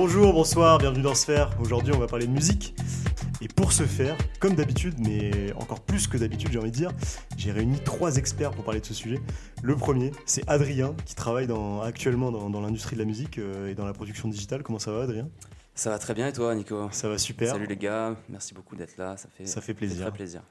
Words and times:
Bonjour, 0.00 0.32
bonsoir, 0.32 0.78
bienvenue 0.78 1.02
dans 1.02 1.16
Sphère. 1.16 1.50
Aujourd'hui, 1.60 1.92
on 1.92 1.98
va 1.98 2.06
parler 2.06 2.28
de 2.28 2.30
musique. 2.30 2.72
Et 3.40 3.48
pour 3.48 3.72
ce 3.72 3.82
faire, 3.82 4.16
comme 4.38 4.54
d'habitude, 4.54 4.94
mais 5.00 5.52
encore 5.54 5.80
plus 5.80 6.06
que 6.06 6.16
d'habitude, 6.16 6.52
j'ai 6.52 6.60
envie 6.60 6.70
de 6.70 6.76
dire, 6.76 6.92
j'ai 7.36 7.50
réuni 7.50 7.80
trois 7.80 8.14
experts 8.16 8.52
pour 8.52 8.62
parler 8.62 8.78
de 8.78 8.86
ce 8.86 8.94
sujet. 8.94 9.20
Le 9.60 9.74
premier, 9.74 10.12
c'est 10.24 10.48
Adrien, 10.48 10.94
qui 11.04 11.16
travaille 11.16 11.48
dans- 11.48 11.82
actuellement 11.82 12.30
dans, 12.30 12.48
dans 12.48 12.60
l'industrie 12.60 12.94
de 12.94 13.00
la 13.00 13.06
musique 13.06 13.38
euh, 13.38 13.72
et 13.72 13.74
dans 13.74 13.86
la 13.86 13.92
production 13.92 14.28
digitale. 14.28 14.62
Comment 14.62 14.78
ça 14.78 14.92
va, 14.92 15.02
Adrien? 15.02 15.28
Ça 15.74 15.90
va 15.90 15.98
très 15.98 16.14
bien 16.14 16.28
et 16.28 16.32
toi, 16.32 16.54
Nico? 16.54 16.88
Ça 16.92 17.08
va 17.08 17.18
super. 17.18 17.50
Salut 17.50 17.66
les 17.66 17.76
gars, 17.76 18.14
merci 18.28 18.54
beaucoup 18.54 18.76
d'être 18.76 18.98
là. 18.98 19.16
Ça 19.16 19.28
fait, 19.36 19.46
Ça 19.46 19.60
fait 19.60 19.74
plaisir. 19.74 20.02
Très 20.02 20.12
plaisir. 20.12 20.42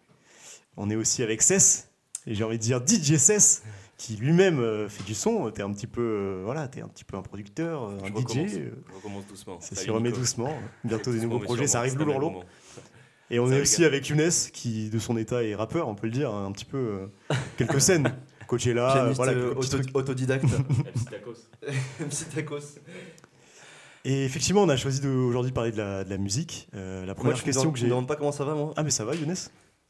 On 0.75 0.89
est 0.89 0.97
aussi 0.97 1.23
avec 1.23 1.41
Cess, 1.41 1.87
et 2.27 2.35
j'ai 2.35 2.43
envie 2.43 2.57
de 2.57 2.61
dire 2.63 2.81
DJ 2.85 3.17
Cess, 3.17 3.63
qui 3.97 4.15
lui-même 4.17 4.59
euh, 4.59 4.87
fait 4.89 5.03
du 5.03 5.15
son. 5.15 5.49
T'es 5.49 5.63
un 5.63 5.71
petit 5.71 5.87
peu, 5.87 6.01
euh, 6.01 6.41
voilà, 6.45 6.67
t'es 6.67 6.81
un 6.81 6.87
petit 6.87 7.03
peu 7.03 7.17
un 7.17 7.21
producteur, 7.23 7.83
euh, 7.85 7.97
un 8.03 8.07
Je 8.07 8.11
DJ. 8.11 8.15
recommence, 8.15 8.51
je 8.51 8.95
recommence 8.95 9.27
doucement. 9.27 9.59
Ça 9.61 9.75
s'y 9.75 9.89
remet 9.89 10.11
doucement. 10.11 10.53
Bientôt 10.83 11.11
des 11.11 11.21
nouveaux 11.21 11.39
projets, 11.39 11.65
ça 11.67 11.79
arrive 11.79 11.97
lourd, 11.97 12.19
lourd. 12.19 12.45
Et 13.29 13.39
on 13.39 13.51
est 13.51 13.59
aussi 13.61 13.81
gars. 13.81 13.87
avec 13.87 14.07
Younes, 14.07 14.29
qui 14.53 14.89
de 14.89 14.99
son 14.99 15.17
état 15.17 15.43
est 15.43 15.55
rappeur, 15.55 15.87
on 15.89 15.95
peut 15.95 16.07
le 16.07 16.13
dire, 16.13 16.31
hein, 16.33 16.45
un 16.45 16.51
petit 16.51 16.63
peu 16.65 16.77
euh, 16.77 17.35
quelques 17.57 17.81
scènes. 17.81 18.13
Coachella, 18.47 18.93
Pianiste 18.93 19.17
voilà, 19.17 19.33
euh, 19.33 19.53
auto- 19.55 19.77
autodidacte. 19.95 20.45
MC 21.99 22.29
Tacos. 22.33 22.79
Et 24.05 24.23
effectivement, 24.23 24.63
on 24.63 24.69
a 24.69 24.77
choisi 24.77 25.05
aujourd'hui 25.05 25.51
de 25.51 25.55
parler 25.55 25.71
de 25.73 25.77
la, 25.77 26.05
de 26.05 26.09
la 26.09 26.17
musique. 26.17 26.69
Euh, 26.73 27.01
la 27.01 27.07
Moi, 27.07 27.15
première 27.15 27.35
me 27.37 27.41
question 27.41 27.71
que 27.71 27.77
tu 27.77 27.83
me 27.83 27.87
j'ai. 27.87 27.89
demandes 27.89 28.07
pas 28.07 28.15
comment 28.15 28.31
ça 28.31 28.45
va, 28.45 28.55
moi 28.55 28.73
Ah, 28.77 28.83
mais 28.83 28.89
ça 28.89 29.03
va, 29.03 29.15
Younes? 29.15 29.35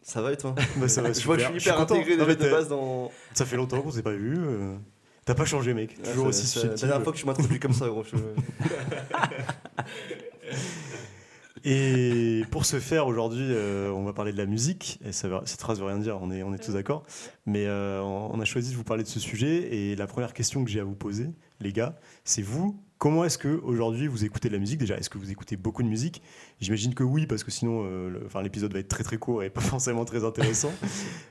Ça 0.09 0.21
va 0.21 0.31
et 0.31 0.37
toi 0.37 0.55
Bah, 0.77 0.87
ça 0.87 1.01
va 1.01 1.11
Je 1.11 1.21
vois 1.25 1.35
que 1.35 1.41
je 1.43 1.47
suis 1.49 1.59
hyper 1.59 1.75
content. 1.75 1.95
intégré 1.95 2.15
déjà 2.15 2.33
de 2.35 2.49
base 2.49 2.69
dans. 2.69 3.11
Ça 3.33 3.45
fait 3.45 3.57
longtemps 3.57 3.81
qu'on 3.81 3.91
s'est 3.91 4.01
pas 4.01 4.13
vu. 4.13 4.35
euh, 4.37 4.77
T'as 5.25 5.35
pas 5.35 5.43
changé, 5.43 5.73
mec. 5.73 6.01
Toujours 6.01 6.27
aussi 6.27 6.47
c'est 6.47 6.59
La 6.59 6.61
susceptible. 6.61 6.87
dernière 6.87 7.03
fois 7.03 7.11
que 7.11 7.19
je 7.19 7.25
m'introduis 7.25 7.59
comme 7.59 7.73
ça, 7.73 7.89
gros. 7.89 8.05
je- 8.05 8.15
Et 11.65 12.43
pour 12.51 12.65
ce 12.65 12.79
faire, 12.79 13.07
aujourd'hui, 13.07 13.47
euh, 13.49 13.89
on 13.91 14.03
va 14.03 14.13
parler 14.13 14.31
de 14.31 14.37
la 14.37 14.45
musique. 14.45 14.99
Et 15.05 15.11
ça 15.11 15.27
veut- 15.27 15.39
cette 15.43 15.59
phrase 15.59 15.79
veut 15.79 15.85
rien 15.87 15.97
dire, 15.97 16.17
on 16.21 16.31
est, 16.31 16.41
on 16.43 16.53
est 16.53 16.63
tous 16.63 16.71
d'accord. 16.73 17.03
Mais 17.45 17.65
euh, 17.65 17.99
on 18.01 18.29
on 18.33 18.39
a 18.39 18.45
choisi 18.45 18.71
de 18.71 18.77
vous 18.77 18.83
parler 18.85 19.03
de 19.03 19.09
ce 19.09 19.19
sujet. 19.19 19.73
Et 19.75 19.95
la 19.97 20.07
première 20.07 20.33
question 20.33 20.63
que 20.63 20.69
j'ai 20.69 20.79
à 20.79 20.85
vous 20.85 20.95
poser, 20.95 21.29
les 21.59 21.73
gars, 21.73 21.97
c'est 22.23 22.43
vous. 22.43 22.79
Comment 22.97 23.23
est-ce 23.25 23.37
que 23.37 23.59
aujourd'hui 23.63 24.07
vous 24.07 24.25
écoutez 24.25 24.49
de 24.49 24.53
la 24.53 24.59
musique 24.59 24.79
Déjà, 24.79 24.97
est-ce 24.97 25.09
que 25.09 25.17
vous 25.17 25.31
écoutez 25.31 25.55
beaucoup 25.55 25.83
de 25.83 25.87
musique? 25.87 26.21
J'imagine 26.59 26.95
que 26.95 27.03
oui, 27.03 27.27
parce 27.27 27.43
que 27.43 27.51
sinon, 27.51 27.83
euh, 27.85 28.23
enfin, 28.25 28.41
l'épisode 28.41 28.73
va 28.73 28.79
être 28.79 28.87
très 28.87 29.03
très 29.03 29.17
court 29.17 29.43
et 29.43 29.49
pas 29.49 29.61
forcément 29.73 30.03
très 30.03 30.23
intéressant. 30.23 30.71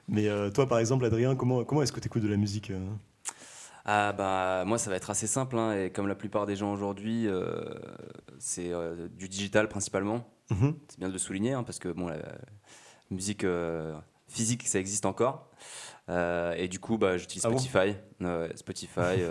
Mais 0.08 0.28
euh, 0.28 0.50
toi, 0.50 0.68
par 0.68 0.78
exemple, 0.78 1.04
Adrien, 1.04 1.34
comment, 1.34 1.64
comment 1.64 1.82
est-ce 1.82 1.92
que 1.92 2.00
tu 2.00 2.06
écoutes 2.06 2.22
de 2.22 2.28
la 2.28 2.36
musique 2.36 2.70
euh? 2.70 2.78
Ah 3.88 4.12
bah 4.12 4.64
moi 4.66 4.78
ça 4.78 4.90
va 4.90 4.96
être 4.96 5.10
assez 5.10 5.28
simple 5.28 5.56
hein, 5.56 5.72
et 5.72 5.90
comme 5.90 6.08
la 6.08 6.16
plupart 6.16 6.44
des 6.44 6.56
gens 6.56 6.72
aujourd'hui, 6.72 7.28
euh, 7.28 7.72
c'est 8.40 8.72
euh, 8.72 9.06
du 9.08 9.28
digital 9.28 9.68
principalement. 9.68 10.28
Mhm. 10.50 10.76
C'est 10.88 10.98
bien 10.98 11.06
de 11.06 11.12
le 11.12 11.20
souligner 11.20 11.52
hein, 11.52 11.62
parce 11.62 11.78
que 11.78 11.90
bon 11.90 12.08
la 12.08 12.18
musique 13.12 13.44
euh, 13.44 13.96
physique 14.26 14.66
ça 14.66 14.80
existe 14.80 15.06
encore. 15.06 15.52
Et 16.08 16.66
du 16.68 16.80
coup 16.80 16.98
bah 16.98 17.16
j'utilise 17.16 17.46
Ah 17.46 17.50
Spotify, 17.50 17.94
Spotify. 18.56 19.22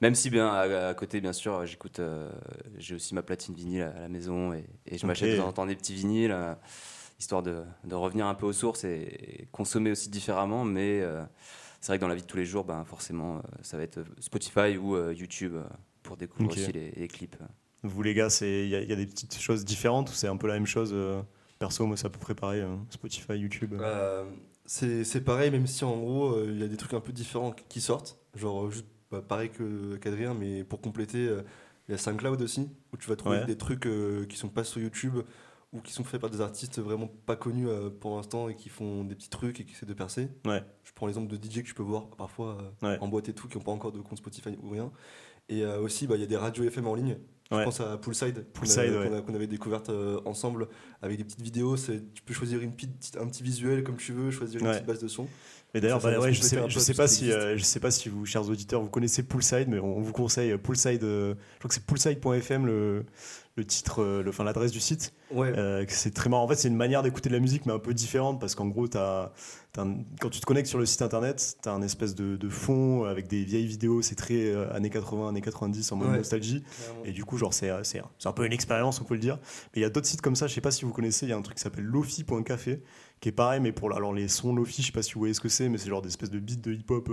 Même 0.00 0.14
si 0.14 0.30
bien 0.30 0.48
à, 0.48 0.88
à 0.88 0.94
côté 0.94 1.20
bien 1.20 1.32
sûr 1.32 1.64
j'écoute, 1.66 1.98
euh, 2.00 2.30
j'ai 2.78 2.94
aussi 2.94 3.14
ma 3.14 3.22
platine 3.22 3.54
vinyle 3.54 3.82
à 3.82 4.00
la 4.00 4.08
maison 4.08 4.52
et, 4.52 4.64
et 4.86 4.98
je 4.98 5.06
m'achète 5.06 5.30
de 5.32 5.36
temps 5.42 5.48
en 5.48 5.52
temps 5.52 5.66
des 5.66 5.76
petits 5.76 5.94
vinyles. 5.94 6.32
euh, 6.32 6.54
histoire 7.20 7.42
de, 7.42 7.64
de 7.82 7.94
revenir 7.96 8.26
un 8.26 8.34
peu 8.36 8.46
aux 8.46 8.52
sources 8.52 8.84
et, 8.84 9.40
et 9.42 9.48
consommer 9.50 9.90
aussi 9.90 10.08
différemment. 10.08 10.64
Mais 10.64 11.00
euh, 11.00 11.24
c'est 11.80 11.88
vrai 11.88 11.98
que 11.98 12.02
dans 12.02 12.06
la 12.08 12.14
vie 12.14 12.22
de 12.22 12.26
tous 12.28 12.36
les 12.36 12.44
jours, 12.44 12.64
ben, 12.64 12.84
forcément, 12.84 13.42
ça 13.60 13.76
va 13.76 13.82
être 13.82 14.04
Spotify 14.20 14.76
ou 14.76 14.94
euh, 14.94 15.12
YouTube 15.12 15.54
pour 16.04 16.16
découvrir 16.16 16.48
aussi 16.52 16.70
les, 16.72 16.92
les 16.92 17.08
clips. 17.08 17.34
Vous, 17.82 18.02
les 18.04 18.14
gars, 18.14 18.30
c'est- 18.30 18.62
il 18.64 18.68
y, 18.68 18.76
a- 18.76 18.82
il 18.82 18.88
y 18.88 18.92
a 18.92 18.96
des 18.96 19.06
petites 19.06 19.36
choses 19.40 19.64
différentes 19.64 20.10
ou 20.10 20.12
c'est 20.12 20.28
un 20.28 20.36
peu 20.36 20.46
la 20.46 20.54
même 20.54 20.66
chose 20.66 20.90
euh, 20.92 21.20
Perso, 21.58 21.86
moi, 21.86 21.96
c'est 21.96 22.06
à 22.06 22.10
peu 22.10 22.20
près 22.20 22.36
pareil. 22.36 22.64
Spotify, 22.90 23.32
YouTube. 23.36 23.74
Euh, 23.80 24.24
C'est 24.64 25.02
c'est 25.02 25.22
pareil, 25.22 25.50
même 25.50 25.66
si 25.66 25.84
en 25.84 25.96
gros, 25.98 26.34
euh, 26.36 26.46
il 26.52 26.60
y 26.60 26.62
a 26.62 26.68
des 26.68 26.76
trucs 26.76 26.94
un 26.94 27.00
peu 27.00 27.10
différents 27.10 27.50
qui 27.68 27.80
sortent. 27.80 28.16
Genre, 28.36 28.66
euh, 28.66 28.70
juste 28.70 28.86
bah, 29.10 29.22
pareil 29.26 29.50
que- 29.50 29.96
qu'Adrien, 29.96 30.34
mais 30.34 30.64
pour 30.64 30.80
compléter, 30.80 31.26
euh, 31.28 31.42
il 31.88 31.92
y 31.92 31.94
a 31.94 31.98
SoundCloud 31.98 32.40
aussi, 32.42 32.68
où 32.92 32.96
tu 32.96 33.08
vas 33.08 33.16
trouver 33.16 33.38
Ouais. 33.38 33.46
des 33.46 33.56
trucs 33.56 33.86
euh, 33.86 34.26
qui 34.26 34.36
sont 34.36 34.48
pas 34.48 34.64
sur 34.64 34.80
YouTube 34.80 35.18
ou 35.72 35.80
qui 35.80 35.92
sont 35.92 36.04
faits 36.04 36.20
par 36.20 36.30
des 36.30 36.40
artistes 36.40 36.78
vraiment 36.80 37.08
pas 37.26 37.36
connus 37.36 37.68
euh, 37.68 37.90
pour 37.90 38.16
l'instant 38.16 38.48
et 38.48 38.54
qui 38.54 38.68
font 38.68 39.04
des 39.04 39.14
petits 39.14 39.28
trucs 39.30 39.60
et 39.60 39.64
qui 39.64 39.72
essaient 39.72 39.86
de 39.86 39.94
percer. 39.94 40.28
Ouais. 40.46 40.62
Je 40.84 40.92
prends 40.94 41.06
l'exemple 41.06 41.28
de 41.28 41.36
DJ 41.36 41.62
que 41.62 41.66
tu 41.68 41.74
peux 41.74 41.82
voir 41.82 42.08
parfois 42.08 42.58
Ouais. 42.82 42.98
en 43.00 43.08
boîte 43.08 43.28
et 43.28 43.34
tout, 43.34 43.48
qui 43.48 43.56
n'ont 43.58 43.64
pas 43.64 43.72
encore 43.72 43.92
de 43.92 44.00
compte 44.00 44.18
Spotify 44.18 44.56
ou 44.62 44.70
rien. 44.70 44.90
Et 45.50 45.64
aussi, 45.64 46.06
bah, 46.06 46.16
il 46.16 46.20
y 46.20 46.24
a 46.24 46.26
des 46.26 46.36
radios 46.36 46.64
FM 46.64 46.86
en 46.86 46.94
ligne. 46.94 47.16
Je 47.50 47.56
pense 47.64 47.80
à 47.80 47.96
Poolside, 47.96 48.44
qu'on 48.52 48.60
Poolside, 48.60 48.80
avait, 48.92 49.08
qu'on 49.08 49.16
a- 49.16 49.22
qu'on 49.22 49.34
avait 49.34 49.46
découverte 49.46 49.90
ensemble 50.26 50.68
avec 51.00 51.16
des 51.16 51.24
petites 51.24 51.40
vidéos. 51.40 51.76
Tu 51.78 52.22
peux 52.26 52.34
choisir 52.34 52.60
une 52.60 52.72
petite, 52.74 53.16
un 53.18 53.26
petit 53.26 53.42
visuel 53.42 53.82
comme 53.82 53.96
tu 53.96 54.12
veux, 54.12 54.30
choisir 54.30 54.60
une 54.60 54.66
petite 54.70 54.84
base 54.84 55.00
de 55.00 55.08
son. 55.08 55.26
Mais 55.74 55.80
d'ailleurs, 55.80 56.00
bah, 56.00 56.18
ouais, 56.18 56.32
je 56.32 56.40
sais, 56.40 56.56
peu 56.56 56.78
sais 56.78 56.94
pas 56.94 57.06
si, 57.06 57.30
euh, 57.30 57.56
je 57.56 57.62
sais 57.62 57.80
pas 57.80 57.90
si 57.90 58.08
vous, 58.08 58.24
chers 58.24 58.48
auditeurs, 58.48 58.80
vous 58.80 58.88
connaissez 58.88 59.22
Poolside, 59.22 59.68
mais 59.68 59.78
on 59.78 60.00
vous 60.00 60.12
conseille 60.12 60.52
euh, 60.52 60.58
Poolside. 60.58 61.04
euh, 61.04 61.34
je 61.54 61.58
crois 61.58 61.68
que 61.68 61.74
c'est 61.74 61.84
poolside.fm 61.84 62.66
le, 62.66 63.04
le 63.58 63.64
titre, 63.66 64.02
euh, 64.02 64.22
le- 64.22 64.30
enfin 64.30 64.44
l'adresse 64.44 64.72
du 64.72 64.80
site. 64.80 65.12
Ouais. 65.30 65.52
Euh, 65.56 65.84
c'est 65.88 66.14
très 66.14 66.30
marrant. 66.30 66.44
En 66.44 66.48
fait, 66.48 66.54
c'est 66.56 66.68
une 66.68 66.76
manière 66.76 67.02
d'écouter 67.02 67.28
de 67.28 67.34
la 67.34 67.40
musique, 67.40 67.66
mais 67.66 67.72
un 67.72 67.78
peu 67.78 67.92
différente 67.92 68.40
parce 68.40 68.54
qu'en 68.54 68.66
gros, 68.66 68.86
un- 68.96 69.30
quand 70.20 70.30
tu 70.30 70.40
te 70.40 70.46
connectes 70.46 70.68
sur 70.68 70.78
le 70.78 70.86
site 70.86 71.02
internet, 71.02 71.56
tu 71.62 71.68
as 71.68 71.72
un 71.72 71.82
espèce 71.82 72.14
de, 72.14 72.36
de 72.36 72.48
fond 72.48 73.04
avec 73.04 73.28
des 73.28 73.44
vieilles 73.44 73.66
vidéos. 73.66 74.00
C'est 74.02 74.14
très 74.14 74.46
euh, 74.46 74.72
années 74.74 74.90
80, 74.90 75.28
années 75.28 75.40
90 75.42 75.92
en 75.92 75.96
mode 75.96 76.08
Ouais. 76.10 76.16
nostalgie. 76.18 76.64
Et 77.04 77.12
du 77.12 77.24
coup, 77.24 77.36
genre, 77.36 77.52
c'est 77.54 77.70
un 77.70 78.32
peu 78.32 78.46
une 78.46 78.52
expérience, 78.52 79.00
on 79.00 79.04
peut 79.04 79.14
le 79.14 79.20
dire. 79.20 79.38
Mais 79.74 79.80
il 79.80 79.82
y 79.82 79.84
a 79.84 79.90
d'autres 79.90 80.06
sites 80.06 80.22
comme 80.22 80.36
ça, 80.36 80.46
je 80.46 80.54
sais 80.54 80.60
pas 80.60 80.70
si 80.70 80.84
vous 80.84 80.92
connaissez, 80.92 81.26
il 81.26 81.28
y 81.28 81.32
a 81.32 81.36
un 81.36 81.42
truc 81.42 81.56
qui 81.58 81.62
s'appelle 81.62 81.84
lofi.café, 81.84 82.82
qui 83.20 83.28
est 83.28 83.32
pareil, 83.32 83.60
mais 83.60 83.72
pour 83.72 83.92
alors, 83.94 84.12
les 84.12 84.28
sons 84.28 84.54
lofi, 84.54 84.80
je 84.82 84.86
sais 84.86 84.92
pas 84.92 85.02
si 85.02 85.12
vous 85.14 85.18
voyez 85.20 85.34
ce 85.34 85.40
que 85.40 85.48
c'est, 85.48 85.68
mais 85.68 85.76
c'est 85.78 85.88
genre 85.88 86.02
des 86.02 86.08
espèces 86.08 86.30
de 86.30 86.38
beats 86.38 86.54
de 86.62 86.72
hip-hop 86.72 87.10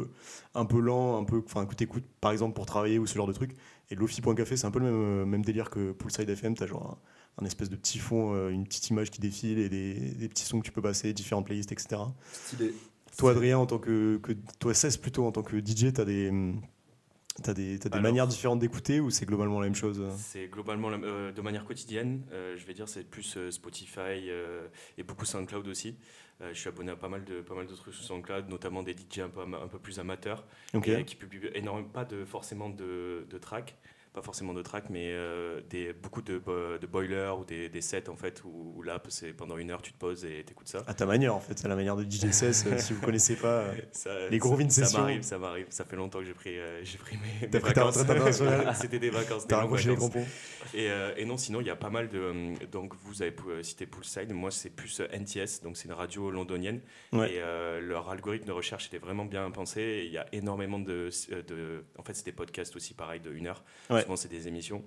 un 0.53 0.65
peu 0.65 0.79
lent, 0.79 1.17
un 1.19 1.23
peu, 1.23 1.41
enfin, 1.45 1.65
que 1.65 1.73
t'écoutes 1.75 2.03
par 2.21 2.31
exemple 2.31 2.53
pour 2.53 2.65
travailler 2.65 2.99
ou 2.99 3.07
ce 3.07 3.15
genre 3.15 3.27
de 3.27 3.33
truc. 3.33 3.55
Et 3.91 3.95
lofi.café, 3.95 4.57
c'est 4.57 4.65
un 4.65 4.71
peu 4.71 4.79
le 4.79 4.85
même, 4.85 4.95
euh, 4.95 5.25
même 5.25 5.43
délire 5.43 5.69
que 5.69 5.91
Poolside 5.91 6.29
FM, 6.29 6.55
t'as 6.55 6.65
genre 6.67 6.99
un, 7.37 7.43
un 7.43 7.45
espèce 7.45 7.69
de 7.69 7.75
petit 7.75 7.99
fond, 7.99 8.33
euh, 8.33 8.49
une 8.49 8.65
petite 8.65 8.89
image 8.89 9.11
qui 9.11 9.21
défile 9.21 9.59
et 9.59 9.69
des, 9.69 9.93
des 9.93 10.29
petits 10.29 10.45
sons 10.45 10.59
que 10.59 10.65
tu 10.65 10.71
peux 10.71 10.81
passer, 10.81 11.13
différentes 11.13 11.45
playlists, 11.45 11.71
etc. 11.71 12.01
Stylé. 12.31 12.73
Toi, 13.17 13.31
Adrien, 13.31 13.57
en 13.59 13.65
tant 13.65 13.77
que, 13.79 14.17
que 14.17 14.33
toi, 14.59 14.73
Cess 14.73 14.97
plutôt, 14.97 15.25
en 15.25 15.31
tant 15.31 15.43
que 15.43 15.57
DJ, 15.57 15.93
t'as 15.93 16.03
des, 16.03 16.29
hum, 16.29 16.59
t'as 17.43 17.53
des, 17.53 17.77
t'as 17.79 17.89
des 17.89 17.93
Alors. 17.93 18.03
manières 18.03 18.27
différentes 18.27 18.59
d'écouter 18.59 18.99
ou 18.99 19.09
c'est 19.09 19.25
globalement 19.25 19.59
la 19.61 19.67
même 19.67 19.75
chose 19.75 19.99
euh? 20.01 20.09
C'est 20.17 20.47
globalement 20.47 20.89
la- 20.89 20.97
euh, 20.97 21.31
de 21.31 21.41
manière 21.41 21.63
quotidienne. 21.65 22.23
euh, 22.33 22.57
je 22.57 22.65
vais 22.65 22.73
dire, 22.73 22.89
c'est 22.89 23.03
plus 23.03 23.37
euh, 23.37 23.51
Spotify 23.51 24.29
euh, 24.29 24.67
et 24.97 25.03
beaucoup 25.03 25.25
SoundCloud 25.25 25.67
aussi. 25.67 25.95
Euh, 26.41 26.49
je 26.53 26.59
suis 26.59 26.67
abonné 26.67 26.91
à 26.91 26.95
pas 26.97 27.07
mal 27.07 27.23
de 27.23 27.39
pas 27.41 27.53
mal 27.55 27.65
d'autres 27.65 27.81
trucs 27.81 27.93
sur 27.93 28.03
SoundCloud, 28.03 28.49
notamment 28.49 28.83
des 28.83 28.93
DJ 28.93 29.19
un 29.19 29.29
peu, 29.29 29.41
ama- 29.41 29.59
un 29.59 29.67
peu 29.67 29.79
plus 29.79 29.99
amateurs 29.99 30.43
et 30.99 31.05
qui 31.05 31.15
publient 31.15 31.49
énormément 31.53 31.87
pas 31.87 32.03
de 32.05 32.25
forcément 32.25 32.69
de, 32.69 33.25
de 33.29 33.37
tracks, 33.37 33.75
pas 34.15 34.21
forcément 34.21 34.53
de 34.53 34.61
tracks, 34.61 34.89
mais 34.89 35.09
euh, 35.11 35.61
des 35.69 35.93
beaucoup 35.93 36.21
de, 36.21 36.37
bo- 36.39 36.77
de 36.79 36.87
boilers 36.87 37.37
ou 37.37 37.45
des, 37.45 37.69
des 37.69 37.81
sets 37.81 38.09
en 38.09 38.15
fait 38.15 38.41
où, 38.45 38.73
où 38.77 38.81
là 38.81 39.01
c'est 39.09 39.33
pendant 39.33 39.57
une 39.57 39.69
heure 39.71 39.81
tu 39.81 39.91
te 39.93 39.97
poses 39.97 40.23
et 40.25 40.43
t'écoutes 40.43 40.69
ça. 40.69 40.83
À 40.87 40.93
ta 40.93 41.05
manière, 41.05 41.35
en 41.35 41.39
fait, 41.39 41.59
c'est 41.59 41.67
la 41.67 41.75
manière 41.75 41.95
de 41.95 42.03
DJ 42.03 42.31
Cess. 42.31 42.65
euh, 42.65 42.77
si 42.77 42.93
vous 42.93 43.01
connaissez 43.01 43.35
pas, 43.35 43.47
euh, 43.59 43.73
Ça- 43.91 44.29
Les 44.29 44.37
grooves 44.39 44.61
in 44.61 44.69
ça, 44.69 44.99
m'arrive, 44.99 45.21
ça 45.21 45.37
m'arrive. 45.37 45.67
Ça 45.69 45.85
fait 45.85 45.95
longtemps 45.97 46.19
que 46.19 46.25
j'ai 46.25 46.33
pris, 46.33 46.55
j'ai 46.83 46.97
pris 46.97 47.17
mes, 47.17 47.47
mes 47.47 47.59
vacances. 47.59 47.97
C'était 48.75 48.99
des 48.99 49.09
vacances. 49.09 49.45
t'as 49.47 49.57
raccroché 49.57 49.89
les 49.89 49.95
crampons. 49.95 50.25
Et, 50.73 50.89
et 51.17 51.25
non, 51.25 51.37
sinon, 51.37 51.61
il 51.61 51.67
y 51.67 51.69
a 51.69 51.75
pas 51.75 51.89
mal 51.89 52.09
de. 52.09 52.53
Donc, 52.71 52.93
vous 53.03 53.21
avez 53.21 53.33
cité 53.61 53.85
Poolside. 53.85 54.31
Moi, 54.33 54.51
c'est 54.51 54.69
plus 54.69 55.01
NTS. 55.01 55.61
Donc, 55.63 55.77
c'est 55.77 55.85
une 55.85 55.93
radio 55.93 56.31
londonienne. 56.31 56.81
Ouais. 57.13 57.33
Et 57.33 57.41
leur 57.81 58.09
algorithme 58.09 58.45
de 58.47 58.51
recherche 58.51 58.87
était 58.87 58.97
vraiment 58.97 59.25
bien 59.25 59.49
pensé. 59.51 60.03
Il 60.05 60.11
y 60.11 60.17
a 60.17 60.25
énormément 60.31 60.79
de. 60.79 61.09
de 61.47 61.83
en 61.97 62.03
fait, 62.03 62.13
c'est 62.13 62.25
des 62.25 62.31
podcasts 62.31 62.75
aussi, 62.75 62.93
pareil, 62.93 63.19
de 63.19 63.31
une 63.31 63.47
heure. 63.47 63.63
Ouais. 63.89 64.04
Souvent, 64.05 64.15
c'est 64.15 64.29
des 64.29 64.47
émissions. 64.47 64.83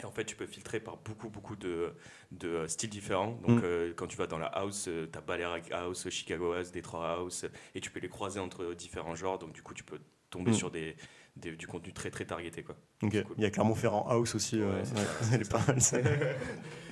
Et 0.00 0.04
en 0.04 0.12
fait, 0.12 0.24
tu 0.24 0.36
peux 0.36 0.46
filtrer 0.46 0.78
par 0.80 0.96
beaucoup, 0.98 1.28
beaucoup 1.28 1.56
de, 1.56 1.92
de 2.30 2.48
euh, 2.48 2.68
styles 2.68 2.90
différents. 2.90 3.32
Donc, 3.46 3.60
Mm. 3.60 3.64
euh, 3.64 3.92
quand 3.96 4.06
tu 4.06 4.16
vas 4.16 4.26
dans 4.28 4.38
la 4.38 4.46
house, 4.46 4.84
tu 5.12 5.18
as 5.18 5.20
Balearic 5.20 5.72
House, 5.72 6.08
Chicago 6.10 6.52
House, 6.52 6.70
Detroit 6.70 7.08
House, 7.14 7.46
et 7.74 7.80
tu 7.80 7.90
peux 7.90 7.98
les 7.98 8.08
croiser 8.08 8.38
entre 8.38 8.74
différents 8.74 9.16
genres. 9.16 9.38
Donc, 9.38 9.52
du 9.54 9.62
coup, 9.62 9.74
tu 9.74 9.82
peux 9.82 9.98
tomber 10.30 10.50
Mm. 10.52 10.54
sur 10.54 10.70
des, 10.70 10.94
des- 11.36 11.56
du 11.56 11.66
contenu 11.66 11.92
très, 11.92 12.10
très 12.10 12.26
targeté. 12.26 12.62
Quoi. 12.62 12.76
Ok. 13.02 13.10
C'est 13.12 13.24
cool. 13.24 13.34
Il 13.38 13.42
y 13.42 13.46
a 13.46 13.50
Clermont-Ferrand 13.50 14.06
House 14.08 14.34
aussi. 14.34 14.60
euh, 14.60 14.70
Ouais, 14.72 14.82
est 15.40 15.44
c'est 15.44 15.50
pas 15.50 15.62
mal. 15.66 15.78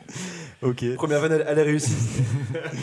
Ok. 0.62 0.94
Première 0.94 1.20
vanne, 1.20 1.32
elle, 1.32 1.44
elle 1.47 1.58
est 1.58 1.62
réussie. 1.62 1.93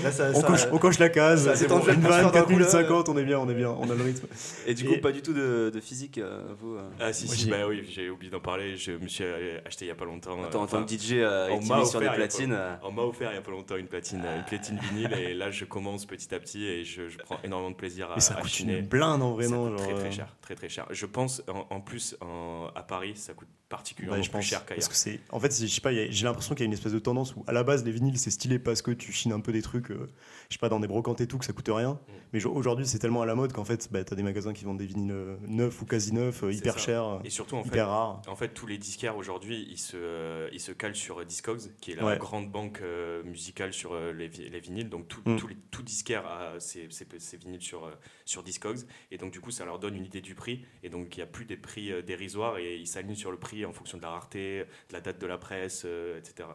Là, 0.04 0.12
ça, 0.12 0.30
On 0.36 0.42
ça- 0.42 0.48
coche, 0.48 0.68
on 0.72 0.78
coche 0.78 1.00
la 1.00 1.10
case, 1.10 1.50
c'est 1.56 1.68
bon. 1.68 1.80
une 1.80 2.02
vanne, 2.02 2.26
d'un 2.26 2.30
4 2.30 2.44
coup, 2.46 2.52
minutes 2.52 2.66
là. 2.68 2.72
50, 2.72 3.10
on 3.10 3.18
est 3.18 3.24
bien, 3.24 3.40
on 3.40 3.50
est 3.50 3.56
bien, 3.56 3.70
on 3.72 3.90
a 3.90 3.96
le 3.96 4.04
rythme. 4.04 4.28
Et 4.68 4.76
du 4.76 4.86
coup, 4.86 4.94
Et- 4.94 4.98
pas 5.02 5.12
du 5.12 5.24
tout 5.24 5.34
de, 5.34 5.72
de 5.74 5.80
physique, 5.80 6.20
euh, 6.20 6.44
vous 6.62 6.76
euh. 6.76 6.82
Ah 7.00 7.12
si, 7.12 7.26
Moi, 7.26 7.36
si, 7.36 7.46
j'ai- 7.46 7.50
bah 7.52 7.68
oui, 7.68 7.84
j'ai 7.90 8.10
oublié 8.12 8.32
d'en 8.32 8.40
parler. 8.40 8.78
Je 8.78 8.92
me 8.92 9.08
suis 9.08 9.24
euh, 9.24 9.58
acheté 9.66 9.86
il 9.86 9.88
y 9.88 9.92
a 9.92 9.96
pas 9.96 10.06
longtemps. 10.06 10.40
euh, 10.40 10.46
Attends, 10.46 10.62
en 10.62 10.68
tant 10.68 10.84
que 10.86 10.90
DJ 10.94 11.14
euh, 11.14 11.50
on 11.52 11.62
sur 11.62 11.76
des 11.76 11.82
offert 11.82 12.02
il 12.02 12.06
y 12.06 12.08
a 12.08 12.12
platines. 12.14 12.50
pas- 12.52 12.56
euh, 12.58 12.76
On 12.84 12.92
m'a 12.92 13.02
offert 13.02 13.32
il 13.32 13.36
y 13.36 13.40
a 13.40 13.42
pas 13.42 13.52
longtemps 13.52 13.76
une 13.76 13.88
platine, 13.88 14.24
une 14.38 14.44
platine 14.46 14.80
vinyle 14.92 15.14
et 15.14 15.34
là 15.34 15.50
je 15.50 15.66
commence 15.66 16.06
petit 16.06 16.34
à 16.36 16.40
petit 16.40 16.66
et 16.66 16.84
je, 16.86 17.10
je 17.10 17.18
prends 17.18 17.40
énormément 17.44 17.72
de 17.72 17.76
plaisir 17.76 18.12
à, 18.12 18.16
Mais 18.16 18.22
ça 18.22 18.36
à 18.36 18.42
coûte 18.42 18.52
chiner. 18.52 18.78
une 18.78 18.86
blinde 18.86 19.24
en 19.24 19.32
vrai, 19.34 19.46
Ça 19.46 19.50
non 19.52 19.76
très 19.76 19.94
très 19.96 20.08
euh, 20.08 20.12
cher, 20.12 20.28
très 20.42 20.54
très 20.56 20.70
cher. 20.70 20.86
Je 20.92 21.06
pense 21.08 21.42
en, 21.48 21.66
en 21.76 21.82
plus 21.82 22.16
en- 22.22 22.68
à 22.76 22.84
Paris 22.84 23.14
ça 23.16 23.34
coûte 23.34 23.48
particulièrement 23.68 24.22
je 24.22 24.30
plus 24.30 24.38
pense. 24.38 24.46
cher 24.46 24.60
Parce 24.60 24.70
qu'ailleurs. 24.70 24.90
que 24.90 24.96
c'est, 24.96 25.20
en 25.32 25.40
fait, 25.40 25.52
je 25.60 25.66
sais 25.66 25.82
pas, 25.82 25.92
j'ai 25.92 26.26
l'impression 26.26 26.54
qu'il 26.54 26.64
y 26.64 26.66
a 26.66 26.68
une 26.68 26.74
espèce 26.74 26.92
de 26.92 27.00
tendance 27.14 27.36
où 27.36 27.44
à 27.48 27.54
la 27.54 27.64
base 27.64 27.84
les 27.86 27.92
vinyles 27.92 28.18
c'est 28.18 28.32
stylé 28.32 28.58
parce 28.58 28.82
que 28.82 28.90
tu 28.92 29.12
chines 29.12 29.32
un 29.34 29.40
peu 29.40 29.52
des 29.52 29.62
trucs, 29.62 29.92
euh, 29.92 30.08
je 30.50 30.56
sais 30.56 30.60
pas, 30.60 30.70
dans 30.70 30.80
des 30.80 30.88
brocantes 30.88 31.22
et 31.22 31.28
tout, 31.28 31.38
que 31.38 31.46
ça 31.46 31.54
coûte 31.54 31.70
rien. 31.72 31.94
Mm. 31.94 32.12
Mais 32.34 32.40
jo- 32.40 32.52
aujourd'hui 32.52 32.88
c'est 32.88 32.98
tellement 33.00 33.22
à 33.22 33.26
la 33.28 33.36
mode 33.36 33.54
qu'en 33.54 33.64
fait, 33.66 33.88
bah, 33.92 34.04
t'as 34.04 34.16
des 34.16 34.24
magasins 34.24 34.54
qui 34.54 34.66
vendent 34.66 34.80
des 34.80 34.86
vinyles 34.88 35.12
euh, 35.12 35.36
neufs 35.48 35.80
ou 35.82 35.86
quasi 35.86 36.12
neufs, 36.14 36.44
euh, 36.44 36.52
hyper 36.52 36.80
chers, 36.80 37.20
Et 37.24 37.30
surtout 37.30 37.56
en 37.56 37.62
fait, 37.64 37.70
hyper 37.70 37.88
rares. 37.90 38.22
en 38.28 38.36
fait 38.36 38.50
tous 38.50 38.66
les 38.66 38.78
disquaires 38.80 39.16
aujourd'hui 39.18 39.68
ils 39.70 39.78
se, 39.78 40.50
ils 40.52 40.60
se 40.60 40.72
calent 40.72 40.96
sur 40.96 41.24
Discogs 41.26 41.72
qui 41.80 41.92
est 41.92 41.96
la 41.96 42.06
Ouais. 42.06 42.18
grande 42.18 42.50
banque 42.52 42.82
musicale 43.24 43.74
sur 43.74 43.96
les, 43.96 44.28
les 44.30 44.60
vinyles. 44.60 44.90
Donc 44.90 45.08
tout, 45.08 45.22
Mm. 45.26 45.38
tous 45.38 45.48
les, 45.48 45.56
tout 45.72 45.84
disquaire 45.84 46.26
a 46.26 46.60
ses, 46.60 46.88
ses- 46.90 47.08
ses 47.20 47.38
vinyles 47.38 47.62
sur, 47.62 47.90
sur 48.26 48.44
Discogs 48.44 48.80
et 49.12 49.18
donc 49.18 49.32
du 49.32 49.40
coup 49.40 49.52
ça 49.52 49.66
leur 49.66 49.80
donne 49.80 49.96
une 49.96 50.06
idée 50.06 50.22
du 50.22 50.36
prix 50.36 50.66
et 50.84 50.90
donc 50.90 51.16
il 51.16 51.20
n'y 51.20 51.24
a 51.24 51.28
plus 51.28 51.46
des 51.46 51.58
prix 51.58 51.92
dérisoires 52.04 52.58
et 52.58 52.78
ils 52.78 52.88
s'alignent 52.88 53.16
sur 53.16 53.32
le 53.32 53.38
prix 53.38 53.66
en 53.66 53.72
fonction 53.74 53.98
de 53.98 54.04
la 54.04 54.10
rareté, 54.10 54.64
de 54.90 54.94
la 54.94 55.02
date 55.02 55.20
de 55.20 55.28
la 55.28 55.38
presse, 55.38 55.84
euh, 55.86 56.18
etc. 56.18 56.50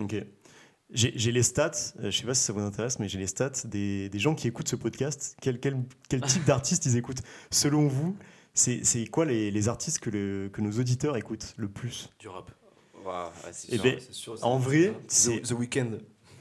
Ok. 0.00 0.16
J'ai 0.94 1.32
les 1.32 1.42
stats, 1.42 1.70
euh, 2.00 2.10
je 2.10 2.18
sais 2.18 2.26
pas 2.26 2.34
si 2.34 2.42
ça 2.44 2.52
vous 2.52 2.60
intéresse, 2.60 2.98
mais 2.98 3.08
j'ai 3.08 3.18
les 3.18 3.26
stats 3.26 3.50
des, 3.64 4.10
des 4.10 4.18
gens 4.18 4.34
qui 4.34 4.46
écoutent 4.46 4.68
ce 4.68 4.76
podcast. 4.76 5.36
Quel, 5.40 5.58
quel, 5.58 5.78
quel 6.10 6.20
type 6.26 6.44
d'artistes 6.44 6.84
ils 6.84 6.98
écoutent? 6.98 7.22
Selon 7.50 7.88
vous, 7.88 8.14
c'est 8.52 8.84
c'est 8.84 9.06
quoi 9.06 9.24
les, 9.24 9.50
les 9.50 9.68
artistes 9.68 10.00
que, 10.00 10.10
le- 10.10 10.50
que 10.52 10.60
nos 10.60 10.72
auditeurs 10.78 11.16
écoutent 11.16 11.54
le 11.56 11.68
plus? 11.68 12.10
Du 12.18 12.28
rap. 12.28 12.50
waouh, 13.06 13.24
ouais, 13.28 13.50
c'est 13.52 13.68
Eh 13.72 13.78
sûr. 14.12 14.34
ben, 14.36 14.42
en 14.42 14.58
vrai, 14.58 14.88
The, 15.08 15.10
c'est- 15.10 15.40
The 15.40 15.52
Weeknd. 15.52 15.92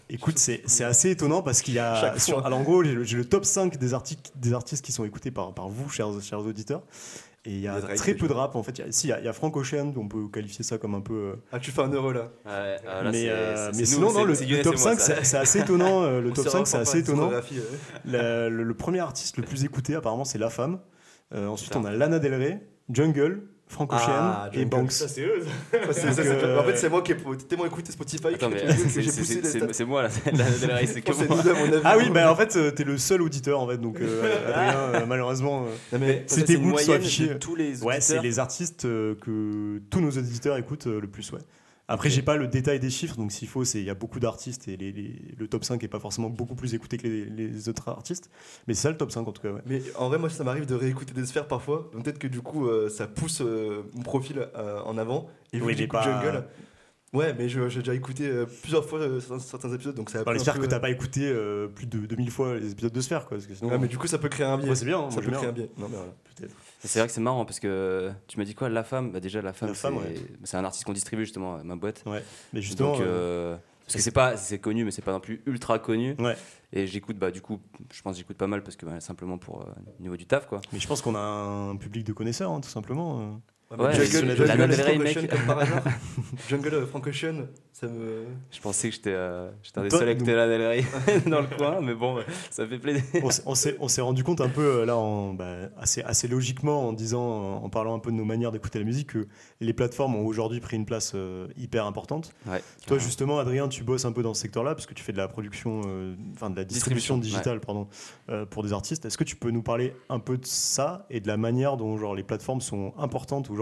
Écoute, 0.10 0.38
c'est 0.38 0.64
c'est 0.66 0.84
assez 0.84 1.12
étonnant 1.12 1.42
parce 1.42 1.62
qu'il 1.62 1.76
y 1.76 1.80
a. 1.80 2.20
Sur- 2.20 2.46
alors 2.46 2.60
en 2.60 2.64
gros, 2.64 2.84
j'ai 2.84 2.94
le, 2.94 3.06
j'ai 3.06 3.16
le 3.16 3.24
top 3.24 3.46
5 3.46 3.78
des, 3.78 3.94
articles, 3.94 4.30
des 4.36 4.52
artistes 4.52 4.84
qui 4.84 4.92
sont 4.92 5.06
écoutés 5.06 5.32
par, 5.32 5.54
par 5.54 5.70
vous, 5.70 5.88
chers, 5.90 6.22
chers 6.22 6.40
auditeurs. 6.42 6.84
Et 7.46 7.52
il 7.54 7.60
y 7.62 7.68
a 7.68 7.82
très 7.82 8.14
peu 8.14 8.28
de 8.28 8.34
rap 8.34 8.56
en 8.56 8.62
fait. 8.62 8.78
Il 8.78 8.86
y 8.86 8.88
a, 8.88 8.92
si, 8.92 9.08
il 9.08 9.10
y 9.10 9.14
a, 9.14 9.20
il 9.20 9.26
y 9.26 9.28
a 9.28 9.34
Frank 9.34 9.56
Ocean, 9.58 9.92
on 9.98 10.08
peut 10.08 10.28
qualifier 10.32 10.64
ça 10.64 10.78
comme 10.78 10.94
un 10.94 11.02
peu. 11.02 11.14
euh, 11.14 11.36
Ah, 11.52 11.60
tu 11.60 11.72
fais 11.72 11.82
un 11.82 11.90
euro 11.90 12.12
là. 12.12 12.32
Ouais, 12.46 12.78
là, 12.86 13.02
mais 13.06 13.12
c'est- 13.14 13.30
euh, 13.30 13.68
mais 13.70 13.74
c'est 13.74 13.86
sinon, 13.88 14.12
nous, 14.14 14.28
non, 14.28 14.36
c'est- 14.36 14.46
le, 14.46 14.62
top 14.62 14.74
et 14.76 14.78
moi, 14.78 14.96
5, 14.96 15.00
ça. 15.00 15.24
c'est 15.24 15.38
assez 15.38 15.60
étonnant. 15.62 16.04
euh, 16.04 16.22
le 16.22 16.30
On 16.30 16.34
top 16.34 16.44
s'est 16.46 16.50
5, 16.52 16.68
c'est 16.68 16.78
assez 16.78 17.00
étonnant. 17.00 17.32
La- 18.06 18.48
le, 18.50 18.64
le 18.64 18.74
premier 18.76 19.00
artiste 19.00 19.38
le 19.38 19.44
plus 19.44 19.64
écouté, 19.64 19.96
apparemment, 19.96 20.26
c'est 20.26 20.38
La 20.38 20.50
Femme. 20.52 20.80
Euh, 21.34 21.48
ensuite, 21.48 21.76
on 21.76 21.84
a 21.86 21.92
Lana 21.92 22.20
Del 22.20 22.36
Rey, 22.36 22.62
Jungle, 22.92 23.42
Frank 23.72 23.92
Ocean 23.94 24.04
Ah, 24.10 24.50
et 24.52 24.58
Jungle. 24.58 24.70
Banks. 24.70 24.92
Ça 24.92 25.08
c'est 25.08 25.22
eux. 25.22 25.44
Ça, 25.92 25.94
ça, 26.14 26.22
euh, 26.22 26.60
En 26.60 26.64
fait, 26.66 26.76
c'est 26.78 26.90
moi 26.90 27.02
qui 27.02 27.14
ai 27.14 27.16
tellement 27.48 27.66
écouté 27.66 27.92
Spotify 27.92 28.28
Attends, 28.36 28.50
que, 28.50 28.54
mais 28.56 28.62
que 28.66 28.74
c'est- 28.90 29.02
j'ai 29.02 29.10
c'est- 29.10 29.22
poussé 29.22 29.34
c'est 29.36 29.42
les 29.42 29.48
c'est- 29.50 29.58
stats. 29.60 29.68
c'est 29.74 29.86
moi 29.86 30.02
Rey, 30.04 30.10
c'est 30.86 31.02
que 31.02 31.28
moi. 31.28 31.40
avis. 31.40 31.82
Ah 31.86 31.96
oui, 31.98 32.10
bah 32.10 32.32
en 32.32 32.36
fait, 32.36 32.56
euh, 32.58 32.72
t'es 32.72 32.84
le 32.84 32.98
seul 32.98 33.22
auditeur 33.22 33.60
en 33.62 33.68
fait, 33.68 33.78
donc 33.78 34.00
euh, 34.02 34.22
Adrien, 34.50 34.78
euh, 35.02 35.06
malheureusement. 35.08 35.64
euh, 35.66 35.70
Non, 35.98 36.00
mais 36.06 36.24
C'était 36.28 36.56
vous 36.58 36.74
qui 36.74 36.84
soit 36.84 36.96
affiché. 36.96 37.28
de 37.28 37.34
tous 37.36 37.56
les 37.56 37.82
Ouais, 37.84 38.02
c'est 38.02 38.22
les 38.22 38.40
artistes 38.40 38.86
euh, 38.86 39.16
que 39.16 39.82
tous 39.90 40.02
nos 40.02 40.12
auditeurs 40.12 40.58
écoutent 40.58 40.88
euh, 40.88 41.00
le 41.00 41.08
plus, 41.08 41.32
ouais. 41.32 41.40
Après, 41.94 42.10
j'ai 42.10 42.22
pas 42.22 42.38
le 42.38 42.48
détail 42.48 42.80
des 42.80 42.90
chiffres, 42.90 43.16
donc 43.18 43.32
s'il 43.32 43.48
faut, 43.48 43.66
c'est 43.66 43.80
il 43.80 43.86
y 43.86 43.90
a 43.90 43.94
beaucoup 43.96 44.20
d'artistes 44.20 44.68
et 44.68 44.78
les- 44.78 44.92
les- 44.92 45.16
le 45.38 45.48
top 45.48 45.64
5 45.66 45.84
est 45.84 45.88
pas 45.88 46.00
forcément 46.00 46.30
beaucoup 46.30 46.56
plus 46.56 46.74
écouté 46.74 46.98
que 46.98 47.06
les, 47.08 47.26
les 47.26 47.68
autres 47.70 47.90
artistes, 47.90 48.30
mais 48.68 48.74
c'est 48.74 48.84
ça 48.84 48.90
le 48.92 48.98
top 48.98 49.12
5 49.12 49.28
en 49.28 49.32
tout 49.32 49.42
cas, 49.42 49.52
ouais. 49.52 49.62
Mais 49.66 49.82
en 49.98 50.08
vrai, 50.08 50.18
moi, 50.18 50.30
ça 50.30 50.44
m'arrive 50.44 50.66
de 50.66 50.76
réécouter 50.76 51.14
des 51.14 51.26
sphères 51.26 51.48
parfois. 51.48 51.90
Donc 51.94 52.04
Peut-être 52.06 52.20
que 52.20 52.28
du 52.28 52.42
coup, 52.42 52.68
euh, 52.68 52.90
ça 52.90 53.08
pousse 53.08 53.42
euh, 53.42 53.84
mon 53.94 54.04
profil 54.04 54.48
euh, 54.56 54.80
en 54.86 54.98
avant. 54.98 55.28
Et 55.54 55.62
Oui, 55.62 55.76
pas- 55.88 56.02
Jungle. 56.02 56.46
Ouais, 57.14 57.34
mais 57.38 57.50
j'ai 57.50 57.60
déjà 57.68 57.94
écouté 57.94 58.26
euh, 58.26 58.46
plusieurs 58.62 58.86
fois 58.86 59.00
euh, 59.00 59.20
certains, 59.20 59.40
certains 59.40 59.74
épisodes, 59.74 59.96
donc 59.96 60.10
ça 60.10 60.24
pris 60.24 60.34
les 60.34 60.40
sphères 60.40 60.54
peu, 60.54 60.62
que 60.62 60.66
t'as 60.68 60.80
pas 60.80 60.90
écouté 60.92 61.24
euh, 61.28 61.68
plus 61.68 61.86
de 61.86 62.06
2000 62.06 62.32
fois 62.32 62.58
les 62.58 62.72
épisodes 62.72 62.94
de 62.94 63.02
sphères, 63.02 63.26
quoi. 63.26 63.36
Parce 63.36 63.48
que 63.48 63.54
sinon, 63.54 63.70
Ouais, 63.70 63.78
mais 63.78 63.90
du 63.90 63.98
coup, 63.98 64.08
ça 64.08 64.18
peut 64.18 64.30
créer 64.30 64.46
un 64.46 64.58
biais. 64.58 64.70
Ouais, 64.70 64.76
c'est 64.76 64.86
bien, 64.86 64.98
hein, 65.00 65.12
ça 65.12 65.20
peut 65.20 65.30
créer 65.30 65.36
un 65.50 65.52
bien. 65.52 65.66
biais. 65.66 65.72
Non, 65.78 65.88
mais 65.90 65.98
voilà. 65.98 66.14
peut-être. 66.38 66.56
C'est 66.84 67.00
vrai 67.00 67.08
que 67.08 67.14
c'est 67.14 67.22
marrant 67.22 67.46
parce 67.46 67.60
que 67.60 68.12
tu 68.28 68.40
m'as 68.40 68.46
dit 68.46 68.56
quoi 68.56 68.70
La 68.70 68.84
femme? 68.84 69.12
Bah 69.12 69.20
Déjà, 69.20 69.42
la 69.42 69.54
femme, 69.54 69.70
La 69.70 69.76
Femme, 69.76 70.00
c'est 70.02 70.10
ouais. 70.20 70.26
c'est 70.44 70.58
un 70.58 70.66
artiste 70.66 70.84
qu'on 70.86 70.94
distribue 70.94 71.24
justement, 71.24 71.56
à 71.56 71.64
ma 71.64 71.76
boîte. 71.76 72.04
Mais 72.54 72.62
justement, 72.62 72.94
Donc, 72.94 73.02
euh, 73.02 73.06
euh, 73.54 73.58
parce 73.86 73.96
que 73.96 74.02
c'est 74.02 74.12
pas 74.12 74.38
c'est 74.38 74.60
connu, 74.60 74.84
mais 74.84 74.92
c'est 74.92 75.02
pas 75.02 75.12
non 75.12 75.20
plus 75.20 75.42
ultra 75.46 75.80
connu. 75.80 76.16
Ouais. 76.20 76.36
Et 76.74 76.88
j'écoute, 76.88 77.18
bah, 77.18 77.32
du 77.32 77.42
coup, 77.42 77.60
je 77.94 78.02
pense 78.02 78.14
que 78.14 78.20
j'écoute 78.20 78.38
pas 78.38 78.48
mal 78.48 78.64
parce 78.64 78.76
que 78.78 78.86
bah, 78.86 79.00
simplement 79.00 79.38
pour 79.38 79.62
euh, 79.62 79.66
niveau 80.00 80.16
du 80.18 80.26
taf, 80.26 80.48
quoi. 80.48 80.62
mais 80.72 80.80
je 80.80 80.88
pense 80.88 81.02
qu'on 81.02 81.16
a 81.16 81.20
un 81.20 81.76
public 81.76 82.06
de 82.06 82.14
connaisseurs, 82.14 82.52
hein, 82.52 82.62
tout 82.62 82.70
simplement. 82.70 83.40
Euh. 83.72 83.78
Ouais, 83.78 83.94
Jungle, 84.06 84.36
Jungle, 84.36 84.68
Del 84.68 84.74
Frank 84.74 85.28
comme 85.30 85.46
par 85.46 85.60
hasard. 85.60 85.84
Jungle, 86.50 86.74
euh, 86.74 86.86
Frank 86.86 87.08
Ocean, 87.08 87.48
ça 87.72 87.88
me. 87.88 88.26
Je 88.52 88.60
pensais 88.60 88.90
que 88.90 88.96
j'étais 88.96 89.14
euh, 89.14 89.50
j'étais 89.64 89.80
un 89.80 89.84
des 89.84 89.90
seuls 89.90 90.04
avec 90.04 90.26
Lana 90.26 90.48
Del 90.48 90.66
Rey 90.68 90.84
dans 91.28 91.42
le 91.42 91.48
coin, 91.48 91.80
mais 91.82 91.94
bon, 91.94 92.18
ça 92.50 92.68
fait 92.68 92.78
plaisir. 92.78 93.04
on 93.46 93.56
s'est 93.56 93.78
on 93.80 93.88
s'est 93.88 94.02
rendu 94.02 94.24
compte 94.24 94.42
un 94.42 94.50
peu 94.50 94.82
euh, 94.82 94.86
là 94.86 94.98
en, 94.98 95.34
bah, 95.34 95.70
assez, 95.80 96.02
assez 96.04 96.28
logiquement 96.28 96.88
en 96.88 96.94
disant 96.94 97.62
en 97.64 97.70
parlant 97.70 97.96
un 97.96 98.00
peu 98.00 98.12
de 98.12 98.16
nos 98.16 98.26
manières 98.26 98.52
d'écouter 98.52 98.80
la 98.80 98.86
musique 98.86 99.12
que 99.12 99.28
les 99.60 99.74
plateformes 99.74 100.16
ont 100.16 100.26
aujourd'hui 100.26 100.60
pris 100.60 100.76
une 100.76 100.86
place 100.86 101.14
euh, 101.16 101.48
hyper 101.58 101.86
importante 101.86 102.34
Ouais, 102.48 102.62
toi 102.88 102.98
justement 102.98 103.40
Adrien 103.40 103.68
tu 103.68 103.84
bosses 103.84 104.06
un 104.06 104.12
peu 104.12 104.24
dans 104.24 104.34
ce 104.34 104.42
secteur 104.42 104.64
là 104.64 104.74
parce 104.76 104.88
que 104.88 104.94
tu 104.94 105.04
fais 105.04 105.12
de 105.12 105.18
la 105.18 105.28
production 105.28 105.82
euh, 105.86 106.16
enfin 106.34 106.50
de 106.50 106.56
la 106.56 106.64
distribution, 106.64 107.18
Distribution, 107.18 107.18
digitale 107.18 107.60
pardon 107.60 107.88
euh, 108.30 108.46
pour 108.46 108.64
des 108.64 108.74
artistes 108.74 109.06
est-ce 109.06 109.18
que 109.18 109.24
tu 109.24 109.36
peux 109.36 109.52
nous 109.52 109.62
parler 109.62 109.94
un 110.10 110.20
peu 110.20 110.38
de 110.38 110.46
ça 110.46 111.06
et 111.10 111.20
de 111.20 111.28
la 111.28 111.38
manière 111.38 111.78
dont 111.78 111.98
genre 111.98 112.16
les 112.16 112.24
plateformes 112.24 112.62
sont 112.62 112.94
importantes 112.98 113.50
aujourd'hui 113.50 113.61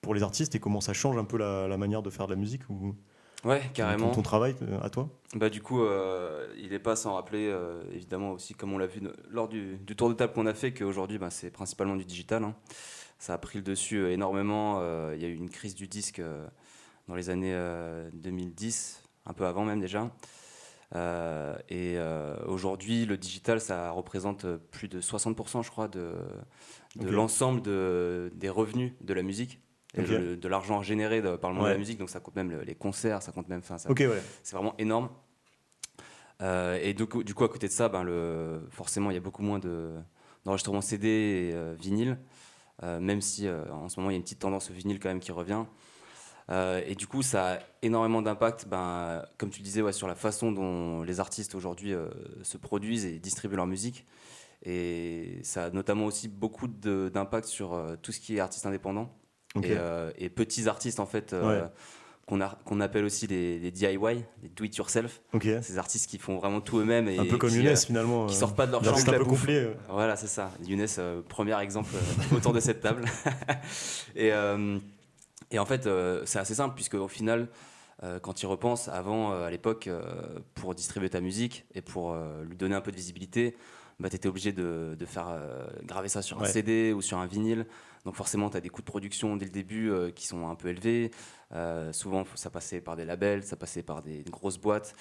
pour 0.00 0.14
les 0.14 0.22
artistes 0.22 0.54
et 0.54 0.60
comment 0.60 0.80
ça 0.80 0.92
change 0.92 1.16
un 1.16 1.24
peu 1.24 1.38
la, 1.38 1.66
la 1.68 1.76
manière 1.78 2.02
de 2.02 2.10
faire 2.10 2.26
de 2.26 2.32
la 2.34 2.38
musique 2.38 2.68
ou 2.68 2.94
ouais, 3.44 3.60
ton, 3.60 3.72
carrément. 3.72 4.10
ton 4.10 4.22
travail 4.22 4.54
euh, 4.62 4.78
à 4.82 4.90
toi? 4.90 5.08
Bah 5.34 5.48
du 5.48 5.62
coup, 5.62 5.82
euh, 5.82 6.46
il 6.58 6.70
n'est 6.70 6.78
pas 6.78 6.94
sans 6.96 7.14
rappeler, 7.14 7.48
euh, 7.50 7.82
évidemment 7.92 8.32
aussi, 8.32 8.54
comme 8.54 8.72
on 8.72 8.78
l'a 8.78 8.86
vu 8.86 9.00
lors 9.30 9.48
du, 9.48 9.76
du 9.78 9.96
tour 9.96 10.08
de 10.08 10.14
table 10.14 10.32
qu'on 10.34 10.46
a 10.46 10.54
fait, 10.54 10.72
qu'aujourd'hui, 10.74 11.18
bah, 11.18 11.30
c'est 11.30 11.50
principalement 11.50 11.96
du 11.96 12.04
digital. 12.04 12.44
hein. 12.44 12.54
Ça 13.18 13.32
a 13.34 13.38
pris 13.38 13.58
le 13.58 13.64
dessus 13.64 14.10
énormément. 14.12 14.80
Il 15.14 15.22
y 15.22 15.24
a 15.24 15.28
eu 15.28 15.34
une 15.34 15.48
crise 15.48 15.74
du 15.74 15.88
disque 15.88 16.20
dans 17.08 17.14
les 17.14 17.30
années 17.30 17.54
euh, 17.54 18.10
2010, 18.12 19.02
un 19.26 19.32
peu 19.32 19.46
avant 19.46 19.64
même 19.64 19.80
déjà. 19.80 20.10
Euh, 20.96 21.56
et 21.68 21.94
euh, 21.96 22.36
aujourd'hui, 22.46 23.04
le 23.04 23.16
digital, 23.16 23.60
ça 23.60 23.90
représente 23.90 24.46
plus 24.70 24.88
de 24.88 25.00
60%, 25.00 25.62
je 25.64 25.70
crois, 25.70 25.88
de, 25.88 26.12
l'ensemble 27.10 27.62
de, 27.62 28.30
des 28.34 28.48
revenus 28.48 28.92
de 29.00 29.12
la 29.14 29.22
musique. 29.22 29.60
Le- 30.18 30.36
de 30.36 30.48
l'argent 30.48 30.82
généré 30.82 31.22
de- 31.22 31.36
par 31.36 31.50
le 31.50 31.56
monde 31.56 31.64
de 31.66 31.68
la 31.74 31.78
musique, 31.78 31.98
donc 31.98 32.10
ça 32.10 32.18
compte 32.20 32.34
même 32.36 32.50
le- 32.50 32.62
les 32.62 32.74
concerts, 32.74 33.22
ça 33.22 33.30
compte 33.32 33.48
même, 33.48 33.62
ça, 33.62 33.76
ouais 34.06 34.22
c'est 34.42 34.56
vraiment 34.56 34.74
énorme. 34.78 35.08
Euh, 36.42 36.78
et 36.82 36.94
du 36.94 37.06
coup, 37.06 37.22
du 37.22 37.34
coup, 37.34 37.44
à 37.44 37.48
côté 37.48 37.68
de 37.68 37.72
ça, 37.72 37.88
ben, 37.88 38.02
le, 38.02 38.66
forcément, 38.70 39.10
il 39.10 39.14
y 39.14 39.16
a 39.16 39.20
beaucoup 39.20 39.42
moins 39.42 39.58
de, 39.60 39.92
d'enregistrements 40.44 40.80
CD 40.80 41.06
et 41.08 41.54
euh, 41.54 41.74
vinyle, 41.78 42.18
euh, 42.82 42.98
même 43.00 43.20
si 43.20 43.46
euh, 43.46 43.64
en 43.72 43.88
ce 43.88 43.98
moment, 44.00 44.10
il 44.10 44.14
y 44.14 44.16
a 44.16 44.18
une 44.18 44.24
petite 44.24 44.40
tendance 44.40 44.70
au 44.70 44.74
vinyle 44.74 44.98
quand 44.98 45.08
même 45.08 45.20
qui 45.20 45.30
revient. 45.32 45.64
Euh, 46.50 46.82
et 46.86 46.94
du 46.94 47.06
coup, 47.06 47.22
ça 47.22 47.54
a 47.54 47.58
énormément 47.82 48.20
d'impact, 48.22 48.66
ben, 48.68 49.22
comme 49.38 49.50
tu 49.50 49.62
disais, 49.62 49.82
ouais, 49.82 49.92
sur 49.92 50.06
la 50.08 50.14
façon 50.14 50.52
dont 50.52 51.02
les 51.02 51.20
artistes 51.20 51.54
aujourd'hui 51.54 51.94
euh, 51.94 52.08
se 52.42 52.58
produisent 52.58 53.06
et 53.06 53.18
distribuent 53.18 53.56
leur 53.56 53.66
musique. 53.66 54.04
Et 54.62 55.38
ça 55.42 55.64
a 55.66 55.70
notamment 55.70 56.06
aussi 56.06 56.28
beaucoup 56.28 56.68
d'impact 56.68 57.46
sur 57.48 57.74
euh, 57.74 57.96
tout 58.00 58.12
ce 58.12 58.20
qui 58.20 58.36
est 58.36 58.40
artiste 58.40 58.66
indépendant 58.66 59.10
Ok. 59.54 59.66
et, 59.66 60.24
et 60.24 60.28
petits 60.30 60.68
artistes 60.68 61.00
en 61.00 61.06
fait 61.06 61.32
Ouais. 61.32 61.62
qu'on 62.26 62.80
appelle 62.80 63.04
aussi 63.04 63.26
les, 63.26 63.58
les 63.58 63.70
DIY, 63.70 63.98
les 64.42 64.48
do 64.48 64.64
it 64.64 64.74
yourself. 64.76 65.20
Ces 65.62 65.76
artistes 65.78 66.08
qui 66.08 66.16
font 66.18 66.38
vraiment 66.38 66.60
tout 66.62 66.78
eux-mêmes 66.78 67.08
et 67.08 67.18
un 67.18 67.26
peu 67.26 67.36
comme 67.36 67.50
qui, 67.50 67.56
Younes 67.62 67.76
finalement 67.76 68.26
qui 68.26 68.34
sortent 68.34 68.56
pas 68.56 68.66
de 68.66 68.72
leur 68.72 68.82
chambre. 68.82 68.96
un 69.12 69.24
peu 69.24 69.52
euh. 69.52 69.74
Voilà, 69.90 70.16
c'est 70.16 70.26
ça. 70.26 70.50
Younes, 70.66 70.86
premier 71.28 71.60
exemple 71.60 71.90
autour 72.34 72.52
de 72.54 72.60
cette 72.60 72.80
table. 72.80 73.04
et, 74.16 74.32
et 75.50 75.58
en 75.58 75.66
fait, 75.66 75.86
euh, 75.86 76.22
c'est 76.26 76.38
assez 76.38 76.54
simple, 76.54 76.74
puisque 76.74 76.94
au 76.94 77.08
final, 77.08 77.48
euh, 78.02 78.18
quand 78.18 78.32
tu 78.34 78.44
y 78.44 78.48
repenses, 78.48 78.88
avant, 78.88 79.32
euh, 79.32 79.46
à 79.46 79.50
l'époque, 79.50 79.88
pour 80.54 80.74
distribuer 80.74 81.10
ta 81.10 81.20
musique 81.20 81.66
et 81.74 81.80
pour 81.82 82.16
lui 82.44 82.56
donner 82.56 82.74
un 82.74 82.80
peu 82.80 82.90
de 82.90 82.96
visibilité, 82.96 83.56
bah, 84.00 84.10
tu 84.10 84.16
étais 84.16 84.28
obligé 84.28 84.52
de, 84.52 84.96
de 84.98 85.06
faire 85.06 85.28
euh, 85.28 85.66
graver 85.84 86.08
ça 86.08 86.20
sur 86.20 86.38
un 86.38 86.42
Ouais. 86.42 86.48
CD 86.48 86.92
ou 86.92 87.00
sur 87.00 87.18
un 87.18 87.26
vinyle. 87.26 87.66
Donc 88.04 88.16
forcément, 88.16 88.50
tu 88.50 88.56
as 88.56 88.60
des 88.60 88.68
coûts 88.68 88.82
de 88.82 88.86
production 88.86 89.36
dès 89.36 89.44
le 89.46 89.52
début 89.52 89.90
euh, 89.90 90.10
qui 90.10 90.26
sont 90.26 90.48
un 90.48 90.56
peu 90.56 90.68
élevés. 90.68 91.10
Euh, 91.52 91.92
souvent, 91.92 92.24
ça 92.34 92.50
passait 92.50 92.80
par 92.80 92.96
des 92.96 93.04
labels, 93.04 93.44
ça 93.44 93.56
passait 93.56 93.82
par 93.84 94.02
des 94.02 94.24
grosses 94.28 94.58
boîtes. 94.58 94.94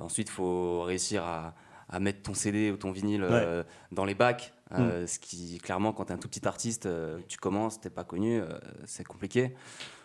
Ensuite, 0.00 0.28
il 0.28 0.32
faut 0.32 0.82
réussir 0.82 1.24
à, 1.24 1.54
à 1.92 2.00
mettre 2.00 2.22
ton 2.22 2.34
CD 2.34 2.70
ou 2.70 2.76
ton 2.76 2.90
vinyle 2.90 3.22
euh, 3.22 3.62
dans 3.92 4.04
les 4.04 4.14
bacs. 4.14 4.54
Euh, 4.78 5.06
ce 5.06 5.18
qui, 5.18 5.58
clairement, 5.58 5.92
quand 5.92 6.06
tu 6.06 6.12
es 6.12 6.14
un 6.14 6.18
tout 6.18 6.28
petit 6.28 6.48
artiste, 6.48 6.86
euh, 6.86 7.18
tu 7.28 7.36
commences, 7.36 7.78
t'es 7.78 7.90
pas 7.90 8.04
connu, 8.04 8.40
c'est 8.86 9.04
compliqué. 9.04 9.54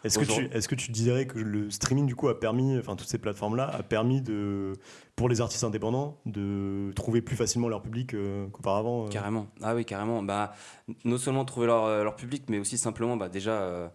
Est-ce 0.04 0.20
que, 0.20 0.26
tu, 0.26 0.50
est 0.52 0.68
que 0.68 0.76
tu 0.76 0.92
dirais 0.92 1.26
que 1.26 1.40
le 1.40 1.70
streaming, 1.70 2.06
du 2.06 2.16
coup, 2.16 2.28
a 2.28 2.38
permis, 2.38 2.78
enfin, 2.78 2.98
toutes 2.98 3.08
ces 3.08 3.18
plateformes-là, 3.18 3.70
a 3.70 3.82
permis 3.82 4.22
de, 4.22 4.74
pour 5.16 5.30
les 5.30 5.40
artistes 5.40 5.64
indépendants 5.64 6.20
de 6.26 6.92
trouver 6.96 7.22
plus 7.22 7.38
facilement 7.38 7.70
leur 7.70 7.82
public 7.82 8.14
qu'auparavant 8.52 9.08
Carrément. 9.08 9.48
Ah 9.64 9.74
oui, 9.74 9.86
carrément. 9.86 10.22
Bah, 10.22 10.54
non 11.06 11.18
seulement 11.18 11.46
trouver 11.46 11.68
leur, 11.68 12.04
leur 12.04 12.18
public, 12.18 12.44
mais 12.50 12.60
aussi 12.60 12.78
simplement, 12.78 13.16
bah, 13.16 13.30
déjà, 13.30 13.90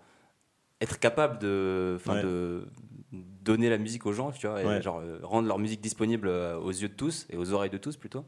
être 0.81 0.99
capable 0.99 1.39
de, 1.39 1.99
de 2.23 2.67
donner 3.13 3.69
la 3.69 3.79
musique 3.79 4.07
aux 4.07 4.13
gens, 4.13 4.33
tu 4.33 4.47
vois, 4.47 4.63
et 4.63 4.83
genre, 4.83 4.99
euh, 4.99 5.21
rendre 5.23 5.47
leur 5.47 5.59
musique 5.59 5.81
disponible 5.81 6.29
euh, 6.29 6.59
aux 6.59 6.71
yeux 6.71 6.89
de 6.89 6.95
tous 6.95 7.27
et 7.31 7.37
aux 7.37 7.53
oreilles 7.53 7.71
de 7.71 7.79
tous 7.79 7.97
plutôt. 7.97 8.25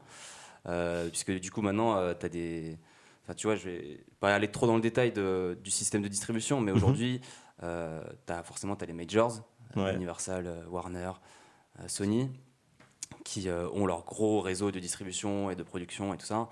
Euh, 0.67 1.09
puisque 1.09 1.31
du 1.31 1.51
coup, 1.51 1.61
maintenant, 1.61 2.13
tu 2.13 2.25
as 2.25 2.29
des. 2.29 2.77
Enfin, 3.23 3.33
tu 3.33 3.47
vois, 3.47 3.55
je 3.55 3.69
vais 3.69 4.05
pas 4.19 4.33
aller 4.35 4.49
trop 4.49 4.67
dans 4.67 4.75
le 4.75 4.81
détail 4.81 5.11
de, 5.11 5.57
du 5.63 5.71
système 5.71 6.01
de 6.01 6.07
distribution, 6.07 6.61
mais 6.61 6.71
mhm. 6.71 6.77
aujourd'hui, 6.77 7.21
tu 7.59 7.65
as 7.65 8.43
forcément 8.43 8.75
as 8.75 8.85
les 8.85 8.93
majors, 8.93 9.41
Universal, 9.75 10.65
Warner, 10.69 11.11
Sony, 11.87 12.29
qui 13.23 13.49
ont 13.49 13.85
leur 13.85 14.05
gros 14.05 14.41
réseau 14.41 14.71
de 14.71 14.79
distribution 14.79 15.49
et 15.49 15.55
de 15.55 15.63
production 15.63 16.13
et 16.13 16.17
tout 16.17 16.25
ça. 16.25 16.49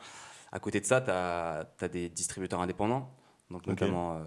À 0.52 0.60
côté 0.60 0.80
de 0.80 0.86
ça, 0.86 1.02
tu 1.02 1.12
as, 1.12 1.68
as, 1.82 1.88
des 1.88 2.10
distributeurs 2.10 2.62
indépendants, 2.62 3.12
donc 3.52 3.66
notamment 3.68 4.20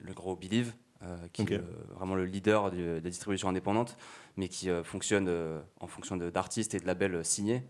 le 0.00 0.14
gros 0.14 0.36
Believe, 0.36 0.72
euh, 1.04 1.16
qui 1.32 1.42
est 1.42 1.60
vraiment 1.96 2.14
le 2.14 2.24
leader 2.24 2.70
de, 2.70 3.00
la 3.02 3.10
distribution 3.10 3.48
indépendante, 3.48 3.96
mais 4.36 4.48
qui 4.48 4.70
euh, 4.70 4.84
fonctionne 4.84 5.26
euh, 5.28 5.60
en 5.80 5.88
fonction 5.88 6.16
d'artistes 6.16 6.74
et 6.74 6.78
de 6.78 6.86
labels 6.86 7.24
signés, 7.24 7.64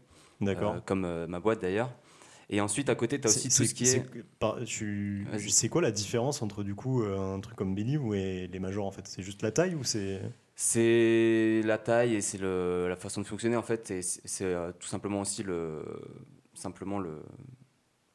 comme 0.84 1.26
ma 1.26 1.40
boîte 1.40 1.62
d'ailleurs. 1.62 1.90
Et 2.50 2.60
ensuite, 2.60 2.90
à 2.90 2.94
côté, 2.94 3.18
tu 3.18 3.26
as 3.26 3.30
aussi 3.30 3.48
tout 3.48 3.64
ce 3.64 3.72
qui 3.72 3.84
est. 3.84 4.04
C'est 5.48 5.68
quoi 5.70 5.80
la 5.80 5.92
différence 5.92 6.42
entre 6.42 6.62
du 6.62 6.74
coup 6.74 7.02
un 7.02 7.40
truc 7.40 7.56
comme 7.56 7.74
Believe 7.74 8.14
et 8.14 8.48
les 8.48 8.58
majors 8.58 8.86
en 8.86 8.90
fait? 8.90 9.06
C'est 9.06 9.22
juste 9.22 9.40
la 9.40 9.50
taille 9.50 9.74
ou 9.74 9.84
c'est 9.84 10.20
C'est 10.54 11.62
la 11.64 11.78
taille 11.78 12.16
et 12.16 12.20
c'est 12.20 12.38
la 12.38 12.96
façon 12.96 13.22
de 13.22 13.26
fonctionner 13.26 13.56
en 13.56 13.62
fait. 13.62 13.94
C'est 14.02 14.54
tout 14.78 14.88
simplement 14.88 15.20
aussi 15.20 15.42
le 15.42 15.82
simplement 16.52 16.98
le 16.98 17.22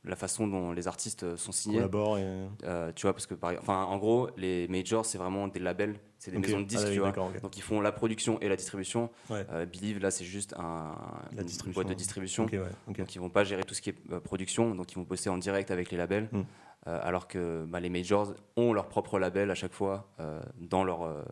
la 0.07 0.15
façon 0.15 0.47
dont 0.47 0.71
les 0.71 0.87
artistes 0.87 1.35
sont 1.35 1.51
signés. 1.51 1.77
Collaborent. 1.77 2.17
Euh, 2.63 2.91
tu 2.95 3.03
vois, 3.03 3.13
parce 3.13 3.25
que 3.25 3.33
par, 3.33 3.53
enfin, 3.59 3.83
en 3.83 3.97
gros, 3.97 4.29
les 4.37 4.67
majors, 4.67 5.05
c'est 5.05 5.17
vraiment 5.17 5.47
des 5.47 5.59
labels, 5.59 5.99
c'est 6.17 6.31
des 6.31 6.39
maisons 6.39 6.59
de 6.59 6.65
disques, 6.65 6.87
ah 6.87 6.91
tu 6.91 6.99
vois. 6.99 7.11
Donc 7.41 7.57
ils 7.57 7.63
font 7.63 7.81
la 7.81 7.91
production 7.91 8.39
et 8.39 8.49
la 8.49 8.55
distribution. 8.55 9.09
Euh, 9.31 9.65
Believe, 9.65 9.99
là, 9.99 10.11
c'est 10.11 10.25
juste 10.25 10.55
un, 10.57 10.95
une 11.37 11.71
boîte 11.73 11.89
de 11.89 11.93
distribution. 11.93 12.45
Donc 12.87 13.15
ils 13.15 13.19
vont 13.19 13.29
pas 13.29 13.43
gérer 13.43 13.63
tout 13.63 13.73
ce 13.73 13.81
qui 13.81 13.91
est 13.91 13.97
euh, 14.11 14.19
production, 14.19 14.75
donc 14.75 14.91
ils 14.91 14.95
vont 14.95 15.03
bosser 15.03 15.29
en 15.29 15.37
direct 15.37 15.71
avec 15.71 15.91
les 15.91 15.97
labels. 15.97 16.29
Hmm. 16.31 16.43
alors 16.85 17.27
que 17.27 17.65
bah, 17.67 17.79
les 17.79 17.89
majors 17.89 18.33
ont 18.55 18.71
leur 18.71 18.87
propre 18.87 19.19
label 19.19 19.51
à 19.51 19.55
chaque 19.55 19.73
fois 19.73 20.09
dans 20.57 20.83
leur 20.83 21.25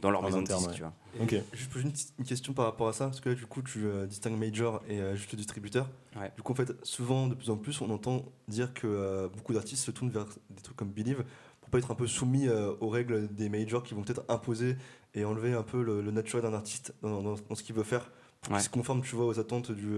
dans 0.00 0.10
leur 0.10 0.22
maison 0.22 0.42
de 0.42 0.46
disques, 0.46 0.72
tu 0.72 0.82
vois. 0.82 0.92
Je 1.52 1.66
pose 1.66 1.82
une, 1.82 2.24
question 2.24 2.52
par 2.52 2.66
rapport 2.66 2.88
à 2.88 2.92
ça, 2.92 3.06
parce 3.06 3.20
que 3.20 3.30
là, 3.30 3.34
du 3.34 3.46
coup, 3.46 3.62
tu 3.62 3.86
euh, 3.86 4.06
distingues 4.06 4.38
major 4.38 4.82
et 4.88 5.00
euh, 5.00 5.16
juste 5.16 5.34
distributeur. 5.34 5.88
Du 6.36 6.42
coup, 6.42 6.52
en 6.52 6.54
fait, 6.54 6.72
souvent, 6.84 7.26
de 7.26 7.34
plus 7.34 7.50
en 7.50 7.56
plus, 7.56 7.80
on 7.80 7.90
entend 7.90 8.24
dire 8.48 8.72
que 8.74 8.86
euh, 8.86 9.28
beaucoup 9.28 9.52
d'artistes 9.52 9.84
se 9.84 9.90
tournent 9.90 10.10
vers 10.10 10.26
des 10.50 10.62
trucs 10.62 10.76
comme 10.76 10.90
Believe 10.90 11.24
pour 11.60 11.70
pas 11.70 11.78
être 11.78 11.90
un 11.90 11.96
peu 11.96 12.06
soumis 12.06 12.48
aux 12.48 12.88
règles 12.88 13.26
des 13.34 13.48
majors 13.48 13.82
qui 13.82 13.94
vont 13.94 14.02
peut-être 14.02 14.24
imposer 14.28 14.76
et 15.14 15.24
enlever 15.24 15.52
un 15.52 15.64
peu 15.64 15.82
le, 15.82 16.00
naturel 16.12 16.44
d'un 16.44 16.54
artiste 16.54 16.94
dans, 17.02 17.36
ce 17.36 17.62
qu'il 17.64 17.74
veut 17.74 17.82
faire. 17.82 18.08
Pour 18.42 18.60
se 18.60 18.68
conforme, 18.68 19.02
tu 19.02 19.16
vois, 19.16 19.26
aux 19.26 19.40
attentes 19.40 19.72
du. 19.72 19.96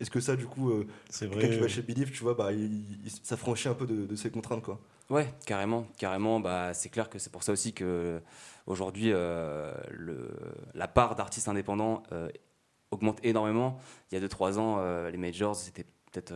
Est-ce 0.00 0.10
que 0.10 0.18
ça, 0.18 0.34
du 0.34 0.46
coup, 0.46 0.72
c'est 1.08 1.26
vrai. 1.26 1.42
Quand 1.42 1.54
tu 1.54 1.60
vas 1.60 1.68
chez 1.68 1.82
Believe, 1.82 2.10
tu 2.10 2.24
vois, 2.24 2.34
bah, 2.34 2.50
ça 3.22 3.36
franchit 3.36 3.68
un 3.68 3.74
peu 3.74 3.86
de, 3.86 4.06
de 4.06 4.16
ses 4.16 4.30
contraintes, 4.30 4.62
quoi. 4.62 4.80
Ouais, 5.10 5.32
carrément, 5.46 5.86
carrément. 5.98 6.40
Bah, 6.40 6.72
c'est 6.74 6.88
clair 6.88 7.10
que 7.10 7.18
c'est 7.18 7.30
pour 7.30 7.42
ça 7.42 7.52
aussi 7.52 7.72
que 7.72 8.20
Aujourd'hui, 8.66 9.10
euh, 9.12 9.74
la 10.72 10.88
part 10.88 11.16
d'artistes 11.16 11.48
indépendants 11.48 12.02
euh, 12.12 12.28
augmente 12.90 13.18
énormément. 13.22 13.78
Il 14.10 14.18
y 14.18 14.22
a 14.22 14.26
2-3 14.26 14.58
ans, 14.58 14.76
euh, 14.78 15.10
les 15.10 15.18
majors, 15.18 15.54
c'était 15.54 15.84
peut-être 16.10 16.32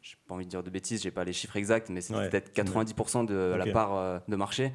j'ai 0.00 0.16
pas 0.26 0.34
envie 0.34 0.46
de 0.46 0.50
dire 0.50 0.64
de 0.64 0.70
bêtises, 0.70 1.02
j'ai 1.02 1.12
pas 1.12 1.22
les 1.22 1.32
chiffres 1.32 1.56
exacts, 1.56 1.88
mais 1.88 2.00
c'était 2.00 2.28
peut-être 2.30 2.52
90% 2.52 3.26
de 3.26 3.34
la 3.34 3.66
part 3.72 4.22
de 4.26 4.36
marché. 4.36 4.72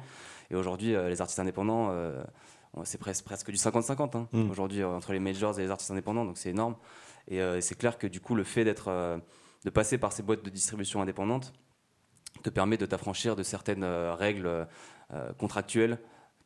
Et 0.50 0.54
aujourd'hui, 0.54 0.92
les 0.92 1.20
artistes 1.20 1.40
indépendants, 1.40 1.92
c'est 2.84 2.96
presque, 2.96 3.24
presque 3.24 3.50
du 3.50 3.56
50-50 3.58 4.16
hein, 4.16 4.28
hmm. 4.32 4.50
aujourd'hui 4.50 4.84
entre 4.84 5.12
les 5.12 5.18
majors 5.18 5.58
et 5.58 5.64
les 5.64 5.70
artistes 5.70 5.90
indépendants, 5.90 6.24
donc 6.24 6.38
c'est 6.38 6.50
énorme. 6.50 6.76
Et 7.26 7.40
c'est 7.60 7.76
clair 7.76 7.98
que 7.98 8.06
du 8.06 8.20
coup, 8.20 8.36
le 8.36 8.44
fait 8.44 8.64
d'être, 8.64 9.20
de 9.64 9.70
passer 9.70 9.98
par 9.98 10.12
ces 10.12 10.22
boîtes 10.22 10.44
de 10.44 10.50
distribution 10.50 11.02
indépendantes 11.02 11.52
te 12.42 12.48
permet 12.48 12.78
de 12.78 12.86
t'affranchir 12.86 13.36
de 13.36 13.42
certaines 13.42 13.84
règles 13.84 14.66
contractuelles 15.36 15.98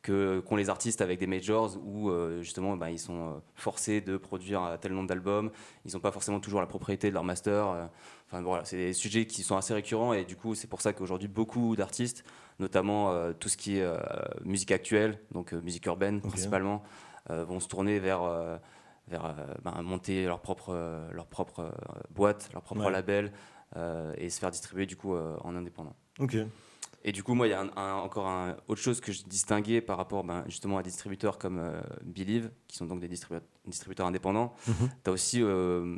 que 0.03 0.41
qu'ont 0.41 0.57
les 0.57 0.69
artistes 0.69 1.01
avec 1.01 1.17
des 1.17 1.27
majors 1.27 1.77
où 1.83 2.09
euh, 2.09 2.41
justement 2.41 2.75
bah, 2.77 2.91
ils 2.91 2.99
sont 2.99 3.29
euh, 3.29 3.33
forcés 3.55 4.01
de 4.01 4.17
produire 4.17 4.61
un 4.61 4.77
tel 4.77 4.91
nombre 4.91 5.07
d'albums, 5.07 5.49
ils 5.85 5.93
n'ont 5.93 6.01
pas 6.01 6.11
forcément 6.11 6.41
toujours 6.41 6.59
la 6.59 6.67
propriété 6.67 7.09
de 7.09 7.13
leur 7.13 7.23
master. 7.23 7.67
Euh. 7.67 7.85
Enfin 8.27 8.41
voilà, 8.41 8.65
c'est 8.65 8.77
des 8.77 8.93
sujets 8.93 9.25
qui 9.25 9.43
sont 9.43 9.55
assez 9.55 9.73
récurrents 9.73 10.13
et 10.13 10.25
du 10.25 10.35
coup 10.35 10.55
c'est 10.55 10.67
pour 10.67 10.81
ça 10.81 10.91
qu'aujourd'hui 10.91 11.29
beaucoup 11.29 11.75
d'artistes, 11.75 12.25
notamment 12.59 13.31
tout 13.33 13.47
ce 13.47 13.57
qui 13.57 13.77
est 13.77 13.87
musique 14.43 14.71
actuelle, 14.71 15.19
donc 15.31 15.53
musique 15.53 15.85
urbaine 15.85 16.19
principalement, 16.19 16.81
vont 17.29 17.59
se 17.59 17.67
tourner 17.67 17.99
vers 17.99 18.23
vers 19.07 19.35
bah, 19.61 19.79
monter 19.83 20.25
leur 20.25 20.39
propre 20.39 20.73
leur 21.11 21.27
propre 21.27 21.71
boîte, 22.09 22.49
leur 22.53 22.63
propre 22.63 22.89
label 22.89 23.31
et 24.17 24.31
se 24.31 24.39
faire 24.39 24.49
distribuer 24.49 24.87
du 24.87 24.95
coup 24.95 25.15
en 25.15 25.55
indépendant. 25.55 25.95
Ok. 26.19 26.35
Et 27.03 27.11
du 27.11 27.21
coup, 27.21 27.33
moi, 27.33 27.47
il 27.47 27.51
y 27.51 27.53
a 27.53 27.63
encore 27.97 28.27
un, 28.27 28.55
autre 28.67 28.81
chose 28.81 29.01
que 29.01 29.11
je 29.11 29.23
distinguais 29.23 29.81
par 29.81 29.97
rapport 29.97 30.23
ben, 30.23 30.43
justement 30.47 30.77
à 30.77 30.83
distributeurs 30.83 31.37
comme 31.37 31.59
euh, 31.59 31.81
Believe, 32.03 32.49
qui 32.67 32.77
sont 32.77 32.85
donc 32.85 33.01
des 33.01 33.09
distributeurs, 33.09 34.07
indépendants. 34.07 34.53
Mhm. 34.67 34.89
Tu 35.03 35.09
as 35.09 35.13
aussi 35.13 35.41
euh, 35.41 35.97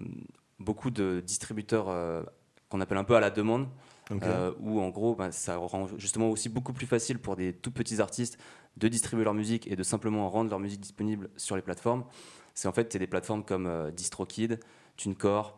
beaucoup 0.60 0.90
de 0.90 1.22
distributeurs 1.24 1.90
euh, 1.90 2.24
qu'on 2.70 2.82
appelle 2.82 2.98
un 2.98 3.04
peu 3.04 3.16
à 3.16 3.20
la 3.20 3.30
demande, 3.30 3.68
où 4.60 4.82
en 4.82 4.90
gros, 4.90 5.16
ben, 5.16 5.32
ça 5.32 5.58
rend 5.58 5.88
justement 5.98 6.30
aussi 6.30 6.50
beaucoup 6.50 6.74
plus 6.74 6.88
facile 6.88 7.20
pour 7.20 7.36
des 7.36 7.54
tout 7.54 7.72
petits 7.72 8.02
artistes 8.02 8.40
de 8.78 8.88
distribuer 8.88 9.24
leur 9.24 9.34
musique 9.34 9.68
et 9.68 9.76
de 9.76 9.84
simplement 9.84 10.30
rendre 10.30 10.50
leur 10.50 10.60
musique 10.60 10.82
disponible 10.82 11.30
sur 11.38 11.56
les 11.56 11.62
plateformes. 11.62 12.04
C'est 12.56 12.68
en 12.68 12.72
fait 12.72 12.98
des 12.98 13.08
plateformes 13.08 13.44
comme 13.44 13.92
DistroKid, 13.92 14.60
TuneCore, 14.98 15.58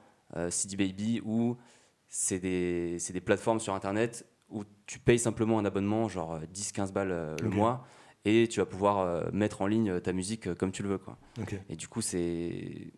CD 0.50 0.76
Baby, 0.76 1.22
où 1.26 1.58
c'est 2.10 2.40
des, 2.40 2.98
des 2.98 3.22
plateformes 3.22 3.60
sur 3.60 3.74
Internet 3.74 4.26
où 4.50 4.64
tu 4.86 5.00
payes 5.00 5.20
simplement 5.20 5.60
un 5.60 5.66
abonnement, 5.66 6.08
genre 6.08 6.40
10-15 6.54 6.92
balles 6.92 7.12
euh, 7.12 7.36
le 7.42 7.50
mois, 7.50 7.86
et 8.26 8.48
tu 8.48 8.60
vas 8.60 8.66
pouvoir 8.66 9.00
euh, 9.00 9.30
mettre 9.32 9.62
en 9.62 9.68
ligne 9.68 10.00
ta 10.00 10.14
musique 10.14 10.48
euh, 10.48 10.56
comme 10.56 10.72
tu 10.72 10.84
le 10.84 10.90
veux. 10.90 10.98
Quoi. 10.98 11.18
Et 11.70 11.76
du 11.76 11.88
coup, 11.88 12.02
c'est 12.02 12.94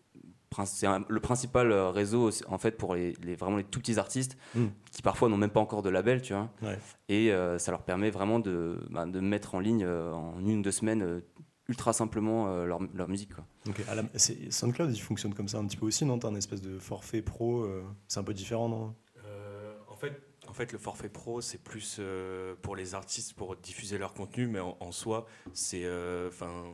le 1.08 1.20
principal 1.20 1.72
réseau 1.72 2.30
en 2.48 2.58
fait 2.58 2.72
pour 2.76 2.96
les, 2.96 3.14
vraiment 3.38 3.56
les 3.56 3.64
tout 3.64 3.78
petits 3.78 4.00
artistes 4.00 4.36
hmm. 4.56 4.66
qui 4.90 5.00
parfois 5.00 5.28
n'ont 5.28 5.36
même 5.36 5.50
pas 5.50 5.60
encore 5.60 5.82
de 5.82 5.90
label 5.90 6.22
tu 6.22 6.34
vois 6.34 6.50
et 7.08 7.30
ça 7.58 7.70
leur 7.70 7.82
permet 7.82 8.10
vraiment 8.10 8.40
de, 8.40 8.84
bah, 8.90 9.06
de 9.06 9.20
mettre 9.20 9.54
en 9.54 9.60
ligne 9.60 9.86
en 9.86 10.40
une 10.40 10.58
ou 10.58 10.62
deux 10.62 10.72
semaines 10.72 11.22
ultra 11.68 11.92
simplement 11.92 12.64
leur, 12.64 12.80
leur, 12.94 13.08
musique 13.08 13.32
quoi. 13.32 13.44
SoundCloud 14.50 14.90
il 14.92 15.00
fonctionne 15.00 15.34
comme 15.34 15.46
ça 15.46 15.58
un 15.58 15.66
petit 15.66 15.76
peu 15.76 15.86
aussi 15.86 16.04
non? 16.04 16.18
T'as 16.18 16.28
un 16.28 16.34
espèce 16.34 16.60
de 16.60 16.80
forfait 16.80 17.22
pro 17.22 17.64
c'est 18.08 18.18
un 18.18 18.24
peu 18.24 18.34
différent 18.34 18.68
non? 18.68 18.94
En 19.88 19.94
fait 19.94 20.29
en 20.50 20.52
fait, 20.52 20.72
le 20.72 20.78
forfait 20.78 21.08
pro, 21.08 21.40
c'est 21.40 21.62
plus 21.62 21.98
euh, 22.00 22.56
pour 22.60 22.74
les 22.74 22.96
artistes 22.96 23.34
pour 23.34 23.54
diffuser 23.54 23.98
leur 23.98 24.12
contenu, 24.12 24.48
mais 24.48 24.58
en, 24.58 24.90
soi, 24.90 25.26
c'est, 25.52 25.84
euh, 25.84 26.28
enfin, 26.28 26.64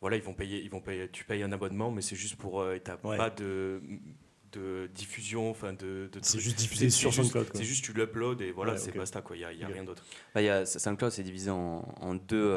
voilà, 0.00 0.16
ils 0.16 0.22
vont 0.22 0.32
payer, 0.32 0.62
ils 0.62 0.70
vont 0.70 0.80
payer. 0.80 1.10
Tu 1.10 1.24
payes 1.24 1.42
un 1.42 1.52
abonnement, 1.52 1.90
mais 1.90 2.00
c'est 2.00 2.16
juste 2.16 2.36
pour, 2.36 2.62
euh, 2.62 2.78
t'as 2.82 2.96
pas 2.96 3.30
de 3.30 3.82
de 4.52 4.86
diffusion, 4.94 5.48
enfin 5.48 5.72
de, 5.72 6.10
c'est 6.20 6.38
juste 6.38 6.58
diffusé 6.58 6.90
sur 6.90 7.12
SoundCloud. 7.14 7.48
C'est 7.54 7.64
juste 7.64 7.84
tu 7.86 7.94
l'uploads 7.94 8.42
et 8.42 8.52
voilà, 8.52 8.76
c'est 8.76 8.94
basta 8.94 9.22
quoi. 9.22 9.34
Il 9.34 9.40
y 9.40 9.44
a, 9.46 9.52
y 9.52 9.64
a 9.64 9.66
rien 9.66 9.82
d'autre. 9.82 10.04
Bah, 10.34 10.42
y 10.42 10.50
a, 10.50 10.66
SoundCloud 10.66 11.10
c'est 11.10 11.22
divisé 11.22 11.50
en, 11.50 11.80
en 12.00 12.14
deux 12.14 12.54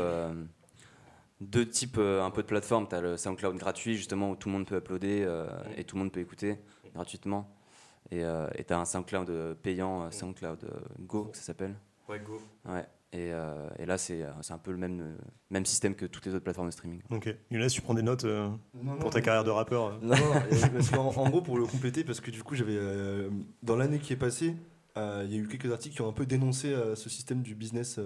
deux 1.40 1.66
types 1.66 1.98
un 1.98 2.32
peu 2.32 2.42
de 2.42 2.48
plateformes. 2.48 2.88
Tu 2.90 2.96
as 2.96 3.02
le 3.02 3.16
SoundCloud 3.16 3.56
gratuit 3.58 3.96
justement 3.96 4.32
où 4.32 4.36
tout 4.36 4.50
le 4.50 4.54
monde 4.56 4.68
peut 4.68 4.78
uploader 4.78 5.26
et 5.78 5.86
tout 5.86 5.96
le 5.96 6.02
monde 6.02 6.12
peut 6.12 6.20
écouter 6.20 6.58
gratuitement. 6.94 7.55
Et 8.12 8.24
euh, 8.24 8.48
tu 8.66 8.74
as 8.74 8.80
un 8.80 8.86
SoundCloud 8.86 9.58
payant, 9.62 10.04
euh, 10.04 10.12
SoundCloud 10.12 10.64
euh, 10.64 10.80
Go, 11.00 11.32
ça 11.34 11.42
s'appelle. 11.42 11.76
Ouais, 12.08 12.20
Go. 12.20 12.40
Ouais. 12.66 12.86
Et, 13.14 13.30
et, 13.80 13.86
là, 13.86 13.98
c'est 13.98 14.26
un 14.50 14.58
peu 14.58 14.72
le 14.72 14.78
même, 14.78 15.18
même 15.50 15.66
système 15.66 15.96
que 15.96 16.06
toutes 16.06 16.26
les 16.26 16.34
autres 16.34 16.44
plateformes 16.44 16.68
de 16.68 16.74
streaming. 16.74 17.02
Ok. 17.12 17.34
Younes, 17.50 17.68
tu 17.68 17.80
prends 17.80 17.94
des 17.94 18.02
notes 18.02 18.26
pour 19.00 19.10
ta 19.10 19.22
carrière 19.22 19.46
de 19.46 19.52
rappeur 19.52 20.02
Non, 20.02 20.16
non 20.18 21.00
en, 21.00 21.30
gros, 21.30 21.42
pour 21.42 21.58
le 21.58 21.66
compléter, 21.66 22.04
parce 22.04 22.20
que 22.20 22.30
du 22.30 22.44
coup, 22.44 22.56
j'avais 22.56 22.78
dans 23.64 23.78
l'année 23.78 24.00
qui 24.00 24.12
est 24.12 24.18
passée, 24.18 24.58
il 24.98 25.32
y 25.32 25.36
a 25.36 25.38
eu 25.38 25.48
quelques 25.48 25.72
articles 25.72 25.96
qui 25.96 26.02
ont 26.02 26.10
un 26.10 26.14
peu 26.14 26.26
dénoncé 26.26 26.76
ce 26.96 27.10
système 27.10 27.42
du 27.42 27.56
business 27.56 28.02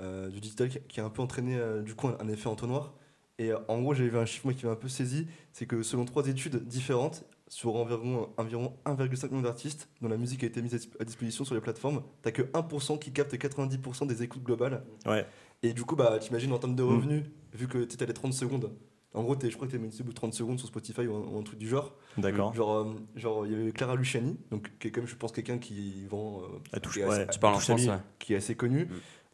du 0.00 0.40
digital 0.40 0.68
qui, 0.68 1.00
a 1.00 1.04
un 1.04 1.10
peu 1.10 1.22
entraîné 1.22 1.56
du 1.84 1.94
coup 1.94 2.08
un, 2.08 2.26
effet 2.26 2.48
entonnoir. 2.48 2.92
Et 3.38 3.52
en 3.68 3.82
gros, 3.82 3.94
j'avais 3.94 4.10
vu 4.10 4.18
un 4.18 4.26
chiffre 4.26 4.46
moi, 4.46 4.54
qui 4.54 4.66
m'a 4.66 4.72
un 4.72 4.76
peu 4.76 4.88
saisi 4.88 5.28
c'est 5.52 5.66
que 5.66 5.84
selon 5.84 6.04
trois 6.06 6.26
études 6.26 6.66
différentes, 6.66 7.24
sur 7.48 7.76
environ, 7.76 8.30
environ 8.36 8.76
1,5 8.86 9.28
million 9.28 9.42
d'artistes 9.42 9.88
dont 10.00 10.08
la 10.08 10.16
musique 10.16 10.42
a 10.44 10.46
été 10.46 10.62
mise 10.62 10.74
à 10.98 11.04
disposition 11.04 11.44
sur 11.44 11.54
les 11.54 11.60
plateformes, 11.60 12.02
t'as 12.22 12.30
que 12.30 12.42
1% 12.42 12.98
qui 12.98 13.12
capte 13.12 13.34
90% 13.34 14.06
des 14.06 14.22
écoutes 14.22 14.42
globales. 14.42 14.82
Ouais. 15.06 15.26
Et 15.62 15.72
du 15.72 15.82
coup, 15.84 15.96
bah, 15.96 16.18
t'imagines 16.18 16.52
en 16.52 16.58
termes 16.58 16.74
de 16.76 16.82
Mm. 16.82 16.88
revenus, 16.88 17.24
vu 17.52 17.68
que 17.68 17.78
tu 17.84 18.02
as 18.02 18.06
les 18.06 18.12
30 18.14 18.32
secondes. 18.32 18.72
En 19.12 19.22
gros, 19.22 19.36
t'es- 19.36 19.48
je 19.48 19.54
crois 19.54 19.68
que 19.68 19.72
tu 19.72 19.78
mis 19.78 19.84
une 19.86 19.92
sub 19.92 20.08
ou 20.08 20.12
30 20.12 20.34
secondes 20.34 20.58
sur 20.58 20.66
Spotify 20.66 21.06
ou 21.06 21.14
un, 21.14 21.20
ou 21.20 21.38
un 21.38 21.42
truc 21.44 21.58
du 21.58 21.68
genre. 21.68 21.94
D'accord. 22.18 22.52
Genre, 22.52 22.72
euh, 22.78 22.94
genre, 23.14 23.46
il 23.46 23.52
y 23.52 23.54
avait 23.54 23.70
Clara 23.70 23.94
Luciani, 23.94 24.36
donc, 24.50 24.72
qui 24.80 24.88
est 24.88 24.90
comme 24.90 25.06
je 25.06 25.14
pense 25.14 25.30
quelqu'un 25.30 25.58
qui 25.58 26.04
vend, 26.06 26.42
euh, 26.42 26.46
À 26.72 26.80
touche- 26.80 26.96
ouais. 26.96 27.04
assez- 27.04 27.26
Tu 27.30 27.38
parles 27.38 27.54
en 27.54 27.58
France, 27.60 27.86
ouais. 27.86 27.98
qui 28.18 28.32
est 28.34 28.36
assez 28.38 28.56
connu, 28.56 28.86
Mm. 28.86 28.88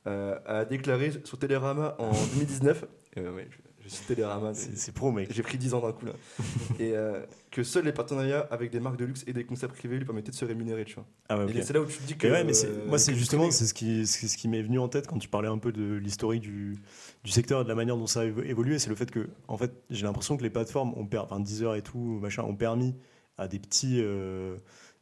euh, 0.09 0.38
a 0.45 0.64
déclaré 0.67 1.12
sur 1.25 1.38
Télérama 1.38 1.97
en 1.99 2.11
2019, 2.11 2.85
euh, 3.17 3.35
ouais, 3.35 3.49
je, 3.50 3.57
je 3.85 3.88
suis 3.88 4.05
Télérama, 4.05 4.52
C'est 4.52 4.76
c'est 4.76 4.93
pro, 4.93 5.11
mec. 5.12 5.33
j'ai 5.33 5.43
pris 5.43 5.57
10 5.57 5.73
ans 5.73 5.81
d'un 5.81 5.93
coup 5.93 6.05
là, 6.05 6.12
et 6.79 6.95
euh, 6.95 7.25
que 7.50 7.62
seuls 7.64 7.85
les 7.85 7.92
partenariats 7.92 8.47
avec 8.50 8.71
des 8.71 8.78
marques 8.80 8.97
de 8.99 9.04
luxe 9.04 9.25
et 9.26 9.33
des 9.33 9.45
concepts 9.45 9.75
privés 9.76 9.99
lui 9.99 10.04
permettaient 10.04 10.30
de 10.30 10.37
se 10.37 10.45
rémunérer, 10.45 10.85
tu 10.85 10.95
vois. 10.95 11.07
Ah 11.28 11.38
ouais. 11.45 11.50
Et 11.57 11.62
c'est 11.62 11.73
là 11.73 11.80
où 11.80 11.85
tu 11.87 11.99
te 11.99 12.02
dis 12.07 12.16
que. 12.16 12.26
Mais 12.28 12.33
ouais, 12.33 12.45
mais 12.45 12.52
euh, 12.64 12.87
moi, 12.87 12.99
c'est 12.99 13.14
justement 13.14 13.50
c'est 13.50 13.66
ce 13.66 13.75
qui, 13.75 14.07
c'est 14.07 14.28
ce 14.28 14.37
qui 14.37 14.47
m'est 14.47 14.62
venu 14.62 14.78
en 14.78 14.88
tête 14.88 15.07
quand 15.09 15.19
tu 15.19 15.28
parlais 15.28 15.49
un 15.49 15.59
peu 15.59 15.73
de 15.73 15.95
l'historique 15.95 16.42
du, 16.42 16.78
du 17.25 17.30
secteur 17.30 17.61
et 17.62 17.64
de 17.64 17.69
la 17.69 17.75
manière 17.75 17.97
dont 17.97 18.07
ça 18.07 18.21
a 18.21 18.25
évo- 18.26 18.45
évolué. 18.45 18.78
C'est 18.78 18.88
le 18.90 18.95
fait 18.97 19.11
que, 19.11 19.28
en 19.49 19.57
fait, 19.57 19.73
j'ai 19.90 20.04
l'impression 20.04 20.37
que 20.37 20.42
les 20.42 20.50
plateformes, 20.50 20.92
ont 20.97 21.07
per- 21.07 21.19
enfin 21.19 21.40
Deezer 21.40 21.75
et 21.75 21.83
tout, 21.83 21.99
machin, 22.23 22.45
ont 22.45 22.54
permis 22.54 22.95
à 23.37 23.49
des 23.49 23.59
petits, 23.59 23.99
euh, 24.00 24.57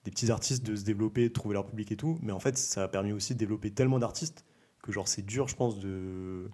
des 0.05 0.11
petits 0.11 0.31
artistes 0.31 0.65
de 0.65 0.75
se 0.75 0.85
développer, 0.85 1.29
de 1.29 1.33
trouver 1.35 1.53
leur 1.55 1.67
public 1.67 1.93
et 1.93 1.97
tout. 1.97 2.19
Mais 2.23 2.33
en 2.33 2.41
fait, 2.41 2.57
ça 2.57 2.85
a 2.85 2.89
permis 2.89 3.13
aussi 3.13 3.35
de 3.35 3.39
développer 3.39 3.71
tellement 3.73 3.99
d'artistes 3.99 4.45
que, 4.83 4.91
genre, 4.91 5.07
c'est 5.09 5.23
dur, 5.27 5.49
je 5.49 5.57
pense, 5.57 5.79
de 5.79 6.49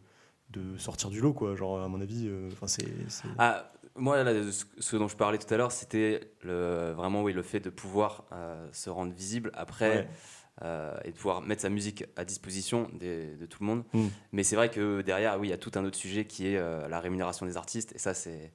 de 0.50 0.76
sortir 0.76 1.10
du 1.10 1.20
lot 1.20 1.32
quoi 1.32 1.56
genre 1.56 1.80
à 1.80 1.88
mon 1.88 2.00
avis 2.00 2.26
euh, 2.28 2.48
enfin 2.52 2.68
c'est 2.68 2.86
c'est- 3.08 3.26
Ah, 3.38 3.72
moi, 3.96 4.22
là, 4.24 4.32
ce 4.78 4.96
dont 4.96 5.08
je 5.08 5.16
parlais 5.16 5.38
tout 5.38 5.52
à 5.52 5.56
l'heure, 5.56 5.72
c'était 5.72 6.32
le, 6.42 6.92
vraiment 6.96 7.22
oui, 7.22 7.32
le 7.32 7.42
fait 7.42 7.60
de 7.60 7.70
pouvoir 7.70 8.24
euh, 8.32 8.68
se 8.72 8.90
rendre 8.90 9.12
visible 9.12 9.50
après 9.54 9.98
Ouais. 9.98 10.08
euh, 10.62 10.96
et 11.04 11.10
de 11.12 11.16
pouvoir 11.16 11.42
mettre 11.42 11.62
sa 11.62 11.68
musique 11.70 12.04
à 12.16 12.24
disposition 12.24 12.88
des- 12.94 13.36
de 13.36 13.46
tout 13.46 13.62
le 13.62 13.66
monde. 13.66 13.84
Mm. 13.92 14.06
Mais 14.32 14.42
c'est 14.42 14.56
vrai 14.56 14.70
que 14.70 15.00
derrière, 15.02 15.38
oui, 15.40 15.48
il 15.48 15.50
y 15.50 15.54
a 15.54 15.58
tout 15.58 15.72
un 15.76 15.84
autre 15.84 15.96
sujet 15.96 16.24
qui 16.26 16.48
est 16.48 16.56
euh, 16.56 16.88
la 16.88 17.00
rémunération 17.00 17.46
des 17.46 17.56
artistes. 17.56 17.92
Et 17.94 17.98
ça, 17.98 18.14
c'est 18.14 18.52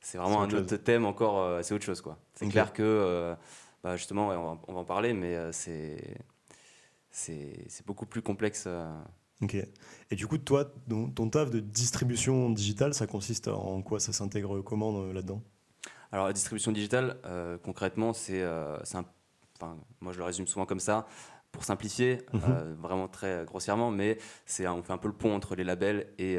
c'est 0.00 0.16
vraiment 0.18 0.42
un 0.42 0.50
autre 0.50 0.76
thème 0.76 1.04
encore. 1.04 1.62
c'est 1.64 1.74
autre 1.74 1.84
chose, 1.84 2.00
quoi. 2.00 2.18
C'est 2.34 2.46
clair 2.48 2.72
que, 2.72 3.34
bah, 3.82 3.96
justement, 3.96 4.28
ouais, 4.28 4.36
on, 4.36 4.54
va, 4.54 4.60
on 4.68 4.72
va 4.74 4.80
en 4.80 4.84
parler, 4.84 5.12
mais 5.12 5.36
c'est 5.52 6.18
c'est 7.10 7.64
c'est 7.68 7.84
beaucoup 7.86 8.06
plus 8.06 8.22
complexe. 8.22 8.68
Ok. 9.40 9.54
Et 10.10 10.16
du 10.16 10.26
coup, 10.26 10.38
toi, 10.38 10.64
ton, 10.88 11.10
ton 11.10 11.28
taf 11.30 11.50
de 11.50 11.60
distribution 11.60 12.50
digitale, 12.50 12.94
ça 12.94 13.06
consiste 13.06 13.48
en 13.48 13.82
quoi? 13.82 14.00
Ça 14.00 14.12
s'intègre 14.12 14.60
comment 14.62 15.00
euh, 15.02 15.12
là-dedans? 15.12 15.42
Alors 16.10 16.26
la 16.26 16.32
distribution 16.32 16.72
digitale, 16.72 17.18
euh, 17.26 17.58
concrètement, 17.58 18.12
c'est, 18.12 18.40
euh, 18.40 18.78
moi 20.00 20.12
je 20.12 20.18
le 20.18 20.24
résume 20.24 20.46
souvent 20.46 20.66
comme 20.66 20.80
ça, 20.80 21.06
pour 21.52 21.64
simplifier, 21.64 22.18
Mhm. 22.32 22.40
euh, 22.48 22.74
vraiment 22.78 23.08
très 23.08 23.44
grossièrement, 23.44 23.90
mais 23.90 24.18
c'est 24.46 24.66
on 24.66 24.82
fait 24.82 24.92
un 24.92 24.98
peu 24.98 25.08
le 25.08 25.14
pont 25.14 25.34
entre 25.34 25.54
les 25.54 25.64
labels 25.64 26.06
et 26.18 26.38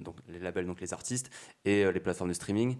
donc 0.00 0.16
les 0.28 0.38
labels 0.38 0.66
donc 0.66 0.80
les 0.80 0.92
artistes 0.92 1.30
et 1.64 1.90
les 1.92 2.00
plateformes 2.00 2.30
de 2.30 2.34
streaming. 2.34 2.78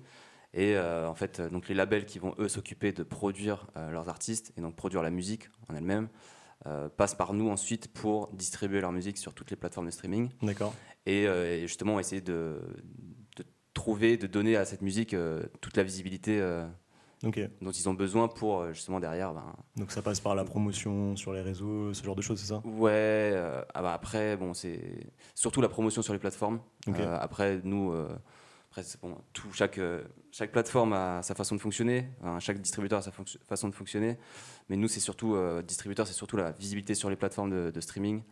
Et 0.52 0.74
euh, 0.76 1.08
en 1.08 1.14
fait, 1.14 1.40
donc 1.40 1.68
les 1.68 1.74
labels 1.76 2.06
qui 2.06 2.18
vont 2.18 2.34
eux 2.38 2.48
s'occuper 2.48 2.92
de 2.92 3.04
produire 3.04 3.68
euh, 3.76 3.90
leurs 3.90 4.08
artistes 4.08 4.52
et 4.56 4.60
donc 4.60 4.74
produire 4.74 5.02
la 5.02 5.10
musique 5.10 5.48
en 5.68 5.76
elle-même 5.76 6.08
passent 6.96 7.14
par 7.14 7.32
nous 7.32 7.48
ensuite 7.48 7.92
pour 7.92 8.28
distribuer 8.32 8.80
leur 8.80 8.92
musique 8.92 9.18
sur 9.18 9.32
toutes 9.34 9.50
les 9.50 9.56
plateformes 9.56 9.86
de 9.86 9.90
streaming 9.90 10.30
D'accord. 10.42 10.74
et, 11.06 11.26
euh, 11.26 11.56
et 11.56 11.66
justement 11.66 11.98
essayer 11.98 12.20
de, 12.20 12.60
de 13.36 13.44
trouver, 13.74 14.16
de 14.16 14.26
donner 14.26 14.56
à 14.56 14.64
cette 14.64 14.82
musique 14.82 15.14
euh, 15.14 15.42
toute 15.60 15.76
la 15.76 15.82
visibilité 15.82 16.38
euh, 16.40 16.66
dont 17.22 17.70
ils 17.70 17.88
ont 17.88 17.94
besoin 17.94 18.28
pour 18.28 18.60
euh, 18.60 18.72
justement 18.72 19.00
derrière. 19.00 19.32
Ben, 19.34 19.54
Donc 19.76 19.90
ça 19.92 20.02
passe 20.02 20.20
par 20.20 20.34
la 20.34 20.44
promotion 20.44 21.16
sur 21.16 21.32
les 21.32 21.42
réseaux, 21.42 21.92
ce 21.94 22.02
genre 22.04 22.16
de 22.16 22.22
choses, 22.22 22.40
c'est 22.40 22.46
ça? 22.48 22.62
Ouais, 22.64 22.90
euh, 22.92 23.62
ah 23.74 23.82
bah 23.82 23.92
après, 23.94 24.36
bon, 24.36 24.54
c'est 24.54 25.06
surtout 25.34 25.60
la 25.60 25.68
promotion 25.68 26.02
sur 26.02 26.12
les 26.12 26.18
plateformes. 26.18 26.60
Euh, 26.88 27.16
après, 27.20 27.60
nous, 27.64 27.92
euh, 27.92 28.08
après, 28.70 28.82
bon, 29.02 29.16
tout, 29.32 29.52
chaque, 29.52 29.78
euh, 29.78 30.02
chaque 30.30 30.52
plateforme 30.52 30.92
a 30.92 31.22
sa 31.22 31.34
façon 31.34 31.54
de 31.56 31.60
fonctionner, 31.60 32.08
chaque 32.38 32.58
distributeur 32.60 33.00
a 33.00 33.02
sa 33.02 33.12
façon 33.46 33.68
de 33.68 33.74
fonctionner. 33.74 34.16
Mais 34.70 34.76
nous, 34.76 34.88
c'est 34.88 35.00
surtout, 35.00 35.34
euh, 35.34 35.60
distributeur, 35.62 36.06
c'est 36.06 36.14
surtout 36.14 36.36
la 36.36 36.52
visibilité 36.52 36.94
sur 36.94 37.10
les 37.10 37.16
plateformes 37.16 37.50
de, 37.50 37.70
de 37.70 37.80
streaming. 37.80 38.22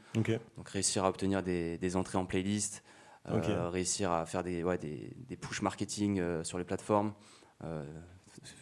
Donc 0.56 0.68
réussir 0.68 1.04
à 1.04 1.08
obtenir 1.10 1.42
des, 1.42 1.76
des 1.78 1.96
entrées 1.96 2.16
en 2.16 2.24
playlist, 2.26 2.84
euh, 3.28 3.68
réussir 3.68 4.12
à 4.12 4.24
faire 4.24 4.44
des, 4.44 4.62
ouais, 4.62 4.78
des, 4.78 5.12
des 5.28 5.36
push 5.36 5.60
marketing 5.62 6.20
euh, 6.20 6.44
sur 6.44 6.56
les 6.56 6.64
plateformes, 6.64 7.12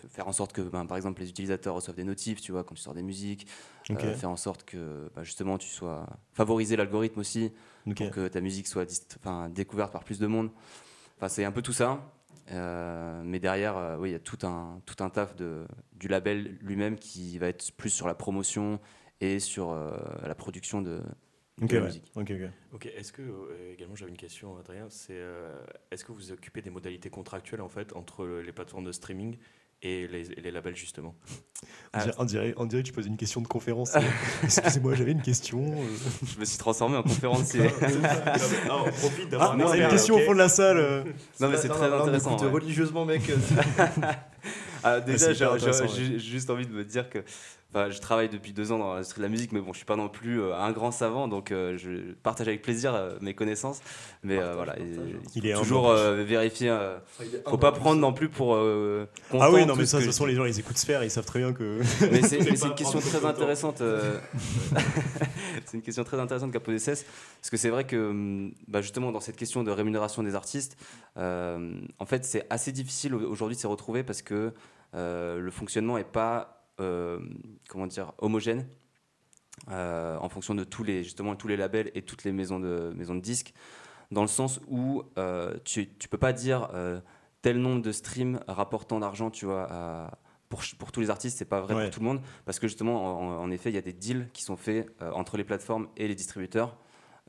faire 0.09 0.27
en 0.27 0.33
sorte 0.33 0.55
que 0.55 0.63
ben, 0.63 0.87
par 0.87 0.97
exemple 0.97 1.21
les 1.21 1.29
utilisateurs 1.29 1.75
reçoivent 1.75 1.97
des 1.97 2.05
notifs, 2.05 2.41
tu 2.41 2.51
vois, 2.51 2.65
quand 2.65 2.75
tu 2.75 2.81
sors 2.81 2.95
des 2.95 3.03
musiques, 3.03 3.47
faire 4.15 4.31
en 4.31 4.37
sorte 4.37 4.65
que 4.65 5.11
bah, 5.15 5.23
justement 5.23 5.59
tu 5.59 5.69
sois 5.69 6.07
favoriser 6.33 6.77
l'algorithme 6.77 7.21
aussi 7.21 7.53
pour 8.07 8.11
que 8.11 8.29
ta 8.29 8.41
musique 8.41 8.67
soit 8.67 8.87
découverte 9.51 9.93
par 9.93 10.03
plus 10.03 10.19
de 10.19 10.27
monde. 10.27 10.51
Enfin, 11.19 11.29
c'est 11.29 11.45
un 11.45 11.53
peu 11.53 11.61
tout 11.63 11.75
ça. 11.75 12.01
Euh, 12.51 13.23
mais 13.25 13.39
derrière, 13.39 13.77
euh, 13.77 13.97
oui, 13.97 14.11
il 14.11 14.13
y 14.13 14.17
a 14.17 14.21
tout 14.21 14.47
un, 14.47 14.81
tout 14.87 15.03
un 15.03 15.11
taf 15.11 15.35
de, 15.35 15.67
du 15.93 16.09
label 16.09 16.57
lui-même 16.61 16.97
qui 16.97 17.39
va 17.39 17.49
être 17.49 17.73
plus 17.73 17.91
sur 17.91 18.07
la 18.07 18.15
promotion 18.15 18.81
et 19.21 19.41
sur 19.41 19.71
euh, 19.71 19.97
la 20.23 20.35
production 20.35 20.83
de, 20.83 21.03
de 21.61 21.75
la 21.75 21.81
ouais. 21.81 21.87
musique. 21.87 22.13
ok, 22.15 22.31
ok. 22.31 22.51
Ok, 22.75 22.87
est-ce 22.87 23.13
que, 23.13 23.23
euh, 23.23 23.73
également 23.73 23.95
j'avais 23.95 24.11
une 24.11 24.17
question 24.17 24.59
Adrien, 24.59 24.89
c'est 24.91 25.17
euh, 25.17 25.65
est-ce 25.91 26.05
que 26.05 26.13
vous 26.13 26.31
occupez 26.33 26.63
des 26.63 26.71
modalités 26.71 27.11
contractuelles 27.11 27.63
en 27.63 27.69
fait 27.69 27.95
entre 27.97 28.27
les 28.27 28.53
plateformes 28.53 28.85
de 28.85 28.93
streaming 28.93 29.39
et 29.89 30.09
les, 30.09 30.31
et 30.33 30.41
les 30.41 30.51
labels 30.51 30.77
justement 30.77 31.15
On 31.63 31.67
Ah. 31.93 32.01
dirait- 32.05 32.15
On, 32.19 32.25
dirait, 32.25 32.55
on 32.57 32.67
dirait 32.67 32.83
que 32.83 32.87
tu 32.89 32.93
poses 32.93 33.07
une 33.07 33.17
question 33.17 33.41
de 33.41 33.47
conférence. 33.49 33.93
Excusez-moi, 34.43 34.95
j'avais 34.95 35.13
une 35.13 35.23
question. 35.23 35.61
euh. 35.65 35.87
Je 36.35 36.39
me 36.41 36.45
suis 36.45 36.59
transformé 36.59 36.97
en 36.97 37.03
conférencier. 37.03 37.63
Ah, 38.05 38.35
on 38.71 38.91
profite 38.91 39.27
Ah, 39.27 39.31
d'avoir 39.31 39.53
un 39.53 39.61
on 39.61 39.71
a 39.71 39.77
une 39.77 39.89
question 39.89 40.17
au 40.17 40.21
fond 40.21 40.33
de 40.33 40.39
la 40.39 40.49
salle. 40.49 40.79
euh. 40.79 41.05
non, 41.41 41.49
mais 41.49 41.57
c'est 41.57 41.69
Non, 41.69 41.75
très 41.75 41.89
non, 41.89 41.97
non, 41.99 42.03
intéressant. 42.03 42.31
écoute, 42.37 42.47
ouais. 42.47 42.53
religieusement, 42.53 43.05
mec. 43.05 43.31
euh, 43.31 43.37
Ah, 44.85 45.01
déjà, 45.01 45.33
j'ai 45.33 46.19
juste 46.19 46.51
envie 46.51 46.67
de 46.67 46.73
me 46.73 46.85
dire 46.85 47.09
que 47.11 47.19
enfin, 47.75 47.91
je 47.91 47.99
travaille 48.01 48.29
depuis 48.29 48.53
deux 48.53 48.73
ans 48.73 48.79
dans 48.79 48.95
l'industrie 48.95 49.19
de 49.21 49.25
la 49.25 49.29
musique, 49.29 49.53
mais 49.53 49.61
bon, 49.61 49.73
je 49.73 49.79
suis 49.79 49.87
pas 49.87 49.97
non 49.97 50.09
plus 50.09 50.41
euh, 50.41 50.55
un 50.57 50.73
grand 50.73 50.91
savant, 50.91 51.29
donc 51.29 51.53
euh, 51.53 51.77
je 51.77 52.13
partage 52.23 52.49
avec 52.49 52.63
plaisir 52.63 52.95
euh, 52.95 53.17
mes 53.21 53.35
connaissances. 53.35 53.81
Mais 54.23 54.39
euh, 54.39 54.55
Partage, 54.55 54.57
voilà, 54.57 54.73
partage. 54.73 54.89
et- 55.15 55.17
Il 55.39 55.47
est 55.47 55.55
toujours 55.55 55.89
euh, 55.91 56.23
vérifier. 56.25 56.71
euh, 56.71 56.97
il 57.21 57.35
est 57.35 57.49
faut 57.49 57.59
pas 57.59 57.73
prendre 57.73 58.01
non 58.01 58.13
plus 58.13 58.29
pour. 58.29 58.55
euh, 58.55 59.07
Ah 59.33 59.51
oui, 59.51 59.67
non, 59.67 59.77
mais 59.77 59.87
ça, 59.87 59.99
de 59.99 60.03
toute 60.05 60.13
façon, 60.13 60.27
les 60.27 60.35
gens, 60.35 60.45
ils 60.45 60.59
écoutent 60.59 60.79
Sphère, 60.79 61.05
ils 61.05 61.11
savent 61.11 61.25
très 61.27 61.41
bien 61.41 61.53
que. 61.53 61.81
Mais 62.11 62.23
c'est 62.29 62.39
une 62.39 62.75
question 62.75 63.01
très 63.01 63.25
intéressante. 63.25 63.81
euh, 63.81 64.19
c'est 65.67 65.77
une 65.77 65.83
question 65.83 66.05
très 66.05 66.19
intéressante 66.19 66.53
qu'a 66.53 66.61
posé 66.61 66.79
Cess. 66.79 67.05
Parce 67.41 67.51
que 67.51 67.57
c'est 67.57 67.71
vrai 67.71 67.85
que, 67.85 67.97
hum, 68.11 68.53
bah, 68.69 68.81
justement, 68.81 69.13
dans 69.13 69.21
cette 69.21 69.37
question 69.37 69.63
de 69.63 69.71
rémunération 69.71 70.23
des 70.23 70.35
artistes, 70.35 70.77
euh, 71.17 71.73
en 71.99 72.07
fait, 72.07 72.25
c'est 72.25 72.47
assez 72.51 72.73
difficile 72.73 73.15
au- 73.15 73.31
aujourd'hui 73.31 73.57
de 73.57 73.61
s'y 73.61 73.67
retrouver 73.67 74.03
parce 74.03 74.23
que 74.23 74.53
euh, 74.95 75.39
le 75.41 75.51
fonctionnement 75.51 75.97
n'est 75.97 76.05
pas, 76.05 76.56
comment 76.79 77.87
dire, 77.87 78.13
homogène. 78.19 78.67
euh, 79.71 80.19
en 80.19 80.29
fonction 80.29 80.55
de 80.55 80.65
tous 80.65 80.85
les 80.85 81.03
justement 81.03 81.35
tous 81.35 81.49
les 81.49 81.57
labels 81.57 81.91
et 81.95 82.03
toutes 82.03 82.25
les 82.25 82.33
maisons 82.33 82.61
de 82.61 82.93
maisons 82.95 83.15
de 83.15 83.21
disques 83.21 83.55
dans 84.11 84.21
le 84.21 84.29
sens 84.29 84.61
où 84.69 85.03
euh, 85.19 85.57
tu 85.65 85.89
tu 85.99 86.09
peux 86.09 86.19
pas 86.19 86.33
dire 86.35 86.69
euh, 86.75 87.01
tel 87.43 87.59
nombre 87.59 87.81
de 87.83 87.91
streams 87.91 88.39
rapportant 88.49 89.01
d'argent 89.01 89.31
tu 89.31 89.47
vois 89.47 89.67
à- 89.71 90.19
pour, 90.49 90.61
pour 90.79 90.93
tous 90.93 91.01
les 91.01 91.11
artistes, 91.11 91.39
c'est 91.39 91.45
pas 91.45 91.61
vrai 91.61 91.75
Ouais. 91.75 91.83
pour 91.87 91.91
tout 91.95 91.99
le 92.01 92.07
monde, 92.07 92.21
parce 92.45 92.61
que 92.61 92.69
justement, 92.69 93.19
en, 93.19 93.43
en 93.43 93.51
effet, 93.51 93.69
il 93.71 93.75
y 93.75 93.79
a 93.79 93.83
des 93.83 93.93
deals 93.93 94.29
qui 94.33 94.45
sont 94.45 94.57
faits 94.57 94.89
euh, 95.03 95.11
entre 95.11 95.37
les 95.37 95.43
plateformes 95.43 95.89
et 95.97 96.07
les 96.07 96.15
distributeurs, 96.15 96.77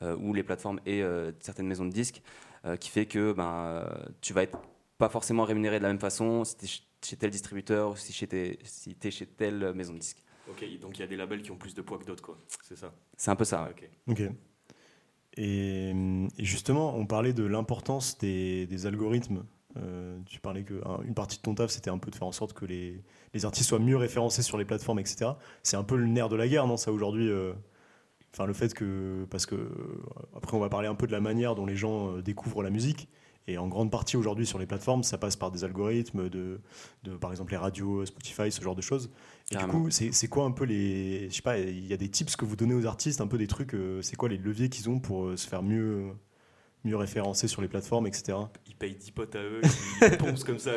euh, 0.04 0.16
ou 0.18 0.36
les 0.36 0.44
plateformes 0.44 0.80
et 0.86 1.02
euh, 1.02 1.32
certaines 1.40 1.66
maisons 1.66 1.86
de 1.86 1.90
disques, 1.92 2.22
euh, 2.66 2.76
qui 2.76 2.92
fait 2.92 3.08
que 3.08 3.32
ben, 3.34 3.50
euh, 3.56 3.90
tu 4.22 4.34
vas 4.34 4.44
être 4.44 4.60
pas 5.00 5.10
forcément 5.10 5.46
rémunéré 5.46 5.80
de 5.80 5.84
la 5.84 5.88
même 5.90 6.00
façon 6.00 6.44
si 6.44 6.87
chez 7.04 7.16
tel 7.18 7.30
distributeur 7.30 7.92
ou 7.92 7.96
si 7.96 8.12
tu 8.14 8.58
si 8.64 8.98
chez 9.12 9.26
telle 9.26 9.74
maison 9.74 9.94
de 9.94 10.00
disques. 10.00 10.24
Ok, 10.50 10.64
donc 10.80 10.98
il 10.98 11.02
y 11.02 11.04
a 11.04 11.08
des 11.08 11.18
labels 11.18 11.42
qui 11.42 11.52
ont 11.52 11.58
plus 11.58 11.74
de 11.74 11.82
poids 11.82 11.98
que 11.98 12.06
d'autres, 12.06 12.24
quoi. 12.24 12.38
C'est 12.64 12.78
ça. 12.78 12.94
C'est 13.18 13.32
un 13.32 13.36
peu 13.36 13.44
ça. 13.44 13.64
ouais. 13.64 13.72
Ok. 13.72 13.90
Ok. 14.08 14.32
Et, 15.36 15.90
et 16.38 16.44
justement, 16.46 16.96
on 16.96 17.06
parlait 17.06 17.34
de 17.34 17.44
l'importance 17.46 18.18
des, 18.18 18.66
des 18.68 18.86
algorithmes. 18.86 19.46
Euh, 19.78 20.18
tu 20.26 20.40
parlais 20.40 20.64
qu'une 20.64 21.14
partie 21.14 21.38
de 21.38 21.42
ton 21.44 21.54
taf, 21.54 21.70
c'était 21.70 21.92
un 21.92 22.00
peu 22.00 22.10
de 22.10 22.16
faire 22.16 22.26
en 22.28 22.32
sorte 22.32 22.54
que 22.54 22.66
les, 22.66 23.04
les 23.34 23.46
artistes 23.46 23.70
soient 23.70 23.78
mieux 23.80 23.98
référencés 23.98 24.42
sur 24.42 24.58
les 24.58 24.66
plateformes, 24.66 25.00
etc. 25.00 25.32
C'est 25.62 25.78
un 25.78 25.84
peu 25.84 25.96
le 25.96 26.08
nerf 26.08 26.30
de 26.30 26.36
la 26.36 26.48
guerre, 26.48 26.66
non, 26.66 26.78
ça, 26.78 26.92
aujourd'hui 26.92 27.30
euh, 27.30 27.54
Enfin, 28.34 28.46
le 28.46 28.54
fait 28.54 28.74
que. 28.74 29.26
Parce 29.30 29.46
que. 29.46 29.56
euh, 29.56 30.04
Après, 30.36 30.56
on 30.56 30.60
va 30.60 30.70
parler 30.70 30.88
un 30.88 30.96
peu 30.96 31.08
de 31.08 31.12
la 31.12 31.22
manière 31.22 31.56
dont 31.56 31.66
les 31.66 31.76
gens 31.78 32.18
euh, 32.18 32.22
découvrent 32.22 32.64
la 32.64 32.70
musique. 32.70 33.08
Et 33.50 33.58
en 33.58 33.68
grande 33.70 33.90
partie, 33.90 34.18
aujourd'hui, 34.18 34.46
sur 34.46 34.60
les 34.60 34.66
plateformes, 34.66 35.04
ça 35.04 35.18
passe 35.18 35.38
par 35.38 35.52
des 35.52 35.64
algorithmes, 35.64 36.28
de, 36.30 36.60
de 37.04 37.16
par 37.16 37.32
exemple, 37.32 37.52
les 37.52 37.58
radios, 37.58 38.06
Spotify, 38.06 38.52
ce 38.52 38.62
genre 38.62 38.76
de 38.76 38.82
choses. 38.82 39.10
Et 39.52 39.56
du 39.56 39.66
coup, 39.68 39.90
c'est 39.90 40.12
c'est 40.12 40.28
quoi 40.28 40.44
un 40.44 40.52
peu 40.52 40.66
les. 40.66 41.30
Je 41.30 41.36
sais 41.36 41.42
pas, 41.42 41.58
il 41.58 41.88
y 41.88 41.94
a 41.94 41.98
des 41.98 42.10
tips 42.10 42.36
que 42.36 42.44
vous 42.44 42.58
donnez 42.58 42.74
aux 42.74 42.86
artistes, 42.86 43.22
un 43.22 43.28
peu 43.28 43.38
des 43.38 43.48
trucs. 43.48 43.74
euh, 43.74 44.02
c'est 44.02 44.18
quoi 44.18 44.28
les 44.28 44.38
leviers 44.38 44.68
qu'ils 44.68 44.90
ont 44.90 45.00
pour 45.00 45.28
euh, 45.28 45.38
se 45.38 45.48
faire 45.48 45.64
mieux, 45.64 46.10
mieux 46.84 46.98
référencé 46.98 47.48
sur 47.48 47.62
les 47.62 47.70
plateformes, 47.70 48.06
etc. 48.06 48.38
Ils 48.68 48.76
payent 48.76 48.96
10 48.96 49.12
potes 49.12 49.36
à 49.38 49.42
eux, 49.42 49.62
ils 50.02 50.18
poncent 50.18 50.44
comme 50.44 50.60
ça. 50.60 50.72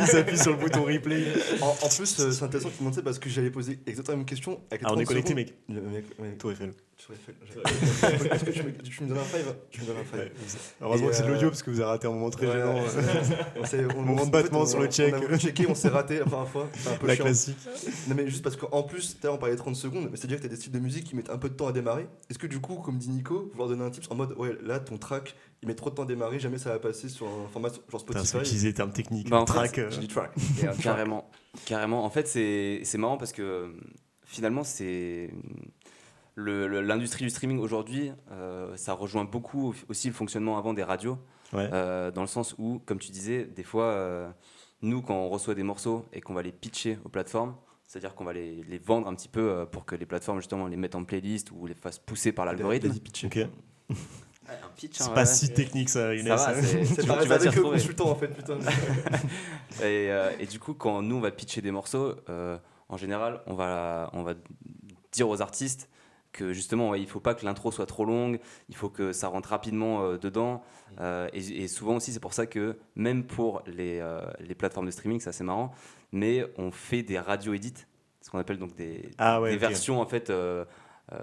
Ils 0.00 0.06
s'appuient 0.06 0.38
sur 0.38 0.52
le 0.52 0.56
bouton 0.56 0.84
replay. 0.84 1.26
En, 1.60 1.66
en 1.68 1.88
plus, 1.90 2.18
euh, 2.20 2.30
c'est 2.30 2.42
intéressant 2.42 2.70
que 2.70 2.76
tu 2.78 2.82
montres 2.84 2.96
ça 2.96 3.02
parce 3.02 3.18
que 3.18 3.28
j'allais 3.28 3.50
poser 3.50 3.78
exactement 3.86 4.14
la 4.14 4.16
même 4.20 4.26
question. 4.26 4.60
à 4.70 4.76
Ah, 4.82 4.92
on 4.94 4.98
est 4.98 5.04
30 5.04 5.06
connecté, 5.08 5.34
mec. 5.34 5.54
Le 5.68 5.82
mec, 5.82 6.06
ouais, 6.18 6.36
Tour 6.38 6.52
Eiffel. 6.52 6.72
Est-ce 6.96 8.44
que 8.44 8.50
tu 8.50 8.62
me, 8.62 8.72
tu 8.72 9.02
me 9.04 9.08
donnes 9.08 9.18
un 9.18 9.22
five? 9.24 9.54
Tu 9.70 9.80
me 9.82 9.86
donnes 9.86 9.96
un 9.98 10.04
five. 10.04 10.20
Ouais, 10.20 10.32
Heureusement 10.80 11.06
Et, 11.06 11.10
que 11.10 11.16
c'est 11.16 11.22
de 11.22 11.28
euh, 11.28 11.32
l'audio 11.32 11.48
parce 11.50 11.62
que 11.62 11.70
vous 11.70 11.80
avez 11.80 11.90
raté 11.90 12.06
un 12.06 12.10
moment 12.10 12.30
très 12.30 12.46
Ouais, 12.46 12.52
gênant. 12.52 12.74
ouais, 12.74 12.80
euh, 12.96 13.42
On 13.60 13.64
s'est- 13.66 13.84
on- 13.96 14.02
Moment 14.02 14.26
de 14.26 14.30
battement 14.30 14.64
sur 14.66 14.78
on- 14.78 14.82
le 14.82 14.88
check. 14.88 15.12
On 15.12 15.16
a 15.18 15.20
voulu 15.20 15.38
checker, 15.38 15.66
on 15.68 15.74
s'est 15.74 15.88
raté 15.88 16.18
la 16.20 16.24
première 16.24 16.48
fois. 16.48 16.68
C'est 16.74 16.90
un 16.90 16.96
peu 16.96 17.06
La 17.06 17.14
chiant. 17.16 17.24
classique. 17.24 17.56
Non 18.08 18.14
mais 18.14 18.26
juste 18.28 18.42
parce 18.42 18.56
qu'en 18.56 18.82
plus, 18.84 19.14
tout 19.14 19.18
à 19.22 19.26
l'heure 19.26 19.34
on 19.34 19.38
parlait 19.38 19.54
de 19.54 19.60
30 19.60 19.76
secondes, 19.76 20.08
mais 20.10 20.16
c'est-à-dire 20.16 20.36
que 20.38 20.42
tu 20.42 20.46
as 20.46 20.50
des 20.50 20.56
styles 20.56 20.72
de 20.72 20.78
musique 20.78 21.04
qui 21.04 21.16
mettent 21.16 21.30
un 21.30 21.38
peu 21.38 21.48
de 21.48 21.54
temps 21.54 21.66
à 21.66 21.72
démarrer. 21.72 22.06
Est-ce 22.30 22.38
que 22.38 22.46
du 22.46 22.60
coup, 22.60 22.76
comme 22.76 22.96
dit 22.98 23.10
Nico, 23.10 23.48
vouloir 23.52 23.68
donner 23.68 23.84
un 23.84 23.90
tips 23.90 24.10
en 24.10 24.14
mode 24.14 24.32
ouais 24.38 24.56
là 24.62 24.78
ton 24.80 24.96
track 24.96 25.34
il 25.62 25.68
met 25.68 25.74
trop 25.74 25.88
de 25.90 25.94
temps 25.94 26.02
à 26.02 26.06
démarrer, 26.06 26.38
jamais 26.38 26.58
ça 26.58 26.70
va 26.70 26.78
passer 26.78 27.08
sur 27.08 27.26
un 27.26 27.48
format 27.50 27.68
genre 27.90 28.04
Putain, 28.04 28.20
c'est 28.20 28.26
Spotify. 28.26 28.46
utiliser 28.48 28.68
les 28.68 28.74
termes 28.74 28.92
techniques. 28.92 29.30
Bah, 29.30 29.42
track. 29.46 29.78
euh, 29.78 29.88
dit 29.88 30.08
track. 30.08 30.30
Et, 30.62 30.66
euh, 30.66 30.72
carrément, 30.82 31.30
carrément. 31.64 32.04
En 32.04 32.10
fait, 32.10 32.28
c'est 32.28 32.80
c'est 32.84 32.98
marrant 32.98 33.16
parce 33.16 33.32
que 33.32 33.40
euh, 33.42 33.68
finalement, 34.26 34.62
c'est 34.62 35.30
l'industrie 36.36 37.24
du 37.24 37.30
streaming 37.30 37.58
aujourd'hui, 37.58 38.12
euh, 38.32 38.76
ça 38.76 38.92
rejoint 38.92 39.24
beaucoup 39.24 39.74
aussi 39.88 40.08
le 40.08 40.14
fonctionnement 40.14 40.58
avant 40.58 40.74
des 40.74 40.82
radios, 40.82 41.18
Ouais. 41.52 41.68
euh, 41.72 42.10
dans 42.10 42.22
le 42.22 42.26
sens 42.26 42.54
où, 42.58 42.80
comme 42.86 42.98
tu 42.98 43.12
disais, 43.12 43.44
des 43.44 43.62
fois, 43.62 43.84
euh, 43.84 44.28
nous, 44.82 45.02
quand 45.02 45.14
on 45.14 45.28
reçoit 45.28 45.54
des 45.54 45.62
morceaux 45.62 46.04
et 46.12 46.20
qu'on 46.20 46.34
va 46.34 46.42
les 46.42 46.50
pitcher 46.52 46.98
aux 47.04 47.08
plateformes, 47.08 47.54
c'est-à-dire 47.86 48.14
qu'on 48.14 48.24
va 48.24 48.32
les, 48.32 48.64
les 48.64 48.78
vendre 48.78 49.06
un 49.06 49.14
petit 49.14 49.28
peu 49.28 49.40
euh, 49.40 49.66
pour 49.66 49.84
que 49.84 49.94
les 49.94 50.06
plateformes 50.06 50.38
justement 50.40 50.66
les 50.66 50.76
mettent 50.76 50.96
en 50.96 51.04
playlist 51.04 51.52
ou 51.52 51.66
les 51.66 51.74
fassent 51.74 51.98
pousser 52.00 52.32
par 52.32 52.44
l'algorithme. 52.44 52.88
Vas-y, 52.88 52.98
pitch. 53.00 53.24
Ok. 53.26 53.38
Un 54.46 54.52
pitch, 54.76 54.96
C'est 54.96 55.04
hein, 55.04 55.08
pas 55.14 55.20
ouais. 55.20 55.26
si 55.26 55.52
technique 55.54 55.88
ça, 55.88 56.06
Ça 56.08 56.14
Inès. 56.14 56.26
va, 56.40 56.50
hein. 56.50 56.54
c'est- 56.62 56.84
C'est 56.96 57.02
tu- 57.02 57.06
pareil 57.08 57.22
tu 57.22 57.28
vas 57.28 57.38
t'y 57.38 57.48
avec 57.48 57.56
le 57.58 57.62
consultant 57.62 58.10
en 58.10 58.14
fait, 58.16 58.28
putain. 58.28 58.58
Et, 59.80 60.10
euh, 60.10 60.30
et 60.38 60.46
du 60.46 60.58
coup, 60.58 60.74
quand 60.74 61.02
nous, 61.02 61.16
on 61.16 61.20
va 61.20 61.30
pitcher 61.30 61.60
des 61.62 61.70
morceaux, 61.70 62.14
euh, 62.28 62.58
en 62.88 62.96
général, 62.96 63.40
on 63.46 63.54
va, 63.54 64.10
on 64.12 64.22
va 64.22 64.34
dire 65.12 65.28
aux 65.28 65.40
artistes 65.40 65.88
que 66.34 66.52
justement, 66.52 66.90
ouais, 66.90 67.00
il 67.00 67.06
faut 67.06 67.20
pas 67.20 67.34
que 67.34 67.46
l'intro 67.46 67.70
soit 67.72 67.86
trop 67.86 68.04
longue, 68.04 68.38
il 68.68 68.76
faut 68.76 68.90
que 68.90 69.12
ça 69.12 69.28
rentre 69.28 69.48
rapidement 69.48 70.02
euh, 70.02 70.18
dedans. 70.18 70.62
Euh, 71.00 71.28
et, 71.32 71.62
et 71.62 71.68
souvent 71.68 71.96
aussi, 71.96 72.12
c'est 72.12 72.20
pour 72.20 72.34
ça 72.34 72.46
que 72.46 72.76
même 72.96 73.24
pour 73.24 73.62
les, 73.66 74.00
euh, 74.00 74.20
les 74.40 74.54
plateformes 74.54 74.86
de 74.86 74.90
streaming, 74.90 75.20
c'est 75.20 75.30
assez 75.30 75.44
marrant, 75.44 75.72
mais 76.12 76.44
on 76.58 76.70
fait 76.70 77.02
des 77.02 77.18
radio-edits, 77.18 77.86
ce 78.20 78.30
qu'on 78.30 78.38
appelle 78.38 78.58
donc 78.58 78.74
des, 78.74 79.10
Ah 79.16 79.40
ouais, 79.40 79.50
des 79.50 79.56
ok. 79.56 79.60
versions 79.62 80.00
en 80.00 80.06
fait 80.06 80.30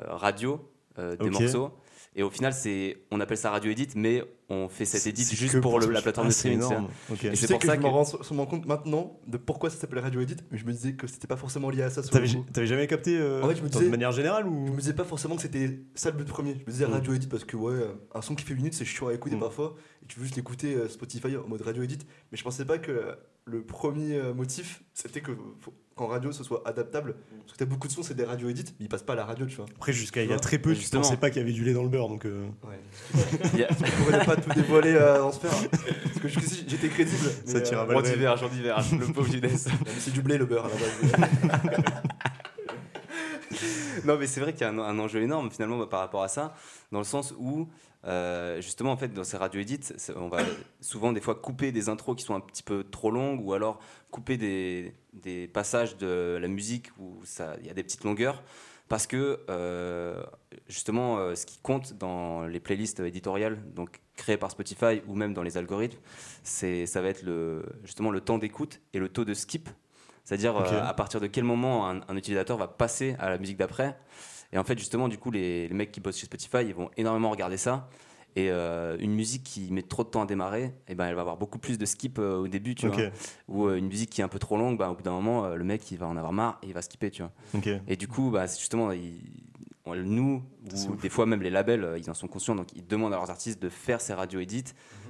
radio 0.08 0.68
des 0.98 1.30
morceaux. 1.30 1.72
Et 2.14 2.24
au 2.24 2.30
final, 2.30 2.52
c'est, 2.52 2.98
on 3.10 3.22
appelle 3.22 3.38
ça 3.38 3.52
radio 3.52 3.72
edit, 3.72 3.88
mais 3.96 4.22
on 4.50 4.68
fait 4.68 4.84
cet 4.84 5.08
edit 5.08 5.24
juste 5.34 5.54
que 5.54 5.60
pour 5.60 5.80
le- 5.80 5.88
la 5.92 6.02
plateforme 6.02 6.28
Ah, 6.28 6.30
de 6.30 6.34
c'est 6.34 6.54
streaming. 6.58 6.90
c'est-. 7.08 7.28
Et 7.28 7.36
Je 7.36 7.48
pour 7.48 7.58
que 7.60 7.68
ça 7.68 7.76
je 7.76 7.80
me 7.80 7.84
que- 7.84 7.88
rends 7.88 8.04
sûrement 8.04 8.46
compte 8.46 8.66
maintenant 8.66 9.18
de 9.28 9.38
pourquoi 9.38 9.70
ça 9.70 9.78
s'appelle 9.78 10.00
Radio 10.00 10.20
Edit, 10.20 10.36
mais 10.52 10.58
je 10.58 10.66
me 10.66 10.74
disais 10.74 10.92
que 10.94 11.08
c'était 11.08 11.28
pas 11.28 11.38
forcément 11.38 11.70
lié 11.70 11.84
à 11.84 11.90
ça. 11.90 12.02
T'avais 12.02 12.68
jamais 12.68 12.86
capté 12.88 13.18
euh, 13.18 13.42
En 13.42 13.48
fait, 13.48 13.56
je 13.56 13.62
me 13.62 13.70
de 13.70 13.74
disais- 13.74 13.88
manière 13.88 14.12
générale 14.12 14.44
Je 14.44 14.50
ou 14.50 14.74
me 14.74 14.78
disais 14.82 14.92
pas 14.94 15.06
forcément 15.06 15.38
que 15.38 15.42
c'était 15.42 15.80
ça 15.96 16.12
le 16.12 16.18
but 16.18 16.28
premier. 16.28 16.56
Je 16.56 16.66
me 16.66 16.72
disais 16.72 16.86
Mm. 16.86 16.92
radio 16.92 17.14
edit 17.14 17.28
parce 17.28 17.46
que 17.46 17.56
ouais, 17.56 17.80
un 18.14 18.22
son 18.22 18.36
qui 18.36 18.44
fait 18.44 18.52
une 18.52 18.58
minute 18.58 18.74
c'est 18.74 18.84
chiant 18.84 19.08
à 19.08 19.14
écouter 19.14 19.38
Mm. 19.38 19.40
parfois 19.40 19.76
et 20.04 20.08
tu 20.08 20.20
veux 20.20 20.26
juste 20.26 20.36
l'écouter 20.36 20.76
euh, 20.76 20.90
Spotify 20.90 21.38
en 21.38 21.48
mode 21.48 21.62
radio 21.62 21.82
edit. 21.82 22.00
Mais 22.34 22.38
je 22.38 22.44
pensais 22.44 22.66
pas 22.66 22.78
que 22.78 22.92
euh, 22.92 23.16
le 23.46 23.64
premier 23.64 24.16
euh, 24.16 24.34
motif 24.34 24.84
c'était 24.94 25.22
que 25.22 25.32
qu'en 25.96 26.08
radio 26.08 26.32
ce 26.32 26.44
soit 26.44 26.62
adaptable. 26.66 27.16
Parce 27.42 27.54
que 27.54 27.58
t'as 27.58 27.66
beaucoup 27.66 27.88
de 27.88 27.94
sons 27.94 28.04
c'est 28.04 28.14
des 28.14 28.24
radio 28.24 28.50
edit 28.50 28.66
mais 28.80 28.86
ils 28.86 28.90
passent 28.90 29.04
pas 29.04 29.14
à 29.14 29.18
la 29.18 29.26
radio 29.26 29.46
tu 29.46 29.56
vois. 29.56 29.66
Après, 29.76 29.94
jusqu'à 29.94 30.22
il 30.22 30.26
y 30.26 30.28
Tu 30.30 30.34
a 30.34 30.40
très 30.40 30.58
peu, 30.60 30.74
tu 30.74 30.80
justement. 30.82 31.02
pensais 31.04 31.18
pas 31.18 31.30
qu'il 31.30 31.40
y 31.40 31.44
avait 31.44 31.54
du 31.54 31.64
lait 31.64 31.74
dans 31.74 31.84
le 31.84 31.90
beurre. 31.90 32.10
Donc, 32.10 32.26
euh, 32.26 32.48
a- 33.14 33.74
Je 33.74 34.04
pourrais 34.04 34.26
pas 34.26 34.36
tout 34.36 34.50
dévoiler 34.54 34.94
euh, 34.94 35.20
dans 35.20 35.32
ce 35.32 35.40
faire. 35.40 35.52
Parce 35.70 36.20
que 36.22 36.28
jusqu'ici 36.28 36.66
j'étais 36.68 36.90
crédible. 36.90 37.18
Ça 37.46 37.58
mais, 37.58 37.64
tire 37.64 37.80
à 37.80 37.84
euh, 37.84 38.50
d'hiver, 38.50 38.78
le 39.00 39.14
pauvre 39.14 39.30
Younes. 39.30 39.40
mais 39.42 40.00
c'est 40.00 40.12
du 40.12 40.22
blé 40.22 40.38
le 40.38 40.46
beurre 40.46 40.66
à 40.66 40.70
la 40.70 40.76
base. 40.76 41.62
non, 44.06 44.18
mais 44.18 44.28
c'est 44.28 44.40
vrai 44.40 44.54
qu'il 44.54 44.62
y 44.62 44.66
a 44.66 44.70
un, 44.70 44.80
un 44.80 44.98
enjeu 45.00 45.22
énorme 45.22 45.52
finalement 45.52 45.78
bah, 45.78 45.88
par 45.90 46.00
rapport 46.00 46.24
à 46.24 46.28
ça, 46.28 46.56
dans 46.92 47.00
le 47.00 47.06
sens 47.06 47.34
où 47.38 47.68
euh, 48.06 48.60
justement 48.62 48.92
en 48.92 48.98
fait 48.98 49.10
dans 49.14 49.24
ces 49.24 49.38
radio 49.38 49.62
edits, 49.62 49.80
c'est- 49.98 50.16
on 50.16 50.28
va 50.30 50.40
souvent 50.80 51.14
des 51.14 51.22
fois 51.22 51.36
couper 51.36 51.72
des 51.72 51.88
intros 51.90 52.16
qui 52.16 52.24
sont 52.24 52.36
un 52.36 52.40
petit 52.40 52.64
peu 52.64 52.84
trop 52.84 53.12
longues 53.12 53.46
ou 53.46 53.54
alors 53.54 53.80
couper 54.10 54.38
des, 54.38 54.96
des 55.14 55.48
passages 55.48 55.98
de 55.98 56.38
la 56.42 56.48
musique 56.48 56.90
où 57.00 57.20
il 57.60 57.66
y 57.68 57.70
a 57.70 57.74
des 57.74 57.84
petites 57.84 58.04
longueurs 58.04 58.42
parce 58.90 59.08
que 59.08 59.40
euh, 59.50 60.22
justement 60.68 61.18
euh, 61.20 61.36
ce 61.36 61.46
qui 61.46 61.60
compte 61.60 61.94
dans 61.94 62.46
les 62.46 62.60
playlists 62.60 63.00
éditoriales 63.00 63.58
donc 63.74 64.02
créées 64.18 64.38
par 64.38 64.52
Spotify 64.52 65.02
ou 65.08 65.16
même 65.16 65.34
dans 65.34 65.44
les 65.44 65.58
algorithmes, 65.58 66.00
c'est 66.44 66.86
ça 66.86 67.02
va 67.02 67.08
être 67.10 67.24
le 67.24 67.64
justement 67.84 68.12
le 68.12 68.20
temps 68.22 68.38
d'écoute 68.38 68.82
et 68.94 69.00
le 69.00 69.10
taux 69.10 69.26
de 69.26 69.34
skip. 69.34 69.70
C'est-à-dire 70.24 70.56
à 70.58 70.94
partir 70.94 71.20
de 71.20 71.28
quel 71.28 71.44
moment 71.44 71.90
un, 71.90 72.02
un 72.08 72.16
utilisateur 72.16 72.58
va 72.58 72.68
passer 72.68 73.16
à 73.20 73.30
la 73.30 73.38
musique 73.38 73.58
d'après. 73.58 73.98
Et 74.54 74.58
en 74.58 74.64
fait, 74.64 74.78
justement, 74.78 75.08
du 75.08 75.18
coup, 75.18 75.32
les, 75.32 75.68
les 75.68 75.74
mecs 75.74 75.92
qui 75.92 76.00
bossent 76.02 76.18
chez 76.18 76.26
Spotify, 76.26 76.66
ils 76.66 76.74
vont 76.74 76.90
énormément 76.98 77.30
regarder 77.32 77.58
ça. 77.58 77.88
Et 78.38 78.50
euh, 78.50 78.96
une 79.00 79.14
musique 79.14 79.44
qui 79.44 79.70
met 79.74 79.82
trop 79.82 80.04
de 80.06 80.10
temps 80.10 80.22
à 80.22 80.26
démarrer, 80.26 80.74
eh 80.88 80.96
ben, 80.96 81.06
elle 81.08 81.16
va 81.16 81.22
avoir 81.22 81.36
beaucoup 81.38 81.60
plus 81.60 81.78
de 81.78 81.86
skip 81.86 82.18
euh, 82.18 82.38
au 82.38 82.48
début, 82.48 82.76
tu 82.76 82.88
vois. 82.88 82.96
Ou 83.50 83.68
euh, 83.68 83.76
une 83.78 83.88
musique 83.88 84.10
qui 84.10 84.22
est 84.22 84.24
un 84.24 84.30
peu 84.30 84.40
trop 84.40 84.56
longue, 84.58 84.78
bah, 84.78 84.90
au 84.90 84.96
bout 84.96 85.04
d'un 85.04 85.12
moment, 85.12 85.50
le 85.50 85.64
mec, 85.66 85.90
il 85.92 85.98
va 85.98 86.08
en 86.08 86.16
avoir 86.16 86.32
marre 86.32 86.58
et 86.64 86.68
il 86.68 86.74
va 86.74 86.82
skipper, 86.82 87.12
tu 87.12 87.24
vois. 87.24 87.32
Et 87.88 87.98
du 87.98 88.08
coup, 88.08 88.30
bah, 88.32 88.46
justement, 88.48 88.92
il- 88.94 89.22
on- 89.84 89.96
nous, 89.96 90.44
ou 90.90 90.96
des 90.96 91.10
fois 91.10 91.26
même 91.26 91.42
les 91.42 91.50
labels, 91.50 91.96
ils 91.98 92.10
en 92.10 92.14
sont 92.14 92.28
conscients, 92.28 92.56
donc 92.56 92.68
ils 92.74 92.86
demandent 92.88 93.14
à 93.14 93.18
leurs 93.18 93.30
artistes 93.32 93.62
de 93.62 93.68
faire 93.68 94.00
ces 94.00 94.14
radio 94.14 94.40
edits, 94.40 94.64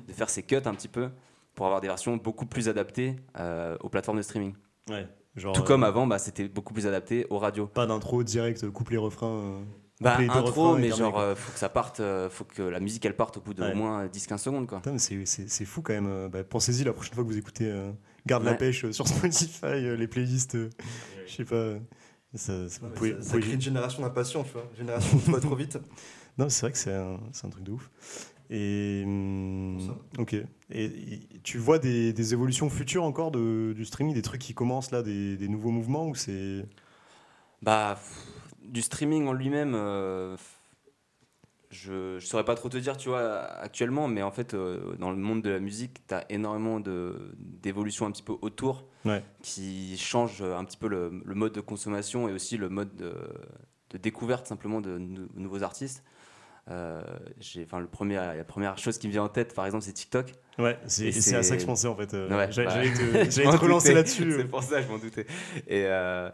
de 0.08 0.14
faire 0.14 0.30
ces 0.30 0.42
cuts 0.44 0.56
un 0.66 0.74
petit 0.74 0.88
peu, 0.88 1.10
pour 1.54 1.66
avoir 1.68 1.82
des 1.82 1.88
versions 1.88 2.18
beaucoup 2.18 2.46
plus 2.48 2.70
adaptées 2.70 3.18
aux 3.82 3.90
plateformes 3.90 4.18
de 4.18 4.24
streaming. 4.24 4.54
Ouais. 4.90 5.08
Genre, 5.36 5.54
Tout 5.54 5.62
euh, 5.62 5.66
comme 5.66 5.84
avant, 5.84 6.08
bah, 6.08 6.20
c'était 6.20 6.48
beaucoup 6.50 6.74
plus 6.74 6.88
adapté 6.88 7.26
aux 7.30 7.38
radios. 7.40 7.68
Pas 7.68 7.86
d'intro 7.88 8.24
direct, 8.24 8.70
coupe 8.70 8.90
les 8.90 8.98
refrains. 8.98 9.28
euh, 9.28 9.62
Bah, 10.02 10.18
intro, 10.18 10.76
mais 10.78 10.90
genre, 10.90 11.20
euh, 11.20 11.36
faut 11.36 11.52
que 11.54 11.60
ça 11.60 11.70
parte, 11.70 12.00
euh, 12.00 12.30
faut 12.30 12.44
que 12.44 12.62
la 12.64 12.80
musique 12.80 13.06
elle 13.06 13.16
parte 13.16 13.38
au 13.38 13.42
bout 13.42 13.54
d'au 13.54 13.64
Ouais. 13.64 13.74
moins 13.76 14.08
10-15 14.08 14.42
secondes, 14.42 14.68
quoi. 14.68 14.82
C'est- 14.98 15.26
c'est 15.26 15.48
c'est 15.50 15.66
fou 15.66 15.82
quand 15.82 15.94
même. 15.94 16.08
euh, 16.08 16.28
bah, 16.28 16.44
Pensez-y 16.44 16.84
la 16.84 16.92
prochaine 16.92 17.14
fois 17.14 17.24
que 17.24 17.30
vous 17.30 17.38
écoutez 17.38 17.70
euh, 17.70 17.92
Garde 18.26 18.44
la 18.44 18.56
pêche 18.56 18.84
euh, 18.86 18.92
sur 18.92 19.06
Spotify, 19.08 19.66
euh, 19.66 19.96
les 19.96 20.08
playlists, 20.08 20.56
euh, 20.56 20.70
je 21.28 21.34
sais 21.36 21.46
pas. 21.46 21.56
euh, 21.56 21.80
Ça, 22.34 22.68
ça- 22.70 22.80
vous 22.82 22.88
Ouais, 22.88 22.94
pouvez- 22.96 23.10
ça, 23.12 23.18
vous 23.18 23.24
ça 23.24 23.30
pouvez- 23.32 23.42
crée 23.42 23.54
une 23.54 23.62
génération 23.62 24.02
d'impatients, 24.04 24.44
tu 24.44 24.52
vois. 24.54 24.64
Une 24.72 24.78
génération 24.78 25.18
qui 25.18 25.32
va 25.32 25.40
trop 25.40 25.56
vite. 25.56 25.78
Non, 26.38 26.48
c'est 26.48 26.62
vrai 26.62 26.72
que 26.72 26.78
c'est 26.78 26.94
un, 26.94 27.20
c'est 27.34 27.46
un 27.46 27.50
truc 27.50 27.64
de 27.66 27.72
ouf. 27.74 27.90
Et 28.54 29.04
hum, 29.06 29.80
Ça. 29.80 30.22
ok. 30.22 30.34
Et, 30.34 30.46
et 30.86 31.20
tu 31.42 31.58
vois 31.58 31.80
des, 31.80 32.12
des 32.12 32.34
évolutions 32.34 32.70
futures 32.70 33.04
encore 33.04 33.32
de, 33.32 33.72
du 33.74 33.86
streaming, 33.86 34.14
des 34.14 34.22
trucs 34.22 34.42
qui 34.42 34.54
commencent 34.54 34.92
là, 34.92 35.02
des, 35.04 35.38
des 35.38 35.48
nouveaux 35.48 35.72
mouvements 35.72 36.08
ou 36.08 36.16
c'est 36.16 36.66
Bah, 37.62 37.96
pff, 37.96 38.26
du 38.64 38.82
streaming 38.82 39.28
en 39.28 39.34
lui-même, 39.34 39.74
euh, 39.74 40.36
je, 41.70 42.20
je 42.20 42.26
saurais 42.26 42.44
pas 42.44 42.56
trop 42.56 42.68
te 42.68 42.78
dire, 42.78 42.98
tu 42.98 43.08
vois, 43.10 43.44
actuellement, 43.44 44.10
mais 44.10 44.22
en 44.22 44.32
fait, 44.32 44.54
euh, 44.54 44.96
dans 45.00 45.10
le 45.12 45.16
monde 45.18 45.42
de 45.42 45.50
la 45.50 45.60
musique, 45.60 46.06
tu 46.08 46.14
as 46.14 46.30
énormément 46.30 46.82
d'évolutions 46.82 48.06
un 48.06 48.12
petit 48.12 48.24
peu 48.24 48.36
autour 48.42 48.86
Ouais. 49.06 49.24
qui 49.42 49.98
changent 49.98 50.44
un 50.44 50.64
petit 50.66 50.78
peu 50.78 50.88
le, 50.88 51.24
le 51.26 51.36
mode 51.36 51.54
de 51.54 51.62
consommation 51.62 52.28
et 52.30 52.34
aussi 52.34 52.58
le 52.58 52.70
mode 52.70 52.96
de, 52.98 53.14
de 53.92 53.98
découverte 53.98 54.46
simplement 54.46 54.82
de 54.82 54.98
nou- 54.98 55.28
nouveaux 55.36 55.64
artistes. 55.64 56.04
Euh, 56.70 57.02
j'ai- 57.40 57.64
enfin, 57.66 57.80
le 57.80 57.88
premier, 57.88 58.16
la 58.16 58.44
première 58.44 58.78
chose 58.78 58.98
qui 58.98 59.08
me 59.08 59.12
vient 59.12 59.24
en 59.24 59.30
tête, 59.30 59.54
par 59.56 59.66
exemple, 59.66 59.84
c'est 59.84 59.94
TikTok. 59.94 60.34
Ouais, 60.60 60.78
c'est 60.88 61.08
à 61.36 61.44
ça 61.44 61.56
que 61.56 61.62
je 61.62 61.66
pensais 61.66 61.88
en 61.88 61.96
fait. 61.96 62.14
euh, 62.14 62.30
Ouais, 62.30 62.52
J'allais 62.52 62.68
bah, 62.68 62.84
j'allais 62.84 63.28
te, 63.30 63.44
m'en 63.44 63.52
te 63.52 63.58
relancer 63.58 63.94
là-dessus. 63.94 64.34
C'est 64.38 64.46
pour 64.46 64.62
ça, 64.64 64.82
je 64.82 64.88
m'en 64.88 64.98
doutais. 65.00 65.26
Et, 65.68 65.86
euh, 65.86 66.30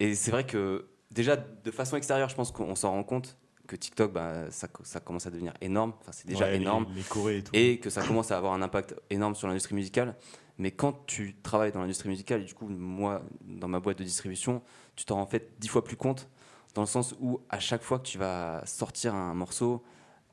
et 0.00 0.14
c'est 0.14 0.30
vrai 0.32 0.44
que 0.44 0.86
déjà, 1.10 1.36
de 1.36 1.70
façon 1.70 1.96
extérieure, 1.96 2.28
je 2.28 2.34
pense 2.34 2.50
qu'on 2.50 2.74
s'en 2.74 2.90
rend 2.90 3.04
compte 3.04 3.36
que 3.68 3.76
TikTok, 3.76 4.12
bah, 4.12 4.50
ça, 4.50 4.66
ça 4.82 4.98
commence 5.00 5.26
à 5.26 5.30
devenir 5.30 5.54
énorme. 5.60 5.92
Enfin, 6.00 6.10
c'est 6.12 6.26
déjà 6.26 6.46
Ouais, 6.46 6.56
énorme. 6.56 6.86
Les, 6.94 7.38
et 7.38 7.42
tout. 7.44 7.50
Et 7.54 7.78
que 7.78 7.88
ça 7.88 8.02
commence 8.02 8.32
à 8.32 8.36
avoir 8.36 8.52
un 8.54 8.62
impact 8.62 8.96
énorme 9.10 9.34
sur 9.36 9.46
l'industrie 9.46 9.76
musicale. 9.76 10.16
Mais 10.58 10.72
quand 10.72 11.06
tu 11.06 11.36
travailles 11.42 11.72
dans 11.72 11.80
l'industrie 11.80 12.08
musicale, 12.08 12.42
et 12.42 12.44
du 12.44 12.52
coup, 12.54 12.68
moi, 12.68 13.22
dans 13.42 13.68
ma 13.68 13.80
boîte 13.80 13.98
de 13.98 14.04
distribution, 14.04 14.60
tu 14.96 15.04
t'en 15.04 15.14
rends 15.14 15.22
en 15.22 15.26
fait 15.26 15.52
dix 15.60 15.68
fois 15.68 15.82
plus 15.84 15.96
compte, 15.96 16.28
dans 16.74 16.82
le 16.82 16.86
sens 16.86 17.14
où 17.20 17.40
à 17.50 17.58
chaque 17.60 17.82
fois 17.82 17.98
que 17.98 18.06
tu 18.06 18.18
vas 18.18 18.62
sortir 18.66 19.14
un 19.14 19.34
morceau 19.34 19.82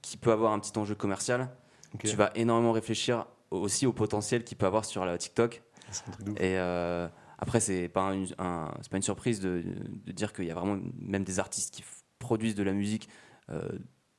qui 0.01 0.17
peut 0.17 0.31
avoir 0.31 0.53
un 0.53 0.59
petit 0.59 0.77
enjeu 0.77 0.95
commercial, 0.95 1.49
tu 2.09 2.15
vas 2.15 2.31
énormément 2.35 2.71
réfléchir 2.71 3.25
aussi 3.51 3.85
au 3.85 3.93
potentiel 3.93 4.43
qu'il 4.43 4.57
peut 4.57 4.65
avoir 4.67 4.85
sur 4.85 5.05
la 5.05 5.17
TikTok. 5.17 5.61
Un 6.07 6.11
truc 6.11 6.27
ouf. 6.29 6.39
Et 6.39 6.57
euh, 6.59 7.07
après, 7.39 7.59
c'est 7.59 7.89
pas, 7.89 8.11
un- 8.11 8.23
un- 8.37 8.71
c'est 8.81 8.89
pas 8.91 8.97
une 8.97 9.03
surprise 9.03 9.39
de, 9.39 9.63
de 10.05 10.11
dire 10.11 10.33
qu'il 10.33 10.45
y 10.45 10.51
a 10.51 10.53
vraiment 10.55 10.79
même 10.99 11.23
des 11.23 11.39
artistes 11.39 11.73
qui 11.73 11.83
produisent 12.19 12.55
de 12.55 12.63
la 12.63 12.73
musique 12.73 13.09
euh, 13.49 13.67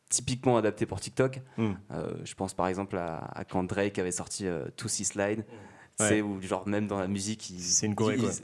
typiquement 0.09 0.57
adaptée 0.57 0.85
pour 0.87 1.01
TikTok. 1.01 1.41
Hmm. 1.57 1.73
Euh, 1.93 2.13
je 2.25 2.35
pense 2.35 2.53
par 2.55 2.67
exemple 2.67 2.97
à, 2.99 3.19
à 3.19 3.45
quand 3.45 3.63
Drake 3.65 3.99
avait 3.99 4.11
sorti 4.11 4.47
To 4.77 4.89
See 4.89 5.05
Slide. 5.05 5.45
Ouais. 6.01 6.09
C'est 6.09 6.21
où 6.23 6.41
genre 6.43 6.67
même 6.67 6.87
dans 6.87 6.99
la 6.99 7.07
musique, 7.09 7.53
C'est 7.59 7.87
une 7.87 7.95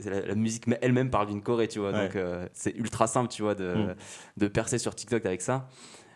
la, 0.05 0.21
la 0.27 0.35
musique 0.35 0.65
elle-même 0.81 1.11
parle 1.11 1.29
d'une 1.29 1.43
choré, 1.43 1.69
tu 1.69 1.79
vois. 1.79 1.93
Ouais. 1.93 2.07
Donc 2.07 2.17
euh, 2.17 2.47
c'est 2.53 2.75
ultra 2.77 3.07
simple, 3.07 3.29
tu 3.29 3.43
vois, 3.43 3.55
de, 3.55 3.75
Mm. 3.75 3.95
de 4.37 4.49
percer 4.49 4.79
sur 4.79 4.95
TikTok 4.95 5.25
avec 5.27 5.43
ça. 5.43 5.69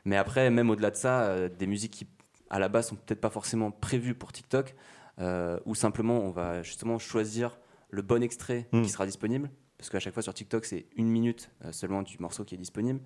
Mais 0.04 0.16
après, 0.16 0.50
même 0.50 0.70
au-delà 0.70 0.90
de 0.90 0.96
ça, 0.96 1.22
euh, 1.22 1.48
des 1.48 1.66
musiques 1.66 1.92
qui 1.92 2.06
à 2.50 2.58
la 2.58 2.68
base 2.68 2.88
sont 2.88 2.96
peut-être 2.96 3.20
pas 3.20 3.30
forcément 3.30 3.70
prévus 3.70 4.14
pour 4.14 4.32
TikTok, 4.32 4.74
ou 5.66 5.74
simplement 5.74 6.18
on 6.20 6.30
va 6.30 6.62
justement 6.62 6.98
choisir 6.98 7.58
le 7.90 8.02
bon 8.02 8.22
extrait 8.22 8.68
Mm. 8.72 8.82
qui 8.82 8.88
sera 8.88 9.06
disponible. 9.06 9.50
Parce 9.78 9.88
qu'à 9.88 9.98
chaque 9.98 10.12
fois 10.12 10.22
sur 10.22 10.34
TikTok, 10.34 10.66
c'est 10.66 10.86
une 10.96 11.08
minute 11.08 11.50
euh, 11.64 11.72
seulement 11.72 12.02
du 12.02 12.18
morceau 12.18 12.44
qui 12.44 12.54
est 12.54 12.58
disponible. 12.58 13.00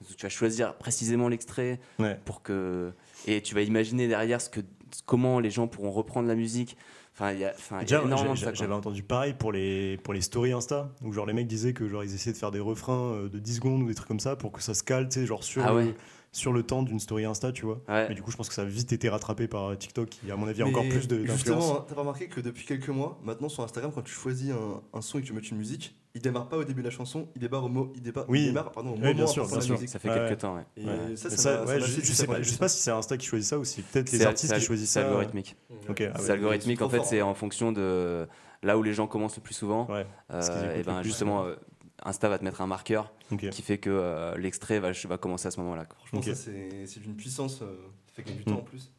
Donc, 0.00 0.14
tu 0.16 0.22
vas 0.26 0.28
choisir 0.28 0.74
précisément 0.76 1.26
l'extrait 1.28 1.80
Ouais. 1.98 2.20
pour 2.26 2.42
que 2.42 2.92
et 3.26 3.40
tu 3.40 3.54
vas 3.54 3.62
imaginer 3.62 4.08
derrière 4.08 4.38
ce 4.42 4.50
que 4.50 4.60
comment 5.06 5.40
les 5.40 5.50
gens 5.50 5.68
pourront 5.68 5.90
reprendre 5.90 6.28
la 6.28 6.34
musique. 6.34 6.76
Enfin, 7.20 7.32
il 7.32 7.40
y 7.40 7.44
a, 7.44 7.50
enfin, 7.50 7.78
il 7.78 7.90
y 7.90 7.94
a 7.94 7.98
Déjà, 7.98 8.02
énormément 8.04 8.32
de 8.32 8.36
j'ai- 8.38 8.44
ça. 8.44 8.50
quoi. 8.52 8.58
j'avais 8.60 8.74
entendu 8.74 9.02
pareil 9.02 9.34
pour 9.36 9.50
les, 9.50 9.96
pour 10.04 10.14
les 10.14 10.20
stories 10.20 10.52
Insta, 10.52 10.88
où 11.02 11.12
genre 11.12 11.26
les 11.26 11.32
mecs 11.32 11.48
disaient 11.48 11.72
que 11.72 11.88
genre 11.88 12.04
ils 12.04 12.14
essayaient 12.14 12.32
de 12.32 12.38
faire 12.38 12.52
des 12.52 12.60
refrains 12.60 13.12
euh, 13.14 13.28
de 13.28 13.38
10 13.40 13.56
secondes 13.56 13.82
ou 13.82 13.88
des 13.88 13.94
trucs 13.94 14.06
comme 14.08 14.20
ça 14.20 14.36
pour 14.36 14.52
que 14.52 14.62
ça 14.62 14.72
se 14.74 14.84
cale, 14.84 15.08
tu 15.08 15.18
sais, 15.20 15.26
genre 15.26 15.42
sur, 15.42 15.64
Ah 15.66 15.72
le, 15.72 15.94
sur 16.30 16.52
le 16.52 16.62
temps 16.62 16.84
d'une 16.84 17.00
story 17.00 17.24
Insta, 17.24 17.50
tu 17.50 17.64
vois. 17.64 17.80
Ouais. 17.88 18.08
Mais 18.08 18.14
du 18.14 18.22
coup, 18.22 18.30
je 18.30 18.36
pense 18.36 18.48
que 18.48 18.54
ça 18.54 18.62
a 18.62 18.66
vite 18.66 18.92
été 18.92 19.08
rattrapé 19.08 19.48
par 19.48 19.76
TikTok, 19.76 20.08
qui, 20.10 20.30
à 20.30 20.36
mon 20.36 20.46
avis, 20.46 20.62
a 20.62 20.66
encore 20.66 20.88
plus 20.88 21.08
de- 21.08 21.16
d'influence. 21.24 21.36
Justement, 21.64 21.80
t'as 21.88 21.94
pas 21.96 22.00
remarqué 22.02 22.28
que 22.28 22.40
depuis 22.40 22.64
quelques 22.66 22.88
mois, 22.90 23.18
maintenant 23.24 23.48
sur 23.48 23.64
Instagram, 23.64 23.90
quand 23.92 24.02
tu 24.02 24.12
choisis 24.12 24.52
un, 24.52 24.80
un 24.96 25.00
son 25.00 25.18
et 25.18 25.22
que 25.22 25.26
tu 25.26 25.32
mets 25.32 25.40
une 25.40 25.56
musique, 25.58 25.96
il 26.18 26.22
démarre 26.22 26.48
pas 26.48 26.56
au 26.56 26.64
début 26.64 26.80
de 26.82 26.86
la 26.88 26.90
chanson, 26.90 27.28
il 27.36 27.40
démarre 27.40 27.64
au, 27.64 27.68
mot, 27.68 27.92
il 27.94 28.02
démarre, 28.02 28.24
Oui. 28.28 28.40
il 28.40 28.46
démarre, 28.46 28.72
pardon, 28.72 28.90
au 28.90 28.94
Oui, 28.94 29.00
moment 29.00 29.14
bien 29.14 29.26
sûr, 29.28 29.46
bien. 29.46 29.60
Ça 29.86 29.98
fait 30.00 30.08
quelques 30.08 30.30
ouais. 30.30 30.36
temps. 30.36 30.56
Ouais. 30.56 30.62
Et 30.76 30.84
Ouais. 30.84 31.16
ça, 31.16 31.28
Mais 31.30 31.36
ça, 31.36 31.36
ça, 31.36 31.52
m'a- 31.52 31.60
ouais, 31.60 31.66
ça 31.66 31.72
m'a 31.74 31.78
je, 31.86 32.00
je 32.00 32.06
ça 32.06 32.14
sais 32.14 32.26
pas, 32.26 32.38
je 32.38 32.42
fait 32.44 32.50
sais 32.52 32.58
pas 32.58 32.68
si 32.68 32.82
c'est 32.82 32.90
Insta 32.90 33.16
qui 33.16 33.26
choisit 33.26 33.48
ça 33.48 33.58
ou 33.58 33.64
si 33.64 33.82
peut-être 33.82 34.10
les 34.10 34.22
artistes 34.26 34.52
qui 34.52 34.60
choisissent 34.60 34.90
C'est 34.90 35.00
ça. 35.00 35.06
algorithmique. 35.06 35.56
Ok, 35.88 36.00
ah 36.12 36.18
c'est 36.18 36.30
algorithmique. 36.32 36.82
En 36.82 36.88
fait, 36.88 37.04
c'est 37.04 37.22
en 37.22 37.34
fonction 37.34 37.70
de 37.72 38.26
là 38.64 38.76
où 38.76 38.82
les 38.82 38.92
gens 38.92 39.06
commencent 39.06 39.36
le 39.36 39.42
plus 39.42 39.54
souvent. 39.54 39.86
Euh, 40.30 40.74
et 40.78 40.82
ben 40.82 41.02
justement, 41.02 41.44
euh, 41.44 41.54
Insta 42.04 42.28
va 42.28 42.38
te 42.38 42.44
mettre 42.44 42.60
un 42.60 42.66
marqueur 42.66 43.12
qui 43.52 43.62
fait 43.62 43.78
que 43.78 43.90
euh, 43.90 44.36
l'extrait 44.36 44.80
va, 44.80 44.90
va 44.92 45.18
commencer 45.18 45.46
à 45.46 45.50
ce 45.52 45.60
moment-là. 45.60 45.86
Franchement, 45.96 46.22
ça, 46.22 46.34
c'est 46.34 47.00
d'une 47.00 47.14
puissance, 47.16 47.62
euh, 47.62 47.66
ça 48.08 48.14
fait 48.14 48.22
gagner 48.24 48.38
du 48.42 48.50
Mm. 48.50 48.54
temps 48.56 48.60
en 48.60 48.64
plus. 48.64 48.92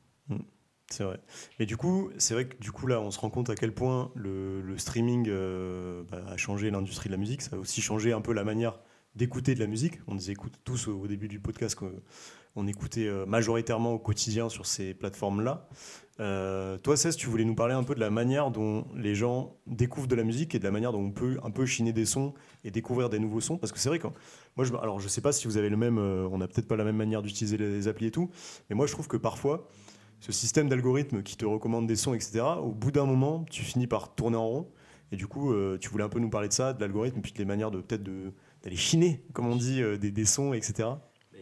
C'est 0.91 1.04
vrai. 1.04 1.19
Mais 1.60 1.65
du 1.65 1.78
coup, 1.78 2.10
c'est 2.17 2.34
vrai 2.34 2.47
que 2.47 2.58
du 2.58 2.71
coup 2.71 2.88
là, 2.88 2.99
on 2.99 3.12
se 3.12 3.19
rend 3.19 3.30
compte 3.30 3.49
à 3.49 3.56
quel 3.56 3.73
point 3.73 4.12
le, 4.15 4.78
streaming 4.78 5.28
euh, 5.30 6.04
bah, 6.10 6.21
a 6.28 6.38
changé 6.38 6.71
l'industrie 6.71 7.10
de 7.10 7.13
la 7.13 7.19
musique. 7.19 7.41
Ça 7.41 7.56
a 7.56 7.60
aussi 7.60 7.82
changé 7.82 8.12
un 8.12 8.21
peu 8.21 8.34
la 8.34 8.43
manière 8.43 8.80
d'écouter 9.15 9.54
de 9.54 9.60
la 9.60 9.67
musique. 9.67 9.99
On 10.08 10.15
disait 10.15 10.34
écoute 10.34 10.54
tous 10.63 10.88
au, 10.88 11.08
début 11.08 11.28
du 11.28 11.39
podcast 11.39 11.75
qu'on 11.75 12.67
écoutait 12.67 13.08
euh, 13.08 13.25
majoritairement 13.25 13.93
au 13.93 13.99
quotidien 13.99 14.49
sur 14.49 14.65
ces 14.65 14.93
plateformes-là. 14.93 15.67
Euh, 16.19 16.78
toi, 16.78 16.97
Cesc, 16.97 17.17
tu 17.17 17.28
voulais 17.28 17.45
nous 17.45 17.56
parler 17.56 17.73
un 17.73 17.84
peu 17.84 17.95
de 17.95 17.99
la 17.99 18.10
manière 18.10 18.52
dont 18.52 18.86
les 18.95 19.15
gens 19.15 19.58
découvrent 19.67 20.08
de 20.08 20.15
la 20.15 20.23
musique 20.23 20.54
et 20.54 20.60
de 20.60 20.63
la 20.63 20.71
manière 20.71 20.91
dont 20.91 21.02
on 21.02 21.12
peut 21.12 21.39
un 21.43 21.52
peu 21.52 21.65
chiner 21.65 21.93
des 21.93 22.06
sons 22.06 22.34
et 22.63 22.71
découvrir 22.71 23.10
des 23.10 23.19
nouveaux 23.19 23.39
sons. 23.39 23.58
Parce 23.58 23.71
que 23.71 23.80
c'est 23.80 23.89
vrai 23.89 23.99
que 23.99 24.08
moi, 24.58 24.65
je, 24.65 24.73
alors 24.75 24.99
je 24.99 25.08
sais 25.08 25.21
pas 25.21 25.32
si 25.32 25.47
vous 25.47 25.58
avez 25.58 25.69
le 25.69 25.78
même, 25.78 25.97
euh, 25.97 26.28
on 26.30 26.38
n'a 26.38 26.47
peut-être 26.47 26.67
pas 26.67 26.75
la 26.75 26.84
même 26.84 26.97
manière 26.97 27.21
d'utiliser 27.21 27.58
les 27.58 27.88
applis 27.88 28.08
et 28.08 28.12
tout, 28.12 28.30
mais 28.69 28.75
moi 28.75 28.86
je 28.86 28.91
trouve 28.91 29.08
que 29.08 29.17
parfois 29.17 29.69
ce 30.19 30.32
système 30.32 30.67
d'algorithme 30.69 31.23
qui 31.23 31.38
te 31.38 31.45
recommande 31.45 31.88
des 31.88 31.95
sons, 31.95 32.13
etc., 32.13 32.41
au 32.62 32.71
bout 32.71 32.91
d'un 32.91 33.05
moment, 33.05 33.45
tu 33.49 33.63
finis 33.63 33.88
par 33.88 34.13
tourner 34.15 34.38
en 34.38 34.47
rond. 34.47 34.71
Et 35.12 35.15
du 35.15 35.25
coup, 35.27 35.51
euh, 35.53 35.77
tu 35.79 35.89
voulais 35.89 36.03
un 36.03 36.10
peu 36.10 36.19
nous 36.19 36.29
parler 36.29 36.47
de 36.49 36.53
ça, 36.53 36.73
de 36.73 36.82
l'algorithme, 36.82 37.21
puis 37.21 37.32
de 37.32 37.38
les 37.39 37.45
manières 37.45 37.71
de 37.71 37.79
peut-être 37.82 38.03
de- 38.03 38.32
d'aller 38.63 38.75
chiner, 38.75 39.23
comme 39.34 39.47
on 39.47 39.55
dit, 39.55 39.82
euh, 39.82 39.97
des, 39.97 40.12
des 40.12 40.25
sons, 40.25 40.53
etc. 40.53 40.89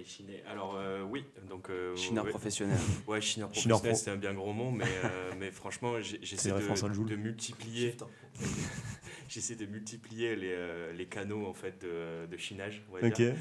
Chiné- 0.05 0.43
Alors 0.49 0.75
euh, 0.77 1.03
oui, 1.03 1.25
donc 1.49 1.69
euh, 1.71 1.93
Chineur 1.95 2.23
ouais, 2.23 2.29
professionnel. 2.29 2.77
ouais, 3.07 3.19
chineur 3.19 3.49
professionnel, 3.49 3.81
pro. 3.93 3.95
c'est 3.95 4.11
un 4.11 4.15
bien 4.15 4.33
gros 4.35 4.53
mot, 4.53 4.69
mais, 4.71 4.85
euh, 5.03 5.31
mais 5.39 5.49
franchement, 5.51 5.99
j'essaie 5.99 6.49
de, 6.51 7.15
multiplier, 7.15 7.97
j'essaie 9.27 9.55
de 9.55 9.65
multiplier 9.65 10.35
les, 10.35 10.93
les 10.95 11.05
canaux 11.07 11.45
en 11.47 11.53
fait 11.53 11.81
de, 11.81 12.27
de 12.27 12.37
chinage. 12.37 12.83
On 12.91 12.99
va 12.99 13.07
Ok. 13.07 13.13
dire. 13.15 13.35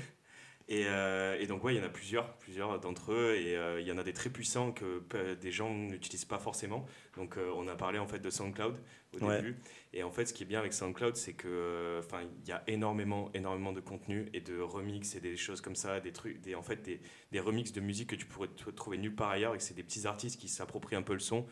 Et, 0.69 0.87
euh, 0.87 1.39
et 1.39 1.47
donc, 1.47 1.63
ouais, 1.63 1.75
il 1.75 1.79
y 1.79 1.81
en 1.81 1.85
a 1.87 1.89
plusieurs, 1.89 2.35
plusieurs 2.39 2.81
d'entre 2.81 3.13
eux, 3.13 3.37
et 3.37 3.57
euh, 3.57 3.81
il 3.81 3.87
y 3.87 3.93
en 3.93 3.99
a 3.99 4.03
des 4.03 4.13
très 4.13 4.31
puissants 4.31 4.73
que 4.73 5.35
des 5.35 5.53
gens 5.53 5.73
n'utilisent 5.73 6.25
pas 6.25 6.41
forcément. 6.41 6.87
Donc, 7.17 7.37
euh, 7.37 7.53
on 7.55 7.69
a 7.69 7.77
parlé 7.77 8.01
en 8.01 8.07
fait 8.09 8.19
de 8.19 8.31
SoundCloud 8.31 8.77
au 9.13 9.19
Ouais. 9.25 9.37
début. 9.37 9.57
Et 9.93 10.03
en 10.03 10.11
fait, 10.11 10.27
ce 10.27 10.35
qui 10.35 10.43
est 10.43 10.47
bien 10.47 10.59
avec 10.59 10.73
SoundCloud, 10.73 11.15
c'est 11.15 11.35
que, 11.35 12.01
enfin, 12.01 12.23
il 12.43 12.49
y 12.49 12.53
a 12.53 12.65
énormément, 12.67 13.31
énormément 13.33 13.73
de 13.73 13.81
contenu 13.81 14.29
et 14.35 14.41
de 14.41 14.59
remix 14.59 15.15
et 15.15 15.21
des 15.21 15.37
choses 15.37 15.61
comme 15.61 15.77
ça, 15.77 16.01
des 16.01 16.13
trucs, 16.13 16.41
des, 16.41 16.57
en 16.57 16.63
fait, 16.63 16.83
des, 16.83 17.01
des 17.31 17.39
remixes 17.41 17.73
de 17.73 17.81
musique 17.81 18.11
que 18.11 18.17
tu 18.17 18.27
pourrais 18.27 18.49
trouver 18.75 18.99
nulle 18.99 19.15
part 19.15 19.31
ailleurs, 19.31 19.55
et 19.55 19.59
que 19.59 19.63
c'est 19.63 19.75
des 19.75 19.85
petits 19.85 20.07
artistes 20.09 20.41
qui 20.41 20.49
s'approprient 20.49 20.97
un 20.97 21.03
peu 21.03 21.13
le 21.13 21.21
son. 21.21 21.47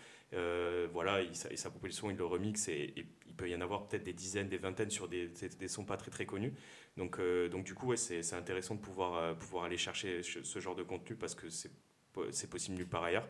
Voilà, 0.93 1.23
ils 1.23 1.37
s'a- 1.37 1.51
ils 1.53 1.59
s'approprient 1.59 1.91
le 1.91 1.95
son, 1.95 2.11
ils 2.11 2.17
le 2.17 2.25
remixent, 2.25 2.69
et, 2.69 2.93
et 2.97 3.07
il 3.29 3.35
peut 3.35 3.49
y 3.49 3.55
en 3.55 3.61
avoir 3.61 3.87
peut-être 3.87 4.03
des 4.05 4.13
dizaines, 4.13 4.49
des 4.49 4.59
vingtaines 4.59 4.91
sur 4.91 5.09
des, 5.09 5.29
des, 5.29 5.49
des 5.49 5.69
sons 5.69 5.85
pas 5.85 5.97
très 5.97 6.11
très 6.11 6.27
connus. 6.27 6.53
Donc, 6.97 7.19
euh, 7.19 7.49
donc 7.49 7.65
du 7.65 7.75
coup, 7.75 7.89
ouais, 7.89 7.97
c'est 7.97 8.23
c'est 8.23 8.37
intéressant 8.37 8.75
de 8.77 8.81
pouvoir, 8.81 9.17
euh, 9.17 9.35
pouvoir 9.35 9.65
aller 9.65 9.77
chercher 9.77 10.23
ce 10.23 10.59
genre 10.61 10.77
de 10.77 10.83
contenu 10.83 11.17
parce 11.17 11.35
que 11.35 11.49
c'est 11.51 11.71
po- 12.13 12.31
c'est 12.31 12.49
possible 12.49 12.77
nulle 12.77 12.89
part 12.89 13.03
ailleurs. 13.05 13.29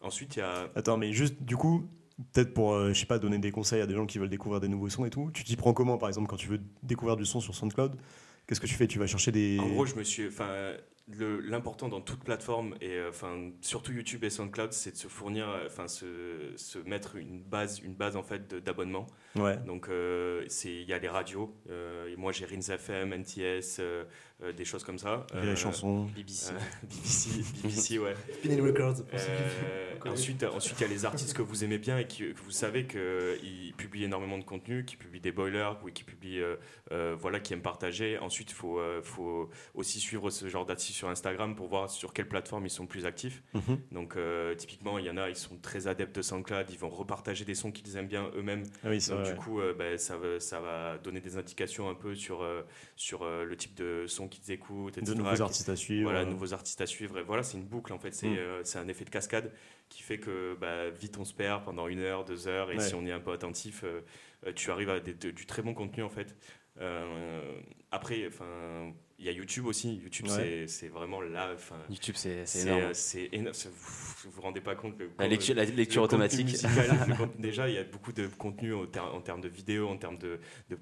Ensuite, 0.00 0.36
il 0.36 0.40
y 0.40 0.42
a 0.42 0.70
Attends, 0.74 0.96
mais 0.98 1.12
juste, 1.12 1.42
du 1.42 1.56
coup, 1.56 1.88
peut-être 2.32 2.52
pour, 2.52 2.74
euh, 2.74 2.92
je 2.92 3.00
sais 3.00 3.06
pas, 3.06 3.18
donner 3.18 3.38
des 3.38 3.50
conseils 3.50 3.80
à 3.80 3.86
des 3.86 3.94
gens 3.94 4.06
qui 4.06 4.18
veulent 4.18 4.28
découvrir 4.28 4.60
des 4.60 4.68
nouveaux 4.68 4.90
sons 4.90 5.04
et 5.04 5.10
tout, 5.10 5.30
tu 5.32 5.42
t'y 5.42 5.56
prends 5.56 5.72
comment, 5.72 5.98
par 5.98 6.08
exemple, 6.08 6.28
quand 6.28 6.36
tu 6.36 6.48
veux 6.48 6.60
découvrir 6.82 7.16
du 7.16 7.24
son 7.24 7.40
sur 7.40 7.54
SoundCloud? 7.54 7.96
Qu'est-ce 8.46 8.60
que 8.60 8.66
tu 8.66 8.74
fais? 8.74 8.86
Tu 8.86 8.98
vas 8.98 9.06
chercher 9.06 9.32
des. 9.32 9.58
En 9.58 9.68
gros, 9.68 9.86
je 9.86 9.94
me 9.94 10.04
suis. 10.04 10.26
Enfin, 10.26 10.74
l'important 11.16 11.88
dans 11.88 12.00
toute 12.00 12.22
plateforme 12.24 12.74
et 12.80 12.90
euh, 12.96 13.08
enfin 13.10 13.50
surtout 13.60 13.92
YouTube 13.92 14.24
et 14.24 14.30
SoundCloud, 14.30 14.72
c'est 14.72 14.92
de 14.92 14.96
se 14.96 15.08
fournir, 15.08 15.48
euh, 15.48 15.64
enfin 15.66 15.88
se, 15.88 16.52
se 16.56 16.78
mettre 16.78 17.16
une 17.16 17.40
base, 17.42 17.78
une 17.80 17.94
base 17.94 18.16
en 18.16 18.22
fait 18.22 18.54
d'abonnement. 18.54 19.06
Ouais. 19.36 19.56
Donc 19.58 19.88
euh, 19.88 20.44
c'est 20.48 20.72
il 20.74 20.88
y 20.88 20.92
a 20.92 20.98
les 20.98 21.08
radios. 21.08 21.54
euh, 21.70 22.08
et 22.12 22.16
moi 22.16 22.32
j'ai 22.32 22.44
Rins 22.46 22.60
FM, 22.74 23.12
NTS, 23.12 23.78
euh, 23.80 24.04
euh, 24.42 24.52
des 24.52 24.64
choses 24.64 24.84
comme 24.84 24.98
ça. 24.98 25.26
les 25.34 25.40
Euh, 25.48 25.56
chansons. 25.56 26.04
BBC. 26.14 26.52
euh, 26.52 26.58
BBC, 26.82 27.30
BBC, 27.62 27.98
ouais. 28.00 28.14
Spinning 28.34 28.60
Records. 28.60 29.02
Euh, 29.12 29.94
ensuite, 30.06 30.44
ensuite, 30.44 30.78
il 30.78 30.82
y 30.82 30.86
a 30.86 30.88
les 30.88 31.04
artistes 31.04 31.34
que 31.36 31.42
vous 31.42 31.64
aimez 31.64 31.78
bien 31.78 31.98
et 31.98 32.06
qui, 32.06 32.32
que 32.32 32.38
vous 32.40 32.50
savez 32.52 32.86
qu'ils 32.86 33.74
publient 33.76 34.04
énormément 34.04 34.38
de 34.38 34.44
contenu, 34.44 34.84
qui 34.84 34.96
publient 34.96 35.20
des 35.20 35.32
boilers, 35.32 35.76
ou 35.84 35.90
qui 35.90 36.04
publient, 36.04 36.40
euh, 36.40 36.54
euh, 36.92 37.16
voilà, 37.18 37.40
qui 37.40 37.52
aiment 37.52 37.62
partager. 37.62 38.16
Ensuite, 38.18 38.50
il 38.52 38.54
faut, 38.54 38.78
euh, 38.78 39.00
faut 39.02 39.50
aussi 39.74 39.98
suivre 39.98 40.30
ce 40.30 40.48
genre 40.48 40.64
d'artistes 40.66 40.97
sur 40.98 41.08
Instagram 41.08 41.54
pour 41.54 41.68
voir 41.68 41.88
sur 41.88 42.12
quelle 42.12 42.28
plateforme 42.28 42.66
ils 42.66 42.70
sont 42.70 42.86
plus 42.86 43.06
actifs. 43.06 43.42
Mhm. 43.54 43.78
Donc, 43.92 44.16
euh, 44.16 44.54
typiquement, 44.54 44.98
il 44.98 45.04
y 45.06 45.10
en 45.10 45.16
a, 45.16 45.28
ils 45.28 45.36
sont 45.36 45.56
très 45.56 45.86
adeptes 45.86 46.16
de 46.16 46.22
SoundCloud, 46.22 46.66
ils 46.70 46.78
vont 46.78 46.88
repartager 46.88 47.44
des 47.44 47.54
sons 47.54 47.70
qu'ils 47.70 47.96
aiment 47.96 48.08
bien 48.08 48.30
eux-mêmes. 48.36 48.64
Ah 48.84 48.88
oui, 48.90 49.00
c'est 49.00 49.12
Donc, 49.12 49.20
vrai. 49.20 49.32
du 49.32 49.38
coup, 49.38 49.60
euh, 49.60 49.72
ben, 49.74 49.96
ça, 49.96 50.16
va, 50.16 50.40
ça 50.40 50.60
va 50.60 50.98
donner 50.98 51.20
des 51.20 51.36
indications 51.36 51.88
un 51.88 51.94
peu 51.94 52.14
sur, 52.14 52.42
euh, 52.42 52.62
sur 52.96 53.22
euh, 53.22 53.44
le 53.44 53.56
type 53.56 53.74
de 53.74 54.06
son 54.08 54.28
qu'ils 54.28 54.50
écoutent, 54.50 54.98
etc. 54.98 55.12
De 55.12 55.18
nouveaux 55.22 55.40
artistes 55.42 55.68
à 55.68 55.76
suivre. 55.76 56.10
voilà, 56.10 56.24
nouveaux 56.24 56.52
artistes 56.52 56.80
à 56.80 56.86
suivre. 56.86 57.18
Et 57.18 57.22
voilà, 57.22 57.42
c'est 57.42 57.56
une 57.58 57.64
boucle 57.66 57.92
en 57.92 57.98
fait. 57.98 58.12
C'est 58.12 58.28
Mm. 58.28 58.64
c'est 58.64 58.78
un 58.78 58.88
effet 58.88 59.04
de 59.04 59.10
cascade 59.10 59.52
qui 59.88 60.02
fait 60.02 60.18
que 60.18 60.56
bah, 60.60 60.90
vite 60.90 61.16
on 61.18 61.24
se 61.24 61.32
perd 61.32 61.64
pendant 61.64 61.86
une 61.88 62.00
heure, 62.00 62.24
deux 62.24 62.48
heures. 62.48 62.70
Et 62.72 62.76
Ouais. 62.76 62.80
si 62.82 62.94
on 62.94 63.06
est 63.06 63.12
un 63.12 63.20
peu 63.20 63.32
attentif, 63.32 63.84
euh, 63.84 64.00
tu 64.54 64.70
arrives 64.70 64.90
à 64.90 65.00
des- 65.00 65.14
de- 65.14 65.30
du 65.30 65.46
très 65.46 65.62
bon 65.62 65.74
contenu 65.74 66.02
en 66.02 66.10
fait. 66.10 66.36
Euh, 66.80 67.60
après, 67.90 68.26
enfin, 68.28 68.92
il 69.18 69.24
y 69.26 69.28
a 69.28 69.32
YouTube 69.32 69.66
aussi. 69.66 69.96
YouTube, 69.96 70.26
Ouais. 70.26 70.32
c'est- 70.32 70.66
c'est 70.68 70.88
vraiment 70.88 71.20
là. 71.20 71.54
YouTube, 71.90 72.14
c'est 72.16 72.44
énorme. 72.62 72.82
euh, 72.82 72.90
c'est 72.94 73.28
énorme. 73.32 73.54
Vous 74.24 74.30
vous 74.30 74.40
rendez 74.42 74.60
pas 74.60 74.74
compte 74.74 74.96
que 74.96 75.04
La 75.18 75.26
lecture, 75.28 75.54
la 75.54 75.64
lecture 75.64 76.02
le 76.02 76.08
contenu 76.08 76.24
automatique. 76.24 76.46
musical, 76.46 77.06
le 77.08 77.14
déjà, 77.42 77.68
il 77.68 77.74
y 77.74 77.78
a 77.78 77.84
beaucoup 77.84 78.12
de 78.12 78.26
contenu 78.26 78.74
en, 78.74 78.86
ter- 78.86 79.14
en 79.14 79.20
termes 79.20 79.40
de 79.40 79.48
vidéos, 79.48 79.88
en 79.88 79.96
termes 79.96 80.18
de, 80.18 80.38
de, 80.70 80.76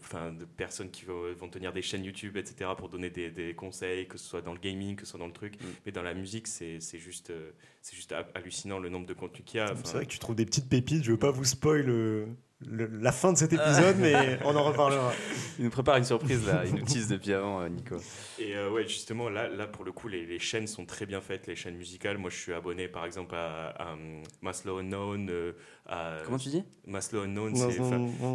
personnes 0.56 0.90
qui 0.90 1.04
vont, 1.04 1.32
vont 1.34 1.48
tenir 1.48 1.72
des 1.72 1.82
chaînes 1.82 2.04
YouTube, 2.04 2.36
etc., 2.36 2.70
pour 2.76 2.88
donner 2.88 3.10
des, 3.10 3.30
des 3.30 3.54
conseils, 3.54 4.06
que 4.08 4.18
ce 4.18 4.26
soit 4.26 4.42
dans 4.42 4.52
le 4.52 4.58
gaming, 4.60 4.96
que 4.96 5.04
ce 5.04 5.10
soit 5.12 5.20
dans 5.20 5.26
le 5.26 5.32
truc. 5.32 5.60
Mm. 5.60 5.64
Mais 5.86 5.92
dans 5.92 6.02
la 6.02 6.14
musique, 6.14 6.46
c'est 6.46 6.80
c'est 6.80 6.98
juste, 6.98 7.30
euh, 7.30 7.50
c'est 7.82 7.96
juste 7.96 8.12
ha- 8.12 8.28
hallucinant 8.34 8.78
le 8.78 8.88
nombre 8.88 9.06
de 9.06 9.14
contenus 9.14 9.44
qu'il 9.46 9.58
y 9.58 9.60
a. 9.60 9.74
C'est 9.84 9.94
vrai 9.94 10.04
que 10.06 10.10
tu 10.10 10.18
trouves 10.18 10.36
des 10.36 10.46
petites 10.46 10.68
pépites. 10.68 11.04
Je 11.04 11.10
veux 11.12 11.18
pas 11.18 11.30
vous 11.30 11.44
spoil 11.44 11.82
le- 11.86 12.28
le- 12.60 12.86
la 13.00 13.12
fin 13.12 13.32
de 13.32 13.38
cet 13.38 13.52
épisode, 13.52 13.96
mais 13.98 14.38
on 14.44 14.54
en 14.56 14.64
reparlera. 14.64 15.12
Il 15.58 15.64
nous 15.64 15.70
prépare 15.70 15.96
une 15.96 16.04
surprise 16.04 16.46
là, 16.46 16.64
il 16.66 16.74
nous 16.74 16.84
tease 16.84 17.08
depuis 17.08 17.32
avant, 17.32 17.62
euh, 17.62 17.68
Nico. 17.70 17.96
Et 18.38 18.54
euh, 18.54 18.70
ouais, 18.70 18.86
justement, 18.86 19.30
là, 19.30 19.48
là, 19.48 19.66
pour 19.66 19.84
le 19.86 19.92
coup, 19.92 20.06
les, 20.06 20.26
les 20.26 20.38
chaînes 20.38 20.66
sont 20.66 20.84
très 20.84 21.06
bien 21.06 21.22
faites, 21.22 21.46
les 21.46 21.56
chaînes 21.56 21.76
musicales. 21.76 22.18
Moi, 22.18 22.28
je 22.28 22.36
suis 22.36 22.52
abonné, 22.52 22.88
par 22.88 23.06
exemple, 23.06 23.34
à, 23.34 23.68
à, 23.70 23.92
um, 23.94 24.22
Maslow 24.42 24.78
Unknown. 24.80 25.30
euh, 25.30 25.52
à 25.88 26.18
Comment 26.24 26.38
tu 26.38 26.48
dis? 26.48 26.64
Maslow 26.86 27.22
Unknown, 27.22 27.54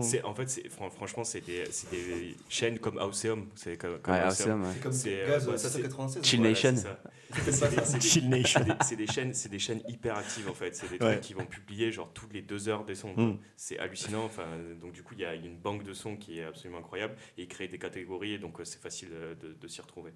c'est... 0.01 0.23
En 0.23 0.33
fait, 0.33 0.49
c'est- 0.49 0.69
fran- 0.69 0.89
franchement, 0.89 1.23
c'est 1.23 1.41
des, 1.41 1.63
c'est 1.71 1.89
des 1.91 2.35
chaînes 2.49 2.79
comme 2.79 2.97
Auseum. 2.97 3.47
C'est 3.55 3.77
comme, 3.77 3.99
comme 3.99 4.13
Ouais, 4.13 4.19
Awesome. 4.21 4.51
awesome, 4.51 4.61
ouais. 4.63 4.69
C'est 4.73 4.81
comme 4.83 4.91
C'est, 4.93 5.21
euh, 5.21 5.27
Gaz 5.27 5.55
796. 5.57 6.23
Chill 6.23 6.39
Voilà, 6.39 6.49
Nation. 6.51 6.75
c'est 8.81 8.95
des- 8.95 9.07
chaînes, 9.07 9.33
c'est 9.33 9.49
des 9.49 9.59
chaînes 9.59 9.81
hyper 9.87 10.17
actives 10.17 10.49
en 10.49 10.53
fait. 10.53 10.75
C'est 10.75 10.89
des 10.89 11.03
Ouais. 11.03 11.11
trucs 11.13 11.21
qui 11.21 11.33
vont 11.33 11.45
publier 11.45 11.91
genre 11.91 12.09
toutes 12.13 12.33
les 12.33 12.41
deux 12.41 12.67
heures 12.67 12.83
des 12.83 12.95
sons. 12.95 13.13
Mm. 13.15 13.37
C'est 13.55 13.79
hallucinant. 13.79 14.25
Enfin, 14.25 14.45
donc 14.81 14.91
du 14.93 15.01
coup, 15.03 15.13
il 15.15 15.21
y 15.21 15.25
a 15.25 15.33
une 15.35 15.57
banque 15.57 15.83
de 15.83 15.93
sons 15.93 16.17
qui 16.17 16.39
est 16.39 16.43
absolument 16.43 16.79
incroyable 16.79 17.15
et 17.37 17.43
ils 17.43 17.47
créent 17.47 17.67
des 17.69 17.77
catégories 17.79 18.33
et 18.33 18.37
donc 18.39 18.59
euh, 18.59 18.65
c'est 18.65 18.81
facile 18.81 19.09
euh, 19.13 19.33
de, 19.35 19.53
de 19.59 19.67
s'y 19.67 19.81
retrouver. 19.81 20.11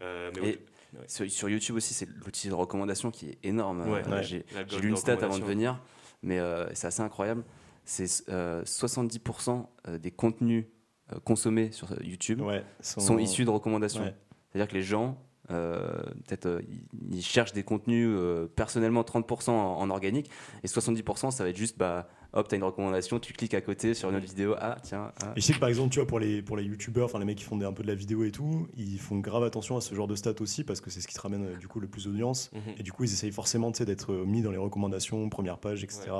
Euh, 0.00 0.30
mais 0.40 0.50
Et 0.50 0.58
sur, 1.06 1.30
sur 1.30 1.48
YouTube 1.48 1.76
aussi, 1.76 1.92
c'est 1.94 2.08
l'outil 2.24 2.48
de 2.48 2.54
recommandation 2.54 3.10
qui 3.10 3.30
est 3.30 3.38
énorme. 3.42 3.88
Ouais. 3.90 4.02
Euh, 4.06 4.10
Ouais. 4.10 4.22
J'ai 4.22 4.80
lu 4.80 4.88
une 4.88 4.96
stat 4.96 5.18
avant 5.22 5.38
de 5.38 5.44
venir, 5.44 5.80
mais 6.24 6.38
euh, 6.38 6.66
c'est 6.74 6.86
assez 6.86 7.02
incroyable. 7.02 7.44
C'est 7.84 8.28
euh, 8.30 8.64
70% 8.64 9.66
des 10.00 10.10
contenus 10.10 10.64
euh, 11.12 11.20
consommés 11.22 11.70
sur 11.70 12.02
YouTube 12.02 12.40
Ouais, 12.40 12.64
sont 12.80 13.18
issus 13.18 13.44
de 13.44 13.50
recommandations. 13.50 14.02
Ouais. 14.02 14.14
C'est-à-dire 14.50 14.68
que 14.68 14.74
les 14.74 14.82
gens 14.82 15.18
peut-être 15.46 16.62
ils, 17.10 17.20
cherchent 17.22 17.52
des 17.52 17.64
contenus 17.64 18.18
personnellement 18.56 19.02
30% 19.02 19.50
en, 19.50 19.90
organique 19.90 20.30
et 20.62 20.68
70% 20.68 21.32
ça 21.32 21.44
va 21.44 21.50
être 21.50 21.56
juste 21.56 21.76
bah 21.76 22.08
hop, 22.34 22.48
tu 22.48 22.54
as 22.54 22.58
une 22.58 22.64
recommandation, 22.64 23.18
tu 23.18 23.32
cliques 23.32 23.54
à 23.54 23.60
côté 23.60 23.94
sur 23.94 24.10
une 24.10 24.16
autre 24.16 24.26
vidéo, 24.26 24.54
ah 24.58 24.76
tiens. 24.82 25.12
Ah. 25.22 25.32
Et 25.36 25.40
je 25.40 25.46
sais 25.46 25.52
que 25.52 25.58
par 25.58 25.68
exemple, 25.68 25.90
tu 25.90 26.00
vois, 26.00 26.06
pour 26.06 26.18
les, 26.18 26.42
pour 26.42 26.56
les 26.56 26.64
youtubeurs, 26.64 27.06
enfin 27.06 27.18
les 27.18 27.24
mecs 27.24 27.38
qui 27.38 27.44
font 27.44 27.60
un 27.60 27.72
peu 27.72 27.82
de 27.82 27.88
la 27.88 27.94
vidéo 27.94 28.24
et 28.24 28.30
tout, 28.30 28.68
ils 28.76 28.98
font 28.98 29.18
grave 29.18 29.44
attention 29.44 29.76
à 29.76 29.80
ce 29.80 29.94
genre 29.94 30.08
de 30.08 30.16
stats 30.16 30.40
aussi 30.40 30.64
parce 30.64 30.80
que 30.80 30.90
c'est 30.90 31.00
ce 31.00 31.08
qui 31.08 31.14
te 31.14 31.20
ramène 31.20 31.46
euh, 31.46 31.56
du 31.56 31.68
coup 31.68 31.80
le 31.80 31.86
plus 31.86 32.04
d'audience. 32.04 32.50
Mhm. 32.52 32.74
Et 32.78 32.82
du 32.82 32.92
coup, 32.92 33.04
ils 33.04 33.12
essayent 33.12 33.32
forcément 33.32 33.70
d'être 33.70 34.12
euh, 34.12 34.24
mis 34.24 34.42
dans 34.42 34.50
les 34.50 34.58
recommandations, 34.58 35.28
première 35.28 35.58
page, 35.58 35.84
etc. 35.84 36.10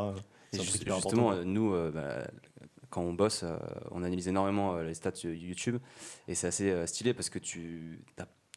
Et 0.52 0.58
justement, 0.58 1.32
euh, 1.32 1.44
nous, 1.44 1.72
bah, 1.92 2.26
quand 2.90 3.02
on 3.02 3.12
bosse, 3.12 3.44
on 3.90 4.04
analyse 4.04 4.28
énormément 4.28 4.76
les 4.76 4.94
stats 4.94 5.12
YouTube 5.24 5.78
et 6.28 6.36
c'est 6.36 6.46
assez 6.46 6.86
stylé 6.86 7.12
parce 7.12 7.28
que 7.28 7.40
tu 7.40 8.04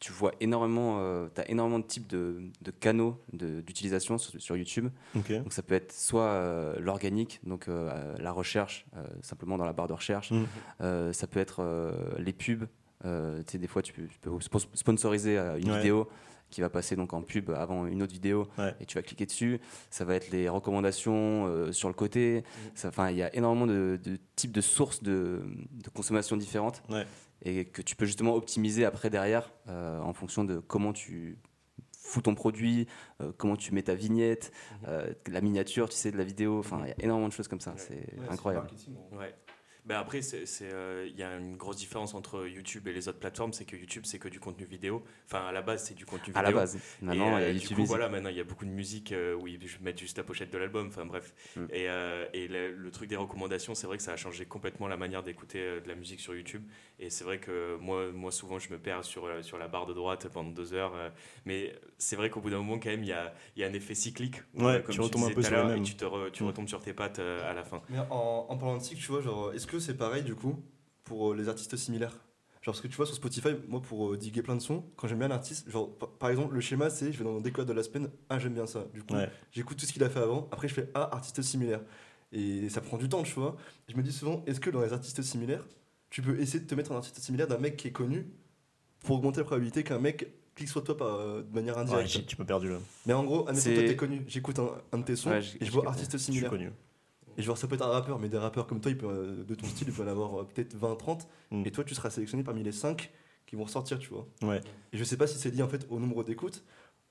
tu 0.00 0.12
vois 0.12 0.32
énormément, 0.40 0.98
euh, 1.00 1.28
as 1.36 1.48
énormément 1.50 1.78
de 1.78 1.84
types 1.84 2.06
de, 2.06 2.42
de 2.62 2.70
canaux 2.70 3.20
d'utilisation 3.32 4.18
sur, 4.18 4.40
sur, 4.40 4.56
YouTube. 4.56 4.88
Donc 5.14 5.52
ça 5.52 5.62
peut 5.62 5.74
être 5.74 5.92
soit 5.92 6.22
euh, 6.22 6.78
l'organique, 6.78 7.40
donc 7.44 7.68
euh, 7.68 8.14
la 8.18 8.32
recherche, 8.32 8.86
simplement 9.22 9.58
dans 9.58 9.64
la 9.64 9.72
barre 9.72 9.88
de 9.88 9.94
recherche. 9.94 10.30
Mmh. 10.30 11.12
ça 11.12 11.26
peut 11.26 11.40
être 11.40 11.62
les 12.18 12.32
pubs. 12.32 12.66
tu 13.02 13.08
sais, 13.46 13.58
des 13.58 13.66
fois, 13.66 13.82
tu 13.82 13.92
peux, 13.92 14.38
sponsoriser 14.74 15.36
une 15.36 15.76
vidéo 15.76 16.08
qui 16.50 16.60
va 16.60 16.70
passer 16.70 16.96
donc 16.96 17.12
en 17.12 17.22
pub 17.22 17.50
avant 17.50 17.86
une 17.86 18.02
autre 18.02 18.12
vidéo 18.12 18.48
et 18.80 18.86
tu 18.86 18.96
vas 18.96 19.02
cliquer 19.02 19.26
dessus. 19.26 19.60
Ça 19.90 20.04
va 20.04 20.14
être 20.14 20.30
les 20.30 20.48
recommandations 20.48 21.72
sur 21.72 21.88
le 21.88 21.94
côté. 21.94 22.40
Mmh. 22.40 22.86
Enfin, 22.86 23.10
il 23.10 23.16
y 23.16 23.22
a 23.22 23.34
énormément 23.34 23.66
de, 23.66 23.98
de, 24.02 24.18
types 24.36 24.52
de 24.52 24.60
sources 24.60 25.02
de, 25.02 25.42
de 25.72 25.88
consommation 25.90 26.36
différentes. 26.36 26.82
Ouais 26.88 27.06
et 27.42 27.64
que 27.66 27.82
tu 27.82 27.96
peux 27.96 28.06
justement 28.06 28.34
optimiser 28.34 28.84
après 28.84 29.10
derrière 29.10 29.52
euh, 29.68 30.00
en 30.00 30.12
fonction 30.12 30.44
de 30.44 30.58
comment 30.58 30.92
tu 30.92 31.38
fous 31.96 32.22
ton 32.22 32.34
produit, 32.34 32.86
euh, 33.20 33.32
comment 33.36 33.56
tu 33.56 33.74
mets 33.74 33.82
ta 33.82 33.94
vignette, 33.94 34.52
mhm. 34.82 34.88
euh, 34.88 35.12
la 35.30 35.40
miniature, 35.40 35.88
tu 35.88 35.96
sais, 35.96 36.10
de 36.10 36.16
la 36.16 36.24
vidéo. 36.24 36.58
Enfin, 36.58 36.80
il 36.84 36.88
y 36.88 36.92
a 36.92 37.04
énormément 37.04 37.28
de 37.28 37.32
choses 37.32 37.48
comme 37.48 37.60
ça. 37.60 37.74
C'est 37.76 38.06
incroyable. 38.30 38.68
Ouais. 39.88 39.94
Ben 39.94 40.00
après, 40.00 40.20
il 40.20 40.46
euh, 40.62 41.08
y 41.16 41.22
a 41.22 41.36
une 41.36 41.56
grosse 41.56 41.76
différence 41.76 42.14
entre 42.14 42.46
YouTube 42.46 42.86
et 42.88 42.92
les 42.92 43.08
autres 43.08 43.18
plateformes, 43.18 43.52
c'est 43.52 43.64
que 43.64 43.74
YouTube, 43.74 44.02
c'est 44.04 44.18
que 44.18 44.28
du 44.28 44.38
contenu 44.38 44.66
vidéo. 44.66 45.02
Enfin, 45.26 45.46
à 45.46 45.52
la 45.52 45.62
base, 45.62 45.84
c'est 45.84 45.94
du 45.94 46.04
contenu 46.04 46.26
vidéo. 46.26 46.38
À 46.38 46.42
la 46.42 46.52
base. 46.52 46.78
Maintenant, 47.00 47.38
il 47.38 47.42
y 47.42 47.44
a 47.44 47.48
euh, 47.48 47.52
YouTube. 47.52 47.76
Coup, 47.78 47.84
voilà, 47.86 48.08
maintenant, 48.08 48.28
il 48.28 48.36
y 48.36 48.40
a 48.40 48.44
beaucoup 48.44 48.66
de 48.66 48.70
musique 48.70 49.12
euh, 49.12 49.34
où 49.34 49.46
ils 49.48 49.58
mettent 49.80 49.98
juste 49.98 50.18
la 50.18 50.24
pochette 50.24 50.52
de 50.52 50.58
l'album. 50.58 50.88
Enfin, 50.88 51.06
bref. 51.06 51.32
Mm. 51.56 51.64
Et, 51.72 51.86
et 52.34 52.48
le, 52.48 52.90
truc 52.90 53.08
des 53.08 53.16
recommandations, 53.16 53.74
c'est 53.74 53.86
vrai 53.86 53.96
que 53.96 54.02
ça 54.02 54.12
a 54.12 54.16
changé 54.16 54.44
complètement 54.44 54.88
la 54.88 54.96
manière 54.96 55.22
d'écouter 55.22 55.80
de 55.80 55.88
la 55.88 55.94
musique 55.94 56.20
sur 56.20 56.34
YouTube. 56.34 56.64
Et 56.98 57.10
c'est 57.10 57.24
vrai 57.24 57.38
que 57.38 57.76
moi, 57.76 58.10
moi, 58.12 58.30
souvent, 58.30 58.58
je 58.58 58.70
me 58.70 58.78
perds 58.78 59.04
sur, 59.04 59.28
sur 59.42 59.56
la 59.56 59.68
barre 59.68 59.86
de 59.86 59.94
droite 59.94 60.28
pendant 60.28 60.50
deux 60.50 60.74
heures. 60.74 60.94
mais 61.46 61.74
c'est 61.96 62.16
vrai 62.16 62.28
qu'au 62.28 62.40
bout 62.40 62.50
d'un 62.50 62.58
moment, 62.58 62.78
quand 62.78 62.90
même, 62.90 63.04
il 63.04 63.08
y 63.08 63.12
a, 63.12 63.32
y 63.56 63.64
a 63.64 63.66
un 63.66 63.72
effet 63.72 63.94
cyclique. 63.94 64.42
Ouais, 64.54 64.82
comme 64.82 64.94
tu 64.94 65.00
retombes 65.00 65.24
un 65.24 65.34
peu 65.34 65.42
sur 65.42 65.56
le 65.56 65.64
même. 65.64 65.78
Et 65.78 65.82
tu, 65.82 65.96
te 65.96 66.28
tu 66.30 66.42
mm. 66.42 66.46
retombes 66.46 66.68
sur 66.68 66.82
tes 66.82 66.92
pattes 66.92 67.20
à 67.20 67.54
la 67.54 67.64
fin. 67.64 67.80
Mais 67.88 67.98
en, 68.10 68.46
en 68.48 68.56
parlant 68.58 68.76
de 68.76 68.82
cycle, 68.82 69.00
tu 69.00 69.12
vois, 69.12 69.20
genre, 69.20 69.52
est-ce 69.54 69.66
que 69.66 69.77
c'est 69.80 69.94
pareil 69.94 70.22
du 70.22 70.34
coup 70.34 70.56
pour 71.04 71.32
euh, 71.32 71.36
les 71.36 71.48
artistes 71.48 71.76
similaires 71.76 72.16
Genre, 72.62 72.74
ce 72.74 72.82
que 72.82 72.88
tu 72.88 72.96
vois 72.96 73.06
sur 73.06 73.14
Spotify, 73.14 73.50
moi, 73.68 73.80
pour 73.80 74.12
euh, 74.12 74.16
diguer 74.16 74.42
plein 74.42 74.56
de 74.56 74.60
sons, 74.60 74.84
quand 74.96 75.06
j'aime 75.06 75.18
bien 75.18 75.28
un 75.28 75.34
artiste, 75.34 75.70
genre, 75.70 75.96
par 76.18 76.28
exemple, 76.28 76.54
le 76.54 76.60
schéma, 76.60 76.90
c'est 76.90 77.12
je 77.12 77.18
vais 77.18 77.24
dans 77.24 77.36
le 77.36 77.40
décode 77.40 77.68
de 77.68 77.72
la 77.72 77.82
semaine, 77.82 78.10
ah, 78.28 78.38
j'aime 78.38 78.54
bien 78.54 78.66
ça. 78.66 78.84
Du 78.92 79.02
coup, 79.02 79.14
j'écoute 79.52 79.78
tout 79.78 79.86
ce 79.86 79.92
qu'il 79.92 80.02
a 80.02 80.10
fait 80.10 80.18
avant, 80.20 80.48
après, 80.50 80.68
je 80.68 80.74
fais 80.74 80.90
ah, 80.94 81.08
artiste 81.12 81.40
similaire. 81.42 81.80
Et 82.32 82.68
ça 82.68 82.80
prend 82.80 82.98
du 82.98 83.08
temps, 83.08 83.22
tu 83.22 83.32
vois. 83.34 83.56
Je 83.88 83.96
me 83.96 84.02
dis 84.02 84.12
souvent, 84.12 84.42
est-ce 84.46 84.60
que 84.60 84.70
dans 84.70 84.82
les 84.82 84.92
artistes 84.92 85.22
similaires, 85.22 85.64
tu 86.10 86.20
peux 86.20 86.38
essayer 86.40 86.60
de 86.60 86.66
te 86.66 86.74
mettre 86.74 86.92
un 86.92 86.96
artiste 86.96 87.18
similaire 87.20 87.46
d'un 87.46 87.58
mec 87.58 87.76
qui 87.76 87.88
est 87.88 87.92
connu 87.92 88.26
pour 89.00 89.16
augmenter 89.16 89.38
la 89.38 89.44
probabilité 89.44 89.84
qu'un 89.84 89.98
mec 89.98 90.34
clique 90.54 90.68
sur 90.68 90.82
toi 90.82 90.96
euh, 91.00 91.42
de 91.42 91.54
manière 91.54 91.78
indirecte? 91.78 92.16
ouais, 92.16 92.22
Tu 92.24 92.36
peux 92.36 92.44
perdu 92.44 92.68
là. 92.68 92.78
Mais 93.06 93.14
en 93.14 93.24
gros, 93.24 93.48
admettons, 93.48 93.72
toi, 93.72 93.82
t'es 93.84 93.96
connu, 93.96 94.24
j'écoute 94.26 94.58
un, 94.58 94.98
de 94.98 95.04
tes 95.04 95.16
sons 95.16 95.32
et 95.32 95.64
je 95.64 95.70
vois 95.70 95.88
artiste 95.88 96.18
similaire. 96.18 96.50
connu. 96.50 96.70
Et 97.38 97.42
genre, 97.42 97.56
ça 97.56 97.68
peut 97.68 97.76
être 97.76 97.86
un 97.86 97.90
rappeur, 97.90 98.18
mais 98.18 98.28
des 98.28 98.36
rappeurs 98.36 98.66
comme 98.66 98.80
toi, 98.80 98.92
peut, 98.94 99.44
de 99.46 99.54
ton 99.54 99.66
style, 99.66 99.88
il 99.88 99.94
peut 99.94 100.02
en 100.02 100.08
avoir 100.08 100.40
euh, 100.40 100.44
peut-être 100.44 100.74
20, 100.74 100.96
30. 100.96 101.28
Mm. 101.52 101.62
Et 101.64 101.70
toi, 101.70 101.84
tu 101.84 101.94
seras 101.94 102.10
sélectionné 102.10 102.42
parmi 102.42 102.64
les 102.64 102.72
5 102.72 103.10
qui 103.46 103.56
vont 103.56 103.64
ressortir, 103.64 104.00
tu 104.00 104.10
vois. 104.10 104.26
Ouais. 104.42 104.60
Et 104.92 104.98
je 104.98 105.04
sais 105.04 105.16
pas 105.16 105.28
si 105.28 105.38
c'est 105.38 105.50
lié 105.50 105.62
en 105.62 105.68
fait 105.68 105.86
au 105.88 106.00
nombre 106.00 106.24
d'écoutes. 106.24 106.64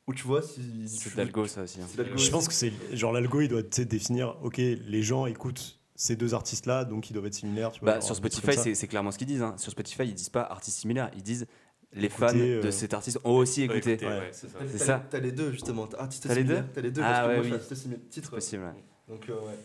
Ou 0.06 0.14
tu 0.14 0.24
vois, 0.24 0.42
si. 0.42 0.88
C'est 0.88 1.16
l'algo, 1.16 1.48
ça 1.48 1.64
aussi. 1.64 1.80
Hein. 1.82 1.88
Je 2.16 2.30
pense 2.30 2.48
que 2.48 2.54
c'est. 2.54 2.72
Genre, 2.94 3.12
l'algo, 3.14 3.42
il 3.42 3.48
doit 3.48 3.62
définir, 3.62 4.38
ok, 4.44 4.58
les 4.58 5.02
gens 5.02 5.26
écoutent 5.26 5.80
ces 5.96 6.16
deux 6.16 6.34
artistes-là, 6.34 6.86
donc 6.86 7.10
ils 7.10 7.14
doivent 7.14 7.26
être 7.26 7.34
similaires. 7.34 7.72
Tu 7.72 7.80
vois, 7.80 7.96
bah, 7.96 8.02
sur 8.02 8.16
Spotify, 8.16 8.76
c'est 8.76 8.88
clairement 8.88 9.12
ce 9.12 9.18
qu'ils 9.18 9.28
disent. 9.28 9.42
Hein. 9.42 9.56
Sur 9.58 9.72
Spotify, 9.72 10.04
ils 10.04 10.14
disent 10.14 10.30
pas 10.30 10.44
artistes 10.44 10.78
similaires, 10.78 11.10
ils 11.16 11.24
disent 11.24 11.48
les 11.94 12.10
fans 12.10 12.34
de 12.34 12.40
euh, 12.40 12.72
cet 12.72 12.94
artiste 12.94 13.20
ont 13.24 13.38
aussi 13.38 13.64
écouté. 13.64 13.98
Ouais, 14.06 14.32
c'est 14.32 14.78
ça. 14.78 15.06
T'as 15.10 15.20
les 15.20 15.32
deux, 15.32 15.52
justement. 15.52 15.88
Artistes 15.98 16.32
similaires. 16.32 16.66
T'as 16.74 16.82
les 16.82 16.92
deux, 16.92 17.02
ah, 17.02 17.06
parce 17.06 17.22
que 17.22 17.42
ouais, 17.42 17.48
moi, 17.50 17.58
oui. 17.58 18.00
titre. 18.10 18.30
possible, 18.32 18.74
Donc, 19.08 19.30
euh, 19.30 19.34
ouais. 19.34 19.58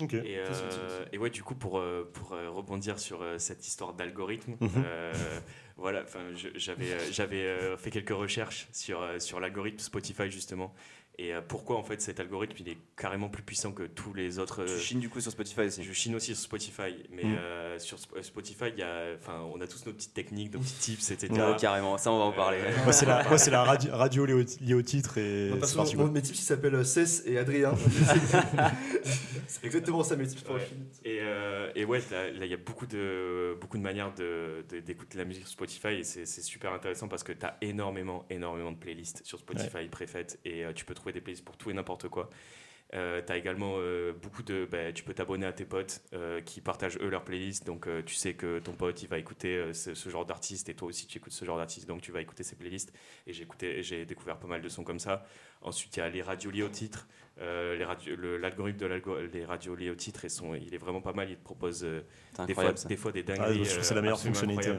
Et, 0.00 0.38
euh, 0.38 1.04
et, 1.12 1.18
ouais, 1.18 1.30
du 1.30 1.44
coup, 1.44 1.54
pour, 1.54 1.78
euh, 1.78 2.10
pour 2.12 2.32
euh, 2.32 2.50
rebondir 2.50 2.98
sur 2.98 3.24
cette 3.38 3.66
histoire 3.66 3.94
d'algorithme, 3.94 4.56
mhm. 4.60 4.84
voilà, 5.76 6.02
enfin, 6.02 6.20
j'avais 6.54 7.12
j'avais 7.12 7.76
fait 7.76 7.90
quelques 7.90 8.10
recherches 8.10 8.68
sur 8.72 9.00
sur 9.20 9.38
l'algorithme 9.38 9.78
Spotify 9.78 10.30
justement, 10.30 10.74
et 11.16 11.32
euh, 11.32 11.40
pourquoi 11.46 11.76
en 11.76 11.84
fait 11.84 12.00
cet 12.00 12.18
algorithme 12.18 12.56
il 12.58 12.68
est 12.68 12.78
carrément 12.96 13.28
plus 13.28 13.42
puissant 13.42 13.70
que 13.70 13.84
tous 13.84 14.12
les 14.14 14.40
autres. 14.40 14.64
Tu 14.64 14.70
euh, 14.72 14.78
chines 14.78 15.00
du 15.00 15.08
coup 15.08 15.20
sur 15.20 15.30
Spotify 15.30 15.60
aussi. 15.60 15.84
Je 15.84 15.92
chine 15.92 16.14
aussi 16.16 16.34
sur 16.34 16.44
Spotify, 16.44 17.04
mais 17.10 17.22
mm. 17.22 17.36
euh, 17.38 17.78
sur 17.78 17.98
Spotify 17.98 18.64
il 18.72 18.80
y 18.80 18.82
a, 18.82 19.14
enfin 19.16 19.40
on 19.54 19.60
a 19.60 19.66
tous 19.68 19.86
nos 19.86 19.92
petites 19.92 20.14
techniques, 20.14 20.52
nos 20.52 20.58
petits 20.58 20.96
tips, 20.96 21.12
etc. 21.12 21.32
carrément, 21.58 21.98
ça 21.98 22.10
on 22.10 22.18
va 22.18 22.24
en 22.24 22.32
parler. 22.32 22.58
moi 22.82 22.92
c'est 22.92 23.06
la, 23.06 23.22
la 23.22 23.64
radio, 23.64 23.90
radio 23.94 24.26
liée 24.26 24.74
au 24.74 24.82
titre 24.82 25.18
et. 25.18 25.50
Moi, 25.50 26.10
mes 26.10 26.22
tips 26.22 26.38
ils 26.38 26.42
s'appellent 26.42 26.84
Cess 26.84 27.22
et 27.26 27.38
Adrien. 27.38 27.74
c'est 29.46 29.64
exactement 29.64 30.02
ça 30.02 30.16
mes 30.16 30.26
tips 30.26 30.42
pour 30.42 30.56
Et, 31.04 31.20
et 31.76 31.84
ouais, 31.84 32.02
là 32.10 32.44
il 32.44 32.50
y 32.50 32.54
a 32.54 32.58
beaucoup 32.58 32.86
de 32.86 33.56
beaucoup 33.60 33.78
de 33.78 33.82
manières 33.82 34.12
d'écouter 34.12 35.14
de, 35.14 35.18
la 35.18 35.24
musique 35.24 35.44
sur 35.44 35.52
Spotify 35.52 35.94
et 35.94 36.04
c'est 36.04 36.42
super 36.42 36.72
intéressant 36.72 37.06
parce 37.06 37.22
que 37.22 37.32
tu 37.32 37.46
as 37.46 37.56
énormément 37.60 38.26
énormément 38.30 38.72
de 38.72 38.78
playlists 38.78 39.24
sur 39.24 39.38
Spotify 39.38 39.86
préfaites 39.88 40.40
et 40.44 40.64
tu 40.74 40.84
peux 40.84 40.94
trouver 40.94 41.03
des 41.12 41.20
playlists 41.20 41.44
pour 41.44 41.56
tout 41.56 41.70
et 41.70 41.74
n'importe 41.74 42.08
quoi. 42.08 42.30
Euh, 42.92 43.22
tu 43.26 43.32
as 43.32 43.36
également 43.36 43.74
euh, 43.78 44.12
beaucoup 44.12 44.42
de. 44.42 44.68
Bah, 44.70 44.92
tu 44.92 45.02
peux 45.02 45.14
t'abonner 45.14 45.46
à 45.46 45.52
tes 45.52 45.64
potes 45.64 46.02
euh, 46.12 46.40
qui 46.40 46.60
partagent 46.60 46.98
eux 47.00 47.08
leurs 47.08 47.24
playlists. 47.24 47.66
Donc 47.66 47.88
tu 48.04 48.14
sais 48.14 48.34
que 48.34 48.58
ton 48.58 48.72
pote 48.72 49.02
il 49.02 49.08
va 49.08 49.18
écouter 49.18 49.72
ce, 49.72 50.08
genre 50.08 50.26
d'artiste 50.26 50.68
et 50.68 50.74
toi 50.74 50.88
aussi 50.88 51.06
tu 51.06 51.18
écoutes 51.18 51.32
ce 51.32 51.44
genre 51.44 51.56
d'artiste. 51.56 51.88
Donc 51.88 52.02
tu 52.02 52.12
vas 52.12 52.20
écouter 52.20 52.44
ses 52.44 52.56
playlists. 52.56 52.92
Et 53.26 53.32
j'ai 53.82 54.04
découvert 54.04 54.38
pas 54.38 54.46
mal 54.46 54.62
de 54.62 54.68
sons 54.68 54.84
comme 54.84 54.98
ça. 54.98 55.26
Ensuite 55.62 55.96
il 55.96 56.00
y 56.00 56.02
a 56.02 56.08
les 56.08 56.22
radios 56.22 56.50
liées 56.50 56.62
au 56.62 56.68
titre. 56.68 57.08
L'algorithme 57.38 58.78
de 58.78 58.86
les 59.32 59.44
radios 59.44 59.74
liées 59.74 59.90
au 59.90 59.96
titre, 59.96 60.24
et 60.24 60.28
il 60.62 60.72
est 60.72 60.78
vraiment 60.78 61.00
pas 61.00 61.12
mal. 61.12 61.30
Il 61.30 61.36
te 61.36 61.42
propose 61.42 61.80
des, 62.46 62.54
fois, 62.54 62.72
des, 62.72 62.96
fois, 62.96 63.10
des 63.10 63.24
dingueries. 63.24 63.62
Ah, 63.64 63.82
c'est 63.82 63.94
la 63.94 64.02
meilleure 64.02 64.20
fonctionnalité. 64.20 64.72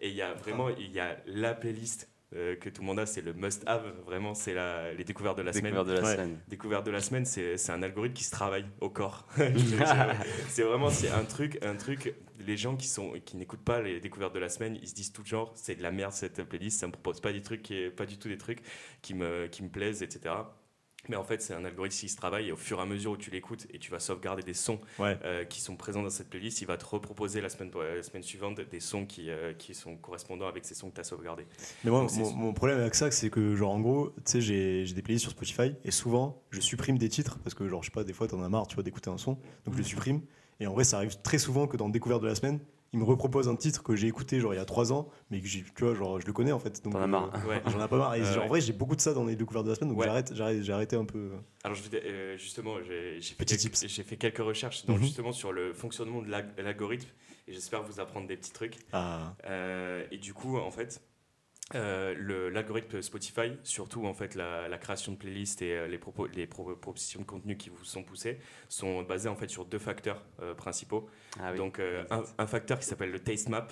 Et 0.00 0.08
il 0.08 0.14
y 0.14 0.22
a 0.22 0.32
vraiment 0.32 0.70
il 0.70 0.90
y 0.90 1.00
a 1.00 1.18
la 1.26 1.54
playlist 1.54 2.08
euh, 2.36 2.56
que 2.56 2.68
tout 2.68 2.82
le 2.82 2.86
monde 2.86 2.98
a, 2.98 3.06
c'est 3.06 3.22
le 3.22 3.32
must-have, 3.32 3.90
vraiment, 4.04 4.34
c'est 4.34 4.54
les 4.96 5.04
découvertes 5.04 5.38
de 5.38 5.42
la 5.42 5.52
semaine. 5.52 5.74
De 5.82 5.92
la 5.92 6.12
semaine. 6.12 6.38
Découvertes 6.48 6.84
de 6.84 6.90
la 6.90 7.00
semaine, 7.00 7.24
c'est 7.24 7.70
un 7.70 7.82
algorithme 7.82 8.14
qui 8.14 8.24
se 8.24 8.30
travaille 8.30 8.66
au 8.80 8.90
corps. 8.90 9.26
c'est 10.48 10.62
vraiment 10.62 10.90
c'est 10.90 11.10
un 11.10 11.24
truc, 11.24 11.58
un 11.62 11.76
truc. 11.76 12.14
Les 12.38 12.56
gens 12.56 12.76
qui 12.76 12.86
sont 12.86 13.14
qui 13.24 13.36
n'écoutent 13.36 13.64
pas 13.64 13.80
les 13.80 13.98
découvertes 14.00 14.34
de 14.34 14.38
la 14.38 14.48
semaine, 14.48 14.78
ils 14.80 14.88
se 14.88 14.94
disent 14.94 15.12
tout 15.12 15.24
genre, 15.24 15.52
c'est 15.56 15.74
de 15.74 15.82
la 15.82 15.90
merde 15.90 16.12
cette 16.12 16.42
playlist, 16.44 16.78
ça 16.78 16.86
me 16.86 16.92
propose 16.92 17.20
pas 17.20 17.32
des 17.32 17.42
trucs, 17.42 17.62
qui, 17.62 17.88
pas 17.90 18.06
du 18.06 18.18
tout 18.18 18.28
des 18.28 18.38
trucs 18.38 18.60
qui 19.02 19.14
me, 19.14 19.46
qui 19.46 19.62
me 19.62 19.68
plaisent, 19.68 20.02
etc. 20.02 20.34
Mais 21.08 21.16
en 21.16 21.24
fait, 21.24 21.40
c'est 21.40 21.54
un 21.54 21.64
algorithme 21.64 21.96
qui 21.96 22.08
se 22.08 22.16
travaille 22.16 22.48
et 22.48 22.52
au 22.52 22.56
fur 22.56 22.78
et 22.78 22.82
à 22.82 22.86
mesure 22.86 23.12
où 23.12 23.16
tu 23.16 23.30
l'écoutes 23.30 23.66
et 23.72 23.78
tu 23.78 23.90
vas 23.90 24.00
sauvegarder 24.00 24.42
des 24.42 24.54
sons 24.54 24.80
euh, 25.00 25.44
qui 25.44 25.60
sont 25.60 25.76
présents 25.76 26.02
dans 26.02 26.10
cette 26.10 26.28
playlist, 26.28 26.60
il 26.60 26.66
va 26.66 26.76
te 26.76 26.84
reproposer 26.84 27.40
la 27.40 27.48
semaine, 27.48 27.70
la 27.74 28.02
semaine 28.02 28.22
suivante 28.22 28.60
des 28.60 28.80
sons 28.80 29.06
qui, 29.06 29.30
euh, 29.30 29.54
qui 29.54 29.74
sont 29.74 29.96
correspondants 29.96 30.48
avec 30.48 30.64
ces 30.64 30.74
sons 30.74 30.90
que 30.90 30.96
tu 30.96 31.00
as 31.00 31.04
sauvegardés. 31.04 31.46
Mais 31.84 31.90
moi, 31.90 32.06
mon, 32.34 32.52
problème 32.52 32.80
avec 32.80 32.94
ça, 32.94 33.10
c'est 33.10 33.30
que, 33.30 33.54
genre, 33.54 33.72
en 33.72 33.80
gros, 33.80 34.10
tu 34.24 34.32
sais, 34.32 34.40
j'ai 34.40 34.84
des 34.92 35.02
playlists 35.02 35.22
sur 35.22 35.32
Spotify 35.32 35.74
et 35.84 35.90
souvent, 35.90 36.42
je 36.50 36.60
supprime 36.60 36.98
des 36.98 37.08
titres 37.08 37.38
parce 37.38 37.54
que, 37.54 37.68
genre, 37.68 37.82
je 37.82 37.88
sais 37.88 37.94
pas, 37.94 38.04
des 38.04 38.12
fois, 38.12 38.28
tu 38.28 38.34
en 38.34 38.42
as 38.42 38.48
marre, 38.48 38.66
tu 38.66 38.74
vois, 38.74 38.84
d'écouter 38.84 39.08
un 39.08 39.18
son, 39.18 39.38
donc 39.64 39.74
je 39.74 39.78
le 39.78 39.84
supprime. 39.84 40.20
Et 40.60 40.66
en 40.66 40.74
vrai, 40.74 40.84
ça 40.84 40.96
arrive 40.96 41.16
très 41.22 41.38
souvent 41.38 41.66
que 41.66 41.76
dans 41.76 41.88
Découverte 41.88 42.22
de 42.22 42.26
la 42.26 42.34
semaine, 42.34 42.58
il 42.92 42.98
me 42.98 43.04
repropose 43.04 43.48
un 43.48 43.56
titre 43.56 43.82
que 43.82 43.94
j'ai 43.94 44.06
écouté 44.06 44.40
genre 44.40 44.54
il 44.54 44.56
y 44.56 44.60
a 44.60 44.64
trois 44.64 44.92
ans, 44.92 45.10
mais 45.30 45.40
que 45.40 45.46
tu 45.46 45.64
vois, 45.80 45.94
genre 45.94 46.20
je 46.20 46.26
le 46.26 46.32
connais 46.32 46.52
en 46.52 46.58
fait. 46.58 46.82
T'en 46.82 46.92
as 46.94 47.06
marre. 47.06 47.30
Euh, 47.34 47.58
J'en 47.66 47.84
ai 47.84 47.88
pas 47.88 47.98
marre. 47.98 48.14
Et 48.14 48.24
genre, 48.24 48.44
en 48.44 48.48
vrai, 48.48 48.60
j'ai 48.60 48.72
beaucoup 48.72 48.96
de 48.96 49.00
ça 49.00 49.12
dans 49.12 49.24
les 49.24 49.36
découvertes 49.36 49.66
de 49.66 49.70
la 49.70 49.76
semaine, 49.76 49.94
donc 49.94 50.02
j'arrête, 50.02 50.32
j'ai 50.34 50.72
arrêté 50.72 50.96
un 50.96 51.04
peu. 51.04 51.32
Alors 51.64 51.76
je 51.76 51.82
euh, 51.94 52.36
justement, 52.38 52.76
j'ai 52.82 53.20
fait, 53.20 53.44
quelques, 53.44 53.76
fait 53.76 54.16
quelques 54.16 54.38
recherches 54.38 54.86
donc, 54.86 54.98
mhm. 54.98 55.04
justement 55.04 55.32
sur 55.32 55.52
le 55.52 55.72
fonctionnement 55.74 56.22
de 56.22 56.30
l'algorithme, 56.30 57.08
et 57.46 57.52
j'espère 57.52 57.82
vous 57.82 58.00
apprendre 58.00 58.26
des 58.26 58.36
petits 58.36 58.52
trucs. 58.52 58.76
Ah. 58.92 59.34
Euh, 59.46 60.06
et 60.10 60.18
du 60.18 60.32
coup, 60.32 60.56
en 60.56 60.70
fait, 60.70 61.02
euh, 61.74 62.50
l'algorithme 62.50 63.02
Spotify, 63.02 63.52
surtout 63.62 64.06
en 64.06 64.14
fait 64.14 64.34
la, 64.34 64.78
création 64.78 65.12
de 65.12 65.18
playlists 65.18 65.60
et 65.60 65.72
euh, 65.72 65.86
les, 65.86 65.98
propos, 65.98 66.26
les 66.26 66.46
propositions 66.46 67.20
de 67.20 67.26
contenu 67.26 67.58
qui 67.58 67.68
vous 67.68 67.84
sont 67.84 68.02
poussées, 68.02 68.38
sont 68.70 69.02
basées 69.02 69.28
en 69.28 69.36
fait 69.36 69.48
sur 69.48 69.66
deux 69.66 69.78
facteurs 69.78 70.24
euh, 70.40 70.54
principaux. 70.54 71.10
Ah 71.38 71.52
Donc 71.52 71.80
un, 72.38 72.46
facteur 72.46 72.78
qui 72.78 72.86
s'appelle 72.86 73.10
le 73.10 73.20
taste 73.20 73.50
map. 73.50 73.68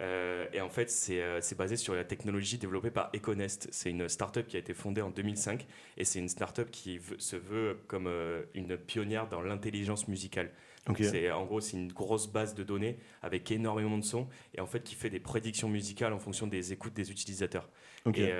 et 0.00 0.60
en 0.60 0.68
fait, 0.68 0.90
c'est 0.90 1.54
basé 1.56 1.76
sur 1.76 1.94
la 1.94 2.04
technologie 2.04 2.58
développée 2.58 2.90
par 2.90 3.10
Econest. 3.14 3.68
C'est 3.70 3.90
une 3.90 4.08
startup 4.08 4.46
qui 4.48 4.56
a 4.56 4.58
été 4.58 4.74
fondée 4.74 5.02
en 5.02 5.10
2005 5.10 5.66
et 5.96 6.04
c'est 6.04 6.18
une 6.18 6.28
startup 6.28 6.70
qui 6.70 7.00
se 7.18 7.36
veut 7.36 7.78
comme 7.86 8.08
une 8.54 8.76
pionnière 8.76 9.28
dans 9.28 9.42
l'intelligence 9.42 10.08
musicale. 10.08 10.50
C'est 11.00 11.30
en 11.30 11.44
gros 11.44 11.60
c'est 11.60 11.76
une 11.76 11.92
grosse 11.92 12.26
base 12.26 12.54
de 12.54 12.62
données 12.62 12.98
avec 13.22 13.50
énormément 13.50 13.98
de 13.98 14.04
sons 14.04 14.28
et 14.54 14.60
en 14.60 14.66
fait 14.66 14.82
qui 14.82 14.94
fait 14.94 15.10
des 15.10 15.20
prédictions 15.20 15.68
musicales 15.68 16.12
en 16.12 16.18
fonction 16.18 16.46
des 16.46 16.72
écoutes 16.72 16.94
des 16.94 17.10
utilisateurs. 17.10 17.68
Et, 18.14 18.30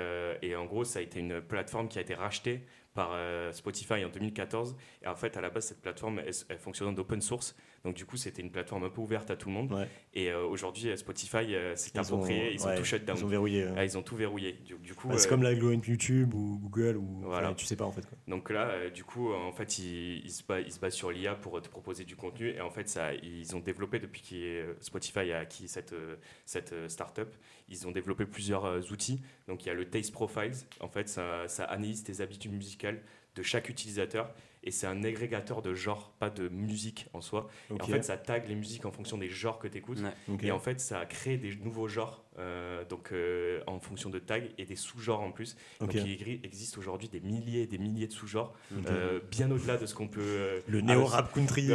et, 0.41 0.55
en 0.55 0.65
gros 0.65 0.83
ça 0.83 0.99
a 0.99 1.01
été 1.01 1.19
une 1.19 1.41
plateforme 1.41 1.89
qui 1.89 1.99
a 1.99 2.01
été 2.01 2.15
rachetée 2.15 2.65
par 2.99 3.11
euh, 3.13 3.53
Spotify 3.53 4.03
en 4.03 4.09
2014. 4.09 4.75
Et 5.03 5.07
en 5.07 5.15
fait, 5.15 5.37
à 5.37 5.41
la 5.41 5.49
base, 5.49 5.67
cette 5.67 5.81
plateforme, 5.81 6.19
elle, 6.19 6.33
elle 6.49 6.57
fonctionnait 6.57 6.93
d'open 6.93 7.21
source. 7.21 7.55
Donc, 7.85 7.95
du 7.95 8.03
coup, 8.05 8.17
c'était 8.17 8.41
une 8.41 8.51
plateforme 8.51 8.83
un 8.83 8.89
peu 8.89 8.99
ouverte 8.99 9.31
à 9.31 9.37
tout 9.37 9.47
le 9.47 9.55
monde. 9.55 9.87
Et 10.13 10.29
euh, 10.29 10.43
aujourd'hui, 10.45 10.97
Spotify 10.97 11.55
euh, 11.55 11.77
s'est 11.77 11.97
approprié. 11.97 12.51
ils 12.53 12.67
ont 12.67 12.75
tout 12.75 12.83
shut 12.83 13.05
down. 13.05 13.17
Ils 13.17 13.23
ont 13.23 13.29
verrouillé. 13.29 13.67
Ah, 13.77 13.85
ils 13.85 13.97
ont 13.97 14.01
tout 14.01 14.17
verrouillé. 14.17 14.59
Du, 14.81 14.93
coup, 14.95 15.07
bah, 15.07 15.17
c'est 15.17 15.29
comme 15.29 15.43
la 15.43 15.53
YouTube 15.53 16.33
ou 16.33 16.59
Google. 16.61 16.97
Ou, 16.97 17.21
voilà. 17.23 17.53
tu 17.53 17.65
sais 17.65 17.77
pas, 17.77 17.85
en 17.85 17.91
fait. 17.93 18.05
Quoi. 18.05 18.17
Donc 18.27 18.49
là, 18.49 18.89
du 18.89 19.05
coup, 19.05 19.31
en 19.31 19.53
fait, 19.53 19.79
ils, 19.79 20.17
ils, 20.25 20.31
se 20.31 20.43
basent, 20.43 20.93
sur 20.93 21.09
l'IA 21.09 21.35
pour 21.35 21.61
te 21.61 21.69
proposer 21.69 22.03
du 22.03 22.17
contenu. 22.17 22.49
Et 22.49 22.59
en 22.59 22.69
fait, 22.69 22.89
ça, 22.89 23.13
ils 23.13 23.55
ont 23.55 23.61
développé, 23.61 23.99
depuis 23.99 24.21
que 24.21 24.75
Spotify 24.81 25.31
a 25.31 25.39
acquis 25.39 25.69
cette, 25.69 25.95
cette 26.45 26.75
startup, 26.89 27.33
ils 27.69 27.87
ont 27.87 27.91
développé 27.91 28.25
plusieurs 28.25 28.91
outils. 28.91 29.21
Donc, 29.47 29.65
il 29.65 29.67
y 29.67 29.71
a 29.71 29.73
le 29.73 29.89
Taste 29.89 30.11
Profiles. 30.11 30.55
En 30.79 30.89
fait, 30.89 31.07
ça, 31.07 31.47
ça 31.47 31.65
analyse 31.65 32.03
tes 32.03 32.21
habitudes 32.21 32.53
musicales 32.53 33.01
de 33.35 33.43
chaque 33.43 33.69
utilisateur 33.69 34.33
et 34.63 34.71
c'est 34.71 34.87
un 34.87 35.03
agrégateur 35.03 35.61
de 35.61 35.73
genres, 35.73 36.11
pas 36.19 36.29
de 36.29 36.49
musique 36.49 37.07
en 37.13 37.21
soi. 37.21 37.49
Et 37.69 37.81
en 37.81 37.85
fait, 37.85 38.03
ça 38.03 38.17
tag 38.17 38.47
les 38.47 38.55
musiques 38.55 38.85
en 38.85 38.91
fonction 38.91 39.17
des 39.17 39.29
genres 39.29 39.59
que 39.59 39.67
tu 39.67 39.77
écoutes. 39.77 39.99
Et 40.41 40.51
en 40.51 40.59
fait, 40.59 40.79
ça 40.79 40.99
a 40.99 41.05
créé 41.05 41.37
des 41.37 41.55
nouveaux 41.55 41.87
genres 41.87 42.23
euh, 42.39 42.85
donc, 42.85 43.09
euh, 43.11 43.59
en 43.67 43.79
fonction 43.79 44.09
de 44.09 44.19
tags 44.19 44.39
et 44.57 44.65
des 44.65 44.75
sous-genres 44.75 45.21
en 45.21 45.31
plus. 45.31 45.57
Donc 45.79 45.93
il 45.93 46.39
existe 46.43 46.77
aujourd'hui 46.77 47.09
des 47.09 47.19
milliers 47.19 47.63
et 47.63 47.67
des 47.67 47.77
milliers 47.77 48.07
de 48.07 48.13
sous-genres, 48.13 48.53
euh, 48.87 49.19
bien 49.29 49.51
au-delà 49.51 49.77
de 49.77 49.85
ce 49.85 49.93
qu'on 49.93 50.07
peut. 50.07 50.61
le 50.67 50.81
néo-rap 50.81 51.33
country. 51.33 51.67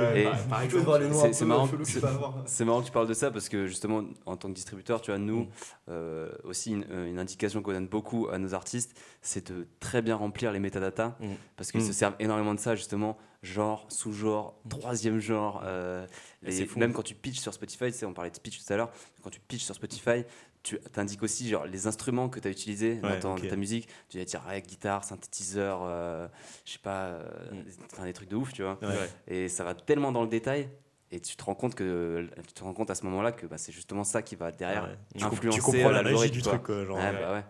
c'est 1.32 1.44
marrant, 1.44 1.68
marrant, 2.64 2.80
que 2.80 2.86
tu 2.86 2.92
parles 2.92 3.08
de 3.08 3.14
ça 3.14 3.30
parce 3.30 3.48
que 3.48 3.66
justement, 3.66 4.04
en 4.26 4.36
tant 4.36 4.48
que 4.48 4.54
distributeur, 4.54 5.00
tu 5.00 5.10
vois, 5.10 5.18
nous, 5.18 5.48
mm. 5.88 5.92
aussi 6.44 6.72
une, 6.72 7.18
indication 7.18 7.62
qu'on 7.62 7.72
donne 7.72 7.88
beaucoup 7.88 8.28
à 8.28 8.38
nos 8.38 8.54
artistes, 8.54 8.98
c'est 9.22 9.52
de 9.52 9.66
très 9.80 10.02
bien 10.02 10.16
remplir 10.16 10.52
les 10.52 10.60
métadatas 10.60 11.16
mm. 11.20 11.34
parce 11.56 11.70
qu'ils 11.72 11.82
mm. 11.82 11.86
se 11.86 11.92
servent 11.92 12.16
énormément 12.18 12.54
de 12.54 12.60
ça 12.60 12.74
justement 12.74 13.18
genre, 13.42 13.86
sous-genre, 13.90 14.58
troisième 14.70 15.20
genre. 15.20 15.62
même 16.76 16.92
quand 16.94 17.02
tu 17.02 17.14
pitches 17.14 17.40
sur 17.40 17.52
Spotify, 17.52 17.86
tu 17.86 17.98
sais, 17.98 18.06
on 18.06 18.14
parlait 18.14 18.30
de 18.30 18.38
pitch 18.38 18.64
tout 18.64 18.72
à 18.72 18.76
l'heure, 18.76 18.90
quand 19.22 19.30
tu 19.30 19.40
pitches 19.40 19.64
sur 19.64 19.74
Spotify, 19.74 20.24
tu 20.64 20.78
indiques 20.96 21.22
aussi 21.22 21.48
genre, 21.48 21.66
les 21.66 21.86
instruments 21.86 22.28
que 22.28 22.40
tu 22.40 22.48
as 22.48 22.50
utilisés 22.50 23.00
dans 23.20 23.36
ta 23.36 23.56
musique. 23.56 23.88
Tu 24.08 24.18
vas 24.18 24.24
dire 24.24 24.42
guitare, 24.66 25.04
synthétiseur, 25.04 25.82
euh, 25.82 26.26
je 26.64 26.72
sais 26.72 26.78
pas, 26.78 27.04
euh, 27.04 27.22
mm. 28.00 28.04
des 28.04 28.12
trucs 28.12 28.30
de 28.30 28.36
ouf, 28.36 28.52
tu 28.52 28.62
vois. 28.62 28.78
Et 29.28 29.48
ça 29.48 29.62
va 29.62 29.74
tellement 29.74 30.10
dans 30.10 30.22
le 30.22 30.28
détail. 30.28 30.68
Et 31.12 31.20
tu 31.20 31.36
te 31.36 31.44
rends 31.44 31.54
compte 31.54 31.76
que 31.76 32.28
tu 32.48 32.54
te 32.54 32.64
rends 32.64 32.72
compte 32.72 32.90
à 32.90 32.96
ce 32.96 33.04
moment-là 33.04 33.30
que 33.30 33.46
bah, 33.46 33.58
c'est 33.58 33.70
justement 33.70 34.02
ça 34.02 34.22
qui 34.22 34.34
va 34.34 34.50
derrière 34.50 34.88
influencer 35.20 35.58
tu 35.58 35.62
comprends 35.62 35.90
la 35.90 36.02
magie 36.02 36.30
du 36.30 36.42
truc. 36.42 36.66
Genre, 36.66 36.98
bah 36.98 37.44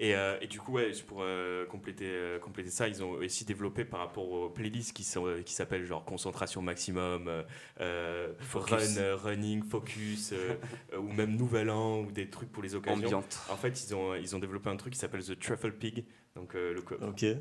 euh, 0.00 0.36
et, 0.40 0.46
du 0.46 0.60
coup, 0.60 0.72
ouais, 0.72 0.92
pour 1.06 1.22
euh, 1.22 1.64
compléter, 1.66 2.06
euh, 2.06 2.38
compléter 2.38 2.70
ça, 2.70 2.88
ils 2.88 3.02
ont 3.02 3.12
aussi 3.12 3.44
développé 3.44 3.84
par 3.84 4.00
rapport 4.00 4.30
aux 4.30 4.50
playlists 4.50 4.94
qui, 4.94 5.04
sont, 5.04 5.26
qui 5.44 5.54
s'appellent 5.54 5.86
genre 5.86 6.04
concentration 6.04 6.62
maximum, 6.62 7.30
run, 7.78 9.16
running, 9.16 9.62
focus, 9.62 10.34
ou 10.98 11.12
même 11.12 11.36
nouvel 11.36 11.70
an, 11.70 12.00
ou 12.00 12.12
des 12.12 12.28
trucs 12.28 12.52
pour 12.52 12.62
les 12.62 12.74
occasions. 12.74 13.24
En 13.50 13.56
fait, 13.56 13.84
ils 13.84 13.94
ont, 13.94 14.14
ils 14.14 14.36
ont 14.36 14.38
développé 14.38 14.68
un 14.68 14.76
truc 14.76 14.92
qui 14.92 14.98
s'appelle 14.98 15.24
The 15.24 15.38
Truffle 15.38 15.72
Pig, 15.72 16.04
donc 16.34 16.52
le, 16.52 16.82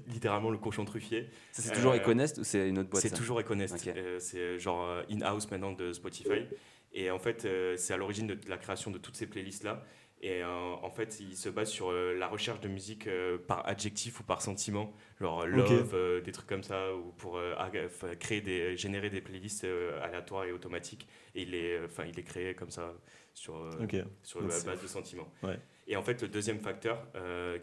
littéralement 0.08 0.50
le 0.50 0.58
cochon 0.58 0.86
truffier. 0.86 1.30
c'est 1.52 1.74
toujours 1.74 1.94
Econest 1.94 2.38
ou 2.38 2.46
c'est 2.46 2.70
une 2.70 2.80
autre 2.80 2.90
boîte 2.90 3.02
C'est 3.02 3.14
toujours 3.14 3.40
Econest. 3.40 3.90
c'est 4.20 4.60
genre 4.60 4.88
in-house 5.12 5.52
maintenant 5.52 5.74
de 5.74 5.92
Spotify. 5.92 6.46
Et 6.98 7.12
en 7.12 7.20
fait, 7.20 7.46
c'est 7.76 7.94
à 7.94 7.98
l'origine 7.98 8.28
de 8.28 8.38
la 8.48 8.58
création 8.58 8.90
de 8.90 8.98
toutes 8.98 9.18
ces 9.18 9.28
playlists-là. 9.28 9.84
Et 10.26 10.42
euh, 10.42 10.48
en 10.82 10.90
fait, 10.90 11.20
il 11.20 11.38
se 11.38 11.50
base 11.50 11.70
sur 11.70 11.92
euh, 11.92 12.18
la 12.18 12.28
recherche 12.28 12.60
de 12.60 12.68
musique 12.68 13.06
euh, 13.06 13.38
par 13.38 13.68
adjectif 13.68 14.20
ou 14.20 14.24
par 14.24 14.42
sentiment, 14.42 14.92
genre 15.22 15.46
love, 15.46 16.24
des 16.24 16.32
trucs 16.32 16.48
comme 16.48 16.64
ça, 16.64 16.96
ou 16.96 17.12
pour 17.12 17.40
créer 18.20 18.42
des, 18.42 18.76
générer 18.76 19.12
des 19.12 19.22
playlists 19.22 19.68
aléatoires 20.02 20.46
et 20.46 20.52
automatiques. 20.52 21.08
Et 21.36 21.44
il 21.44 21.54
est, 21.54 21.80
enfin, 21.86 22.06
il 22.12 22.18
est 22.18 22.24
créé 22.24 22.56
comme 22.56 22.72
ça 22.72 22.92
sur, 23.36 23.70
sur 24.24 24.42
la 24.42 24.48
base 24.48 24.82
de 24.82 24.88
sentiments. 24.88 25.32
Et 25.88 25.96
en 25.96 26.02
fait, 26.02 26.20
le 26.24 26.28
deuxième 26.28 26.60
facteur 26.60 27.06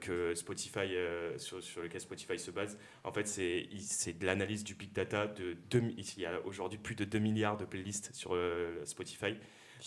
que 0.01 0.33
Spotify, 0.37 0.95
sur, 1.39 1.61
sur, 1.61 1.83
lequel 1.83 2.01
Spotify 2.01 2.39
se 2.39 2.53
base, 2.53 2.79
en 3.03 3.11
fait, 3.11 3.27
c'est 3.27 4.13
de 4.13 4.25
l'analyse 4.25 4.63
du 4.63 4.77
big 4.77 4.93
data. 4.93 5.27
De 5.27 5.57
il 5.73 6.21
y 6.21 6.27
a 6.27 6.41
aujourd'hui 6.45 6.79
plus 6.79 6.95
de 6.95 7.05
2 7.05 7.19
milliards 7.19 7.57
de 7.57 7.65
playlists 7.65 8.15
sur 8.15 8.39
Spotify. 8.85 9.35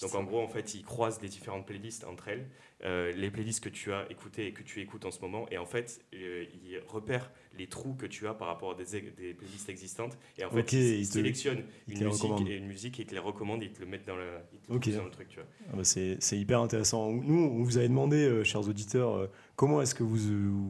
Donc 0.02 0.16
en 0.16 0.24
gros, 0.24 0.41
en 0.41 0.48
fait, 0.48 0.76
ils 0.76 0.84
croisent 0.84 1.20
les 1.22 1.30
différentes 1.30 1.66
playlists 1.66 2.04
entre 2.06 2.28
elles, 2.28 2.48
euh, 2.84 3.12
les 3.14 3.30
playlists 3.32 3.64
que 3.64 3.70
tu 3.70 3.93
as 3.93 4.06
écoutées 4.10 4.48
et 4.48 4.54
que 4.54 4.64
tu 4.64 4.82
écoutes 4.82 5.06
en 5.06 5.12
ce 5.12 5.22
moment, 5.22 5.46
et 5.52 5.58
en 5.58 5.66
fait, 5.66 6.02
euh, 6.14 6.46
ils 6.54 6.80
repèrent 6.88 7.32
les 7.58 7.68
trous 7.68 7.93
que 7.93 8.06
tu 8.06 8.28
as 8.28 8.34
par 8.34 8.48
rapport 8.48 8.72
à 8.72 8.76
des, 8.76 9.02
des 9.02 9.34
playlists 9.34 9.70
existantes, 9.70 10.18
et 10.38 10.46
en 10.46 10.50
fait, 10.50 10.74
ils, 10.74 11.06
sélectionnent 11.06 11.64
une, 11.88 12.06
musique 12.06 12.48
et 12.48 12.58
une 12.58 12.68
musique 12.68 13.00
et 13.00 13.04
ils 13.04 13.06
te 13.08 13.14
les 13.14 13.20
recommandent, 13.20 13.64
et 13.64 13.68
ils 13.68 13.74
te 13.74 13.80
le 13.80 13.88
mettent 13.88 14.06
dans 14.06 14.18
le, 14.18 14.32
dans 14.68 14.76
le 14.76 15.12
truc. 15.12 15.30
Tu 15.30 15.39
vois. 15.39 15.48
Ah 15.72 15.78
bah 15.78 15.84
c'est 15.84 16.38
hyper 16.38 16.62
intéressant. 16.62 17.12
Nous, 17.12 17.39
on 17.39 17.64
vous 17.64 17.78
avait 17.78 17.89
demandé, 17.89 18.26
euh, 18.26 18.43
chers 18.43 18.68
auditeurs, 18.68 19.30
comment 19.56 19.82
est-ce 19.82 19.96
que 19.96 20.04
vous, 20.04 20.18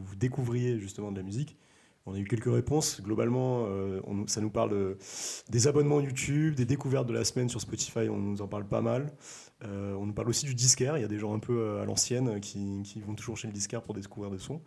vous 0.02 0.16
découvriez 0.16 0.78
justement 0.78 1.10
de 1.10 1.16
la 1.16 1.22
musique? 1.22 1.56
On 2.06 2.14
a 2.14 2.18
eu 2.18 2.24
quelques 2.24 2.52
réponses. 2.52 3.00
Globalement, 3.02 3.66
euh, 3.68 4.00
ça 4.28 4.40
nous 4.40 4.50
parle 4.50 4.96
des 5.50 5.66
abonnements 5.66 6.00
YouTube, 6.00 6.54
des 6.54 6.64
découvertes 6.64 7.06
de 7.06 7.12
la 7.12 7.24
semaine 7.24 7.48
sur 7.48 7.60
Spotify, 7.60 8.08
on 8.08 8.16
nous 8.16 8.42
en 8.42 8.48
parle 8.48 8.66
pas 8.66 8.80
mal. 8.80 9.12
Euh, 9.64 9.94
on 9.94 10.06
nous 10.06 10.12
parle 10.12 10.28
aussi 10.28 10.46
du 10.46 10.54
disquaire. 10.54 10.96
Il 10.96 11.00
y 11.00 11.04
a 11.04 11.08
des 11.08 11.18
gens 11.18 11.34
un 11.34 11.40
peu 11.40 11.58
euh, 11.58 11.82
à 11.82 11.84
l'ancienne 11.84 12.40
qui, 12.40 12.82
vont 13.04 13.14
toujours 13.14 13.36
chez 13.36 13.48
le 13.48 13.52
disquaire 13.52 13.82
pour 13.82 13.94
découvrir 13.94 14.30
des 14.30 14.38
sons. 14.38 14.62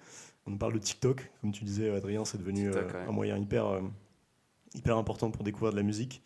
On 0.46 0.52
nous 0.52 0.58
parle 0.58 0.74
de 0.74 0.80
TikTok. 0.80 1.32
Comme 1.42 1.54
tu 1.54 1.64
disais, 1.64 1.90
Adrien, 1.96 2.26
c'est 2.26 2.38
devenu 2.38 2.72
un 2.76 3.12
moyen 3.12 3.38
hyper, 3.38 3.82
hyper 4.74 4.98
important 4.98 5.32
pour 5.32 5.44
découvrir 5.44 5.72
de 5.72 5.78
la 5.78 5.84
musique. 5.84 6.22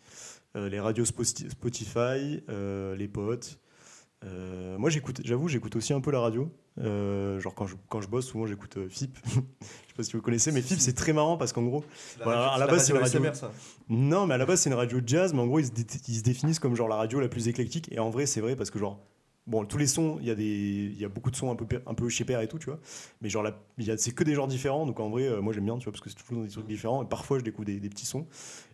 les 0.54 0.80
radios 0.80 1.04
Spotify, 1.04 2.42
les 2.48 3.08
potes. 3.08 3.60
moi, 4.78 4.88
j'écoute, 4.88 5.20
j'avoue, 5.24 5.48
j'écoute 5.48 5.76
aussi 5.76 5.92
un 5.92 6.00
peu 6.00 6.10
la 6.10 6.20
radio. 6.20 6.50
Genre 6.78 7.54
quand 7.54 7.66
je, 7.66 7.76
quand 7.88 8.00
je 8.00 8.08
bosse, 8.08 8.26
souvent 8.26 8.46
j'écoute 8.46 8.78
FIP. 8.88 9.16
sais 9.26 9.42
pas 9.96 10.02
si 10.02 10.12
vous 10.12 10.22
connaissez, 10.22 10.52
mais 10.52 10.62
FIP 10.62 10.80
c'est 10.80 10.94
très 10.94 11.12
marrant 11.12 11.36
parce 11.36 11.52
qu'en 11.52 11.62
gros, 11.62 11.84
à 12.24 12.56
la 12.58 12.66
base 12.66 12.86
c'est 12.86 12.92
une 12.92 12.98
radio. 12.98 13.20
Non, 13.88 14.26
mais 14.26 14.34
à 14.34 14.38
la 14.38 14.46
base 14.46 14.60
c'est 14.60 14.70
une 14.70 14.76
radio 14.76 15.00
jazz, 15.04 15.32
mais 15.32 15.40
en 15.40 15.46
gros 15.46 15.60
ils 15.60 15.66
se, 15.66 15.72
ils 16.08 16.16
se, 16.16 16.22
définissent 16.22 16.58
comme 16.58 16.74
genre 16.74 16.88
la 16.88 16.96
radio 16.96 17.20
la 17.20 17.28
plus 17.28 17.48
éclectique. 17.48 17.92
Et 17.92 17.98
en 17.98 18.10
vrai 18.10 18.26
c'est 18.26 18.40
vrai 18.40 18.56
parce 18.56 18.70
que 18.70 18.78
genre 18.78 18.98
Bon, 19.46 19.66
tous 19.66 19.76
les 19.76 19.86
sons, 19.86 20.16
il 20.22 20.26
y, 20.26 20.30
a 20.30 20.34
des, 20.34 20.90
il 20.94 20.98
y 20.98 21.04
a 21.04 21.08
beaucoup 21.08 21.30
de 21.30 21.36
sons 21.36 21.50
un 21.50 21.54
peu, 21.54 21.66
un 21.86 21.92
peu 21.92 22.08
chez 22.08 22.24
Père 22.24 22.40
et 22.40 22.48
tout, 22.48 22.58
tu 22.58 22.64
vois. 22.64 22.80
Mais 23.20 23.28
genre, 23.28 23.46
c'est 23.98 24.14
que 24.14 24.24
des 24.24 24.32
genres 24.32 24.48
différents. 24.48 24.86
Donc 24.86 25.00
en 25.00 25.10
vrai, 25.10 25.24
euh, 25.28 25.42
moi 25.42 25.52
j'aime 25.52 25.66
bien, 25.66 25.76
tu 25.76 25.84
vois, 25.84 25.92
parce 25.92 26.00
que 26.00 26.08
c'est 26.08 26.16
toujours 26.16 26.44
des 26.44 26.48
trucs 26.48 26.66
différents. 26.66 27.02
Et 27.02 27.06
parfois, 27.06 27.38
je 27.38 27.44
découvre 27.44 27.66
des, 27.66 27.78
petits 27.80 28.06
sons. 28.06 28.26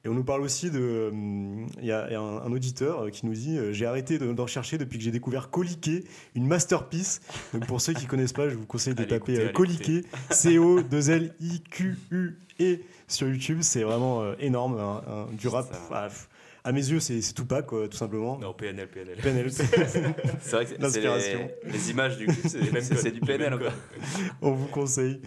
Et 0.04 0.08
on 0.08 0.14
nous 0.14 0.22
parle 0.22 0.42
aussi 0.42 0.70
de. 0.70 0.78
Euh, 0.80 1.66
il 1.80 1.86
y 1.86 1.90
a, 1.90 2.20
un, 2.20 2.52
auditeur 2.52 3.00
euh, 3.00 3.10
qui 3.10 3.26
nous 3.26 3.34
dit 3.34 3.58
J'ai 3.72 3.84
arrêté 3.84 4.20
d'en 4.20 4.46
chercher 4.46 4.78
depuis 4.78 4.98
que 4.98 5.04
j'ai 5.04 5.10
découvert 5.10 5.50
Coliqué, 5.50 6.04
une 6.36 6.46
masterpiece. 6.46 7.20
Donc 7.52 7.66
pour 7.66 7.80
ceux 7.80 7.92
qui 7.92 8.06
connaissent 8.06 8.32
pas, 8.32 8.48
je 8.48 8.54
vous 8.54 8.66
conseille 8.66 8.94
de 8.94 9.02
taper 9.02 9.50
Coliqué, 9.52 10.04
C-O-2-L-I-Q-U-E 10.30 11.16
sur 13.08 13.26
YouTube. 13.26 13.58
C'est 13.62 13.82
vraiment 13.82 14.34
énorme, 14.38 14.78
du 15.32 15.48
rap 15.48 15.66
à 16.64 16.72
mes 16.72 16.86
yeux, 16.86 17.00
c'est 17.00 17.20
Tupac, 17.34 17.66
quoi, 17.66 17.88
tout 17.88 17.96
simplement. 17.96 18.38
Non, 18.38 18.52
PNL, 18.52 18.88
PNL. 18.88 19.16
PNL. 19.16 19.52
c'est 19.52 19.66
vrai 20.50 20.66
que 20.66 20.90
c'est 20.90 21.00
les, 21.00 21.72
les, 21.72 21.90
images 21.90 22.18
du 22.18 22.26
coup, 22.26 22.32
c'est 22.44 23.10
du 23.10 23.20
PNL. 23.20 23.58
Quoi. 23.58 23.70
on 24.42 24.52
vous 24.52 24.66
conseille. 24.66 25.20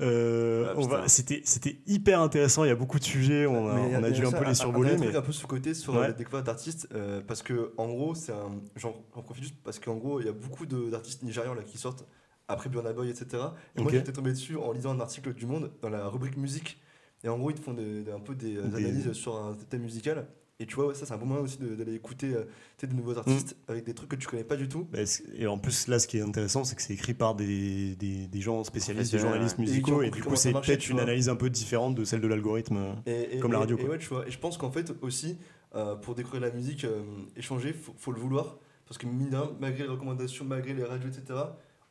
Euh, 0.00 0.74
ah, 0.92 1.08
C'était 1.08 1.80
hyper 1.86 2.20
intéressant. 2.20 2.64
Il 2.64 2.68
y 2.68 2.70
a 2.70 2.76
beaucoup 2.76 2.98
de 2.98 3.04
sujets. 3.04 3.46
On 3.46 3.68
a, 3.68 3.74
on 3.74 4.02
a, 4.04 4.10
dû 4.10 4.24
un 4.24 4.30
peu 4.30 4.44
les 4.44 4.54
survoler. 4.54 4.96
mais 4.96 5.14
un 5.14 5.22
peu 5.22 5.32
sous 5.32 5.46
côté 5.46 5.74
sur 5.74 5.98
la 5.98 6.12
découverte 6.12 6.46
d'artistes 6.46 6.88
euh, 6.94 7.20
parce 7.26 7.42
que 7.42 7.72
en 7.76 7.88
gros, 7.88 8.14
c'est 8.14 8.32
un. 8.32 8.60
J'en 8.76 8.92
profite 9.10 9.44
juste 9.44 9.56
parce 9.64 9.78
qu'en 9.78 9.96
gros, 9.96 10.20
il 10.20 10.26
y 10.26 10.28
a 10.28 10.32
beaucoup 10.32 10.66
d'artistes 10.66 11.22
nigérians 11.22 11.54
là 11.54 11.62
qui 11.62 11.78
sortent 11.78 12.06
après 12.46 12.70
Burna 12.70 12.92
Boy, 12.92 13.10
etc. 13.10 13.42
Et 13.76 13.82
moi, 13.82 13.90
j'étais 13.92 14.12
tombé 14.12 14.30
dessus 14.30 14.56
en 14.56 14.72
lisant 14.72 14.94
un 14.94 15.00
article 15.00 15.34
du 15.34 15.46
Monde 15.46 15.72
dans 15.82 15.90
la 15.90 16.08
rubrique 16.08 16.36
musique. 16.36 16.80
Et 17.24 17.28
en 17.28 17.36
gros, 17.36 17.50
ils 17.50 17.56
te 17.56 17.60
font 17.60 17.72
un 17.72 18.20
peu 18.20 18.36
des, 18.36 18.54
des, 18.54 18.60
analyses 18.60 19.12
sur 19.12 19.36
un 19.36 19.56
thème 19.68 19.82
musical. 19.82 20.28
Et 20.60 20.66
tu 20.66 20.74
vois, 20.74 20.92
ça, 20.94 21.06
c'est 21.06 21.14
un 21.14 21.18
bon 21.18 21.26
moment 21.26 21.40
aussi 21.40 21.58
d'aller 21.58 21.94
écouter 21.94 22.34
euh, 22.34 22.44
des 22.82 22.94
nouveaux 22.94 23.16
artistes 23.16 23.56
mm. 23.68 23.70
avec 23.70 23.84
des 23.84 23.94
trucs 23.94 24.10
que 24.10 24.16
tu 24.16 24.26
connais 24.26 24.42
pas 24.42 24.56
du 24.56 24.68
tout. 24.68 24.88
Bah, 24.90 24.98
et 25.34 25.46
en 25.46 25.56
plus, 25.56 25.86
là, 25.86 26.00
ce 26.00 26.08
qui 26.08 26.18
est 26.18 26.22
intéressant, 26.22 26.64
c'est 26.64 26.74
que 26.74 26.82
c'est 26.82 26.94
écrit 26.94 27.14
par 27.14 27.36
des, 27.36 27.94
des, 27.94 28.26
des, 28.26 28.40
gens 28.40 28.64
spécialistes, 28.64 29.12
des 29.12 29.20
journalistes 29.20 29.58
musicaux. 29.58 30.02
Et, 30.02 30.10
du 30.10 30.22
coup, 30.22 30.34
c'est 30.34 30.52
peut-être 30.52 30.88
une 30.88 30.98
analyse 30.98 31.28
un 31.28 31.36
peu 31.36 31.48
différente 31.48 31.94
de 31.94 32.04
celle 32.04 32.20
de 32.20 32.26
l'algorithme, 32.26 32.96
comme 33.40 33.52
la 33.52 33.60
radio. 33.60 33.78
Et, 33.78 33.84
ouais, 33.84 33.98
tu 33.98 34.08
vois, 34.08 34.26
et 34.26 34.30
je 34.32 34.38
pense 34.38 34.58
qu'en 34.58 34.72
fait, 34.72 34.92
aussi, 35.00 35.38
euh, 35.74 35.96
pour 35.96 36.14
découvrir 36.14 36.40
la 36.40 36.50
musique, 36.50 36.84
euh, 36.84 37.02
échanger, 37.36 37.74
il 37.74 37.94
faut, 37.96 38.12
le 38.12 38.18
vouloir. 38.18 38.58
Parce 38.86 38.96
que 38.96 39.06
malgré 39.06 39.82
les 39.82 39.88
recommandations, 39.88 40.44
malgré 40.44 40.72
les 40.72 40.84
radios, 40.84 41.10
etc., 41.10 41.38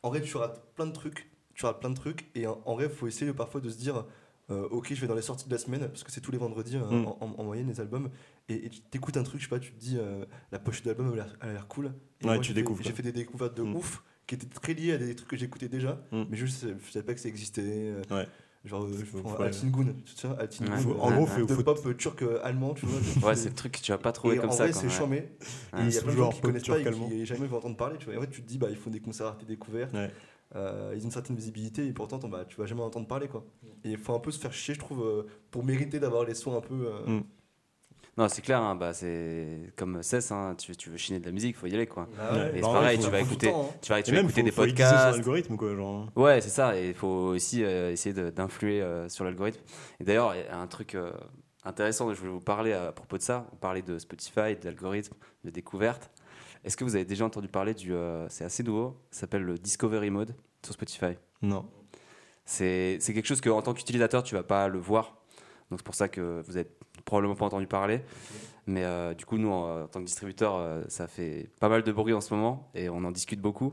en 0.02 0.08
vrai, 0.08 0.20
tu 0.20 0.36
rates 0.36 0.74
plein 0.74 0.86
de 0.86 0.92
trucs. 0.92 1.30
Tu 1.54 1.64
rates 1.64 1.78
plein 1.78 1.90
de 1.90 1.94
trucs. 1.94 2.28
Et 2.34 2.46
en, 2.46 2.74
vrai, 2.74 2.86
il 2.86 2.90
faut 2.90 3.06
essayer 3.06 3.32
parfois 3.32 3.60
de 3.60 3.70
se 3.70 3.78
dire 3.78 4.04
euh, 4.50 4.68
Ok, 4.70 4.92
je 4.92 5.00
vais 5.00 5.06
dans 5.06 5.14
les 5.14 5.22
sorties 5.22 5.46
de 5.46 5.52
la 5.52 5.58
semaine, 5.58 5.86
parce 5.86 6.02
que 6.02 6.10
c'est 6.10 6.20
tous 6.20 6.32
les 6.32 6.38
vendredis 6.38 6.76
hein, 6.76 6.88
mm. 6.90 7.06
en, 7.20 7.44
moyenne, 7.44 7.68
les 7.68 7.80
albums. 7.80 8.10
Et, 8.48 8.70
tu 8.70 8.80
t'écoutes 8.80 9.16
un 9.16 9.22
truc, 9.22 9.40
je 9.40 9.46
sais 9.46 9.50
pas, 9.50 9.58
tu 9.58 9.72
te 9.72 9.78
dis 9.78 9.96
euh, 9.98 10.24
La 10.52 10.58
pochette 10.58 10.86
d'album 10.86 11.12
a 11.40 11.46
l'air 11.46 11.68
cool. 11.68 11.92
ouais, 12.24 12.40
tu 12.40 12.52
découvres. 12.52 12.82
J'ai 12.82 12.92
fait 12.92 13.02
des 13.02 13.12
découvertes 13.12 13.56
de 13.56 13.62
mm. 13.62 13.76
ouf 13.76 14.02
qui 14.26 14.34
étaient 14.34 14.46
très 14.46 14.74
liées 14.74 14.92
à 14.92 14.98
des 14.98 15.14
trucs 15.14 15.28
que 15.28 15.36
j'écoutais 15.36 15.68
déjà, 15.68 16.00
mm. 16.12 16.24
mais 16.30 16.36
je, 16.36 16.46
je 16.46 16.90
savais 16.90 17.04
pas 17.04 17.14
que 17.14 17.20
ça 17.20 17.28
existait. 17.28 17.62
Euh, 17.64 18.02
ouais. 18.10 18.26
Genre, 18.64 18.84
euh, 18.84 18.92
je 18.92 19.18
prends 19.18 19.36
Altingun, 19.36 19.94
tu 20.04 20.14
sais, 20.14 20.28
Altingun. 20.38 20.76
En 20.98 21.12
gros, 21.12 21.26
faut, 21.26 21.46
de 21.46 21.62
pop 21.62 21.96
turc 21.96 22.24
allemand, 22.42 22.74
tu 22.74 22.86
vois. 22.86 23.28
Ouais, 23.28 23.36
c'est 23.36 23.50
le 23.50 23.54
truc 23.54 23.72
que 23.72 23.80
tu 23.80 23.92
vas 23.92 23.98
pas 23.98 24.12
trouver 24.12 24.36
comme 24.38 24.50
ça. 24.50 24.64
En 24.64 24.68
vrai, 24.68 24.72
c'est 24.72 24.90
charmé. 24.90 25.16
Et 25.16 25.82
il 25.82 25.94
y 25.94 25.98
a 25.98 26.02
plein 26.02 26.12
de 26.12 26.16
gens 26.16 26.30
qui 26.30 26.40
connaissent 26.40 26.64
pas 26.64 26.80
et 26.80 26.84
qui 26.84 27.26
jamais 27.26 27.46
vont 27.46 27.58
entendre 27.58 27.76
parler, 27.76 27.96
tu 27.98 28.06
vois. 28.06 28.14
Et 28.14 28.16
en 28.16 28.22
fait, 28.22 28.30
tu 28.30 28.42
te 28.42 28.48
dis, 28.48 28.58
bah, 28.58 28.68
ils 28.70 28.76
font 28.76 28.90
des 28.90 29.00
concerts 29.00 29.36
tes 29.38 29.46
découvertes. 29.46 29.94
Euh, 30.56 30.94
ils 30.96 31.02
ont 31.02 31.04
une 31.04 31.10
certaine 31.10 31.36
visibilité 31.36 31.86
et 31.86 31.92
pourtant 31.92 32.16
bah, 32.26 32.46
tu 32.48 32.56
vas 32.56 32.64
jamais 32.64 32.80
entendre 32.80 33.06
parler 33.06 33.28
quoi. 33.28 33.44
Et 33.84 33.90
il 33.90 33.98
faut 33.98 34.14
un 34.14 34.18
peu 34.18 34.30
se 34.30 34.38
faire 34.38 34.54
chier 34.54 34.72
je 34.72 34.78
trouve 34.78 35.04
euh, 35.04 35.26
pour 35.50 35.62
mériter 35.62 36.00
d'avoir 36.00 36.24
les 36.24 36.32
sons 36.32 36.56
un 36.56 36.62
peu 36.62 36.90
mm. 37.06 37.22
Non, 38.18 38.28
c'est 38.28 38.42
clair, 38.42 38.60
hein, 38.60 38.74
bah, 38.74 38.92
c'est 38.92 39.72
comme 39.76 40.02
Cess, 40.02 40.32
hein, 40.32 40.56
tu, 40.58 40.74
tu, 40.74 40.90
veux 40.90 40.96
chiner 40.96 41.20
de 41.20 41.26
la 41.26 41.30
musique, 41.30 41.54
il 41.56 41.58
faut 41.58 41.68
y 41.68 41.74
aller. 41.74 41.86
Quoi. 41.86 42.08
Ah 42.18 42.48
et 42.48 42.54
c'est 42.56 42.60
bah 42.62 42.72
pareil, 42.72 42.98
tu 42.98 43.08
vas 43.08 43.20
écouter, 43.20 43.50
hein. 43.50 43.66
tu 43.80 43.90
vas, 43.90 44.02
tu 44.02 44.12
vas 44.12 44.20
écouter 44.22 44.42
des 44.42 44.50
podcasts. 44.50 45.16
l'algorithme, 45.16 45.56
quoi. 45.56 45.76
Genre. 45.76 46.08
Ouais, 46.16 46.40
c'est 46.40 46.48
ça, 46.48 46.76
et 46.76 46.88
il 46.88 46.94
faut 46.94 47.06
aussi 47.06 47.62
euh, 47.62 47.92
essayer 47.92 48.12
d'influer 48.32 48.82
euh, 48.82 49.08
sur 49.08 49.24
l'algorithme. 49.24 49.60
Et 50.00 50.04
d'ailleurs, 50.04 50.34
il 50.34 50.40
y 50.40 50.48
a 50.48 50.58
un 50.58 50.66
truc 50.66 50.96
euh, 50.96 51.12
intéressant, 51.62 52.12
je 52.12 52.18
voulais 52.18 52.32
vous 52.32 52.40
parler 52.40 52.72
à 52.72 52.90
propos 52.90 53.18
de 53.18 53.22
ça. 53.22 53.46
On 53.52 53.56
parlait 53.56 53.82
de 53.82 54.00
Spotify, 54.00 54.56
d'algorithme, 54.60 55.14
de 55.44 55.50
découverte. 55.50 56.10
Est-ce 56.64 56.76
que 56.76 56.82
vous 56.82 56.96
avez 56.96 57.04
déjà 57.04 57.24
entendu 57.24 57.46
parler 57.46 57.72
du. 57.72 57.94
c'est 58.30 58.44
assez 58.44 58.64
nouveau, 58.64 59.00
ça 59.12 59.20
s'appelle 59.20 59.42
le 59.42 59.58
Discovery 59.58 60.10
Mode 60.10 60.34
sur 60.64 60.74
Spotify? 60.74 61.16
Non. 61.40 61.70
C'est 62.44 62.98
quelque 63.00 63.26
chose 63.26 63.40
que, 63.40 63.48
en 63.50 63.62
tant 63.62 63.74
qu'utilisateur, 63.74 64.24
tu 64.24 64.34
vas 64.34 64.42
pas 64.42 64.66
le 64.66 64.80
voir. 64.80 65.18
Donc 65.70 65.78
c'est 65.78 65.84
pour 65.84 65.94
ça 65.94 66.08
que 66.08 66.42
vous 66.46 66.58
êtes 66.58 66.72
probablement 67.08 67.34
pas 67.34 67.46
entendu 67.46 67.66
parler. 67.66 68.02
Mais 68.66 68.84
euh, 68.84 69.14
du 69.14 69.24
coup, 69.24 69.38
nous, 69.38 69.50
en, 69.50 69.88
tant 69.88 70.00
que 70.00 70.04
distributeur, 70.04 70.54
euh, 70.56 70.82
ça 70.88 71.08
fait 71.08 71.48
pas 71.58 71.70
mal 71.70 71.82
de 71.82 71.90
bruit 71.90 72.12
en 72.12 72.20
ce 72.20 72.34
moment 72.34 72.70
et 72.74 72.90
on 72.90 73.02
en 73.02 73.10
discute 73.10 73.40
beaucoup. 73.40 73.72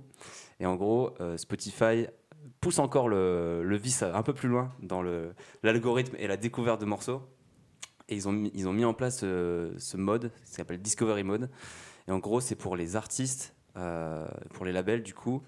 Et 0.62 0.66
en 0.66 0.76
gros, 0.76 1.14
euh, 1.20 1.36
Spotify 1.38 2.08
pousse 2.62 2.80
encore 2.80 3.10
le, 3.10 3.62
le, 3.64 3.76
vice 3.76 4.04
un 4.04 4.24
peu 4.24 4.34
plus 4.34 4.48
loin 4.48 4.72
dans 4.82 5.04
l'algorithme 5.64 6.16
et 6.18 6.28
la 6.28 6.38
découverte 6.38 6.80
de 6.80 6.86
morceaux. 6.86 7.22
Et 8.08 8.16
ils 8.16 8.30
ont 8.30 8.32
mis, 8.32 8.52
ils 8.54 8.70
ont 8.70 8.74
mis 8.74 8.86
en 8.86 8.94
place 8.94 9.20
ce 9.20 9.98
mode, 9.98 10.32
qui 10.46 10.54
s'appelle 10.54 10.82
Discovery 10.82 11.24
Mode. 11.24 11.50
Et 12.08 12.12
en 12.12 12.20
gros, 12.20 12.40
c'est 12.40 12.56
pour 12.56 12.78
les 12.78 12.96
artistes, 12.96 13.54
pour 13.74 14.64
les 14.64 14.72
labels, 14.72 15.04
du 15.04 15.16
coup. 15.16 15.42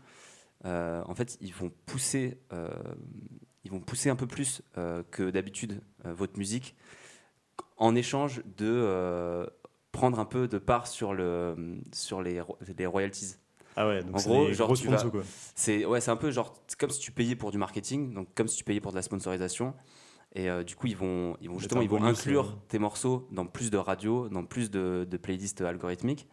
en 0.65 1.13
fait, 1.15 1.38
ils 1.39 1.53
vont 1.53 1.71
pousser, 1.85 2.39
ils 3.63 3.71
vont 3.71 3.79
pousser 3.79 4.09
un 4.09 4.15
peu 4.15 4.25
plus 4.25 4.63
que 5.11 5.29
d'habitude 5.29 5.81
votre 6.03 6.39
musique 6.39 6.75
en 7.78 7.95
échange 7.95 8.41
de 8.58 8.66
euh, 8.66 9.45
prendre 9.91 10.20
un 10.20 10.26
peu 10.26 10.47
de 10.47 10.58
part 10.58 10.88
sur, 10.88 11.14
le, 11.14 11.80
sur 11.93 12.22
les, 12.22 12.41
les 12.78 12.86
royalties. 12.86 13.36
Ah 13.76 13.88
ouais, 13.88 14.03
donc 14.03 14.18
en 14.18 14.22
gros, 14.22 14.51
genre 14.53 14.74
tu 14.74 14.88
vas, 14.88 15.03
c'est 15.53 15.86
ouais, 15.86 16.01
c'est 16.01 16.10
un 16.10 16.16
peu 16.16 16.32
genre 16.32 16.55
comme 16.80 16.89
si 16.89 16.99
tu 16.99 17.12
payais 17.12 17.36
pour 17.36 17.51
du 17.51 17.60
marketing, 17.60 18.12
donc 18.12 18.28
comme 18.34 18.47
si 18.47 18.58
tu 18.58 18.64
payais 18.64 18.82
pour 18.82 18.91
de 18.91 18.95
la 18.95 19.03
sponsorisation. 19.03 19.76
Et 20.34 20.49
euh, 20.49 20.64
du 20.64 20.76
coup, 20.76 20.88
ils 20.88 20.97
vont, 20.97 21.38
ils 21.41 21.49
vont 21.49 21.60
justement, 21.60 21.82
ils 21.82 21.89
vont 21.89 22.03
inclure 22.03 22.58
tes 22.68 22.80
morceaux 22.80 23.28
dans 23.32 23.45
plus 23.45 23.70
de 23.70 23.78
radios, 23.78 24.30
dans 24.30 24.43
plus 24.43 24.72
de, 24.72 25.08
de 25.10 25.18
playlists 25.18 25.62
algorithmiques 25.62 26.28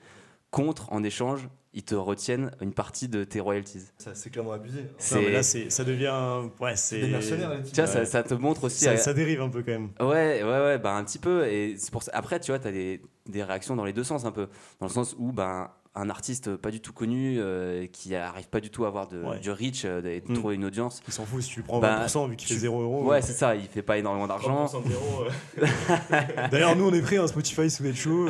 contre, 0.55 0.93
en 0.93 1.03
échange, 1.03 1.49
ils 1.73 1.83
te 1.83 1.97
retiennent 1.97 2.53
une 2.61 2.73
partie 2.73 3.09
de 3.09 3.25
tes 3.25 3.41
royalties. 3.41 3.83
C'est 3.99 4.31
clairement 4.31 4.53
abusé. 4.53 4.87
C'est 4.99 5.31
là, 5.31 5.43
ça 5.43 5.85
devient. 5.85 6.49
Ouais, 6.61 6.77
c'est. 6.77 7.01
Des 7.01 7.09
mercenaires. 7.09 7.61
Tu 7.65 7.75
vois, 7.75 7.87
ça, 7.89 8.07
ça, 8.07 8.23
te 8.23 8.35
montre 8.35 8.65
aussi. 8.65 8.85
Ça, 8.85 8.97
ça, 8.97 9.13
dérive 9.13 9.43
un 9.43 9.49
peu 9.49 9.65
quand 9.65 9.73
même. 9.73 9.91
Ouais, 9.99 10.45
ouais, 10.45 10.45
ouais, 10.45 10.79
bah 10.79 10.95
un 10.95 11.05
petit 11.05 11.19
peu. 11.19 11.45
Et 11.49 11.77
pour 11.91 12.05
ça... 12.05 12.13
après, 12.15 12.39
tu 12.39 12.53
vois, 12.53 12.61
tu 12.61 12.69
as 12.69 12.73
des, 12.73 13.03
des, 13.27 13.43
réactions 13.43 13.75
dans 13.75 13.85
les 13.85 13.93
deux 13.93 14.05
sens 14.05 14.25
un 14.25 14.31
peu. 14.31 14.47
Dans 14.79 14.87
le 14.87 14.93
sens 14.93 15.17
où, 15.19 15.33
ben 15.33 15.69
un 15.97 16.11
artiste 16.11 16.57
pas 16.57 16.71
du 16.73 16.81
tout 16.81 16.93
connu 16.93 17.37
euh, 17.39 17.87
qui 17.87 18.17
arrive 18.17 18.49
pas 18.49 18.61
du 18.61 18.71
tout 18.71 18.85
à 18.85 18.89
avoir 18.89 19.07
de, 19.07 19.39
du 19.39 19.51
reach 19.51 19.85
euh, 19.85 20.03
et 20.05 20.21
de 20.21 20.33
mm. 20.33 20.35
trouver 20.35 20.57
une 20.57 20.65
audience. 20.65 21.01
Il 21.07 21.13
s'en 21.13 21.25
fout 21.25 21.43
si 21.43 21.51
tu 21.51 21.63
prends 21.63 21.81
20% 21.81 21.81
bah, 21.81 22.27
vu 22.29 22.37
qu'il 22.37 22.49
fait 22.49 22.55
0 22.55 22.83
euros. 22.83 23.05
Ouais, 23.05 23.23
c'est 23.23 23.33
ça, 23.33 23.55
il 23.55 23.67
fait 23.67 23.83
pas 23.83 23.97
énormément 23.99 24.27
d'argent. 24.27 24.67
Euh. 24.75 25.67
D'ailleurs, 26.51 26.75
nous 26.75 26.89
on 26.89 26.93
est 26.93 27.03
pris 27.03 27.17
un 27.17 27.27
Spotify 27.29 27.71
sous 27.71 27.85
les 27.85 27.95
show. 27.95 28.29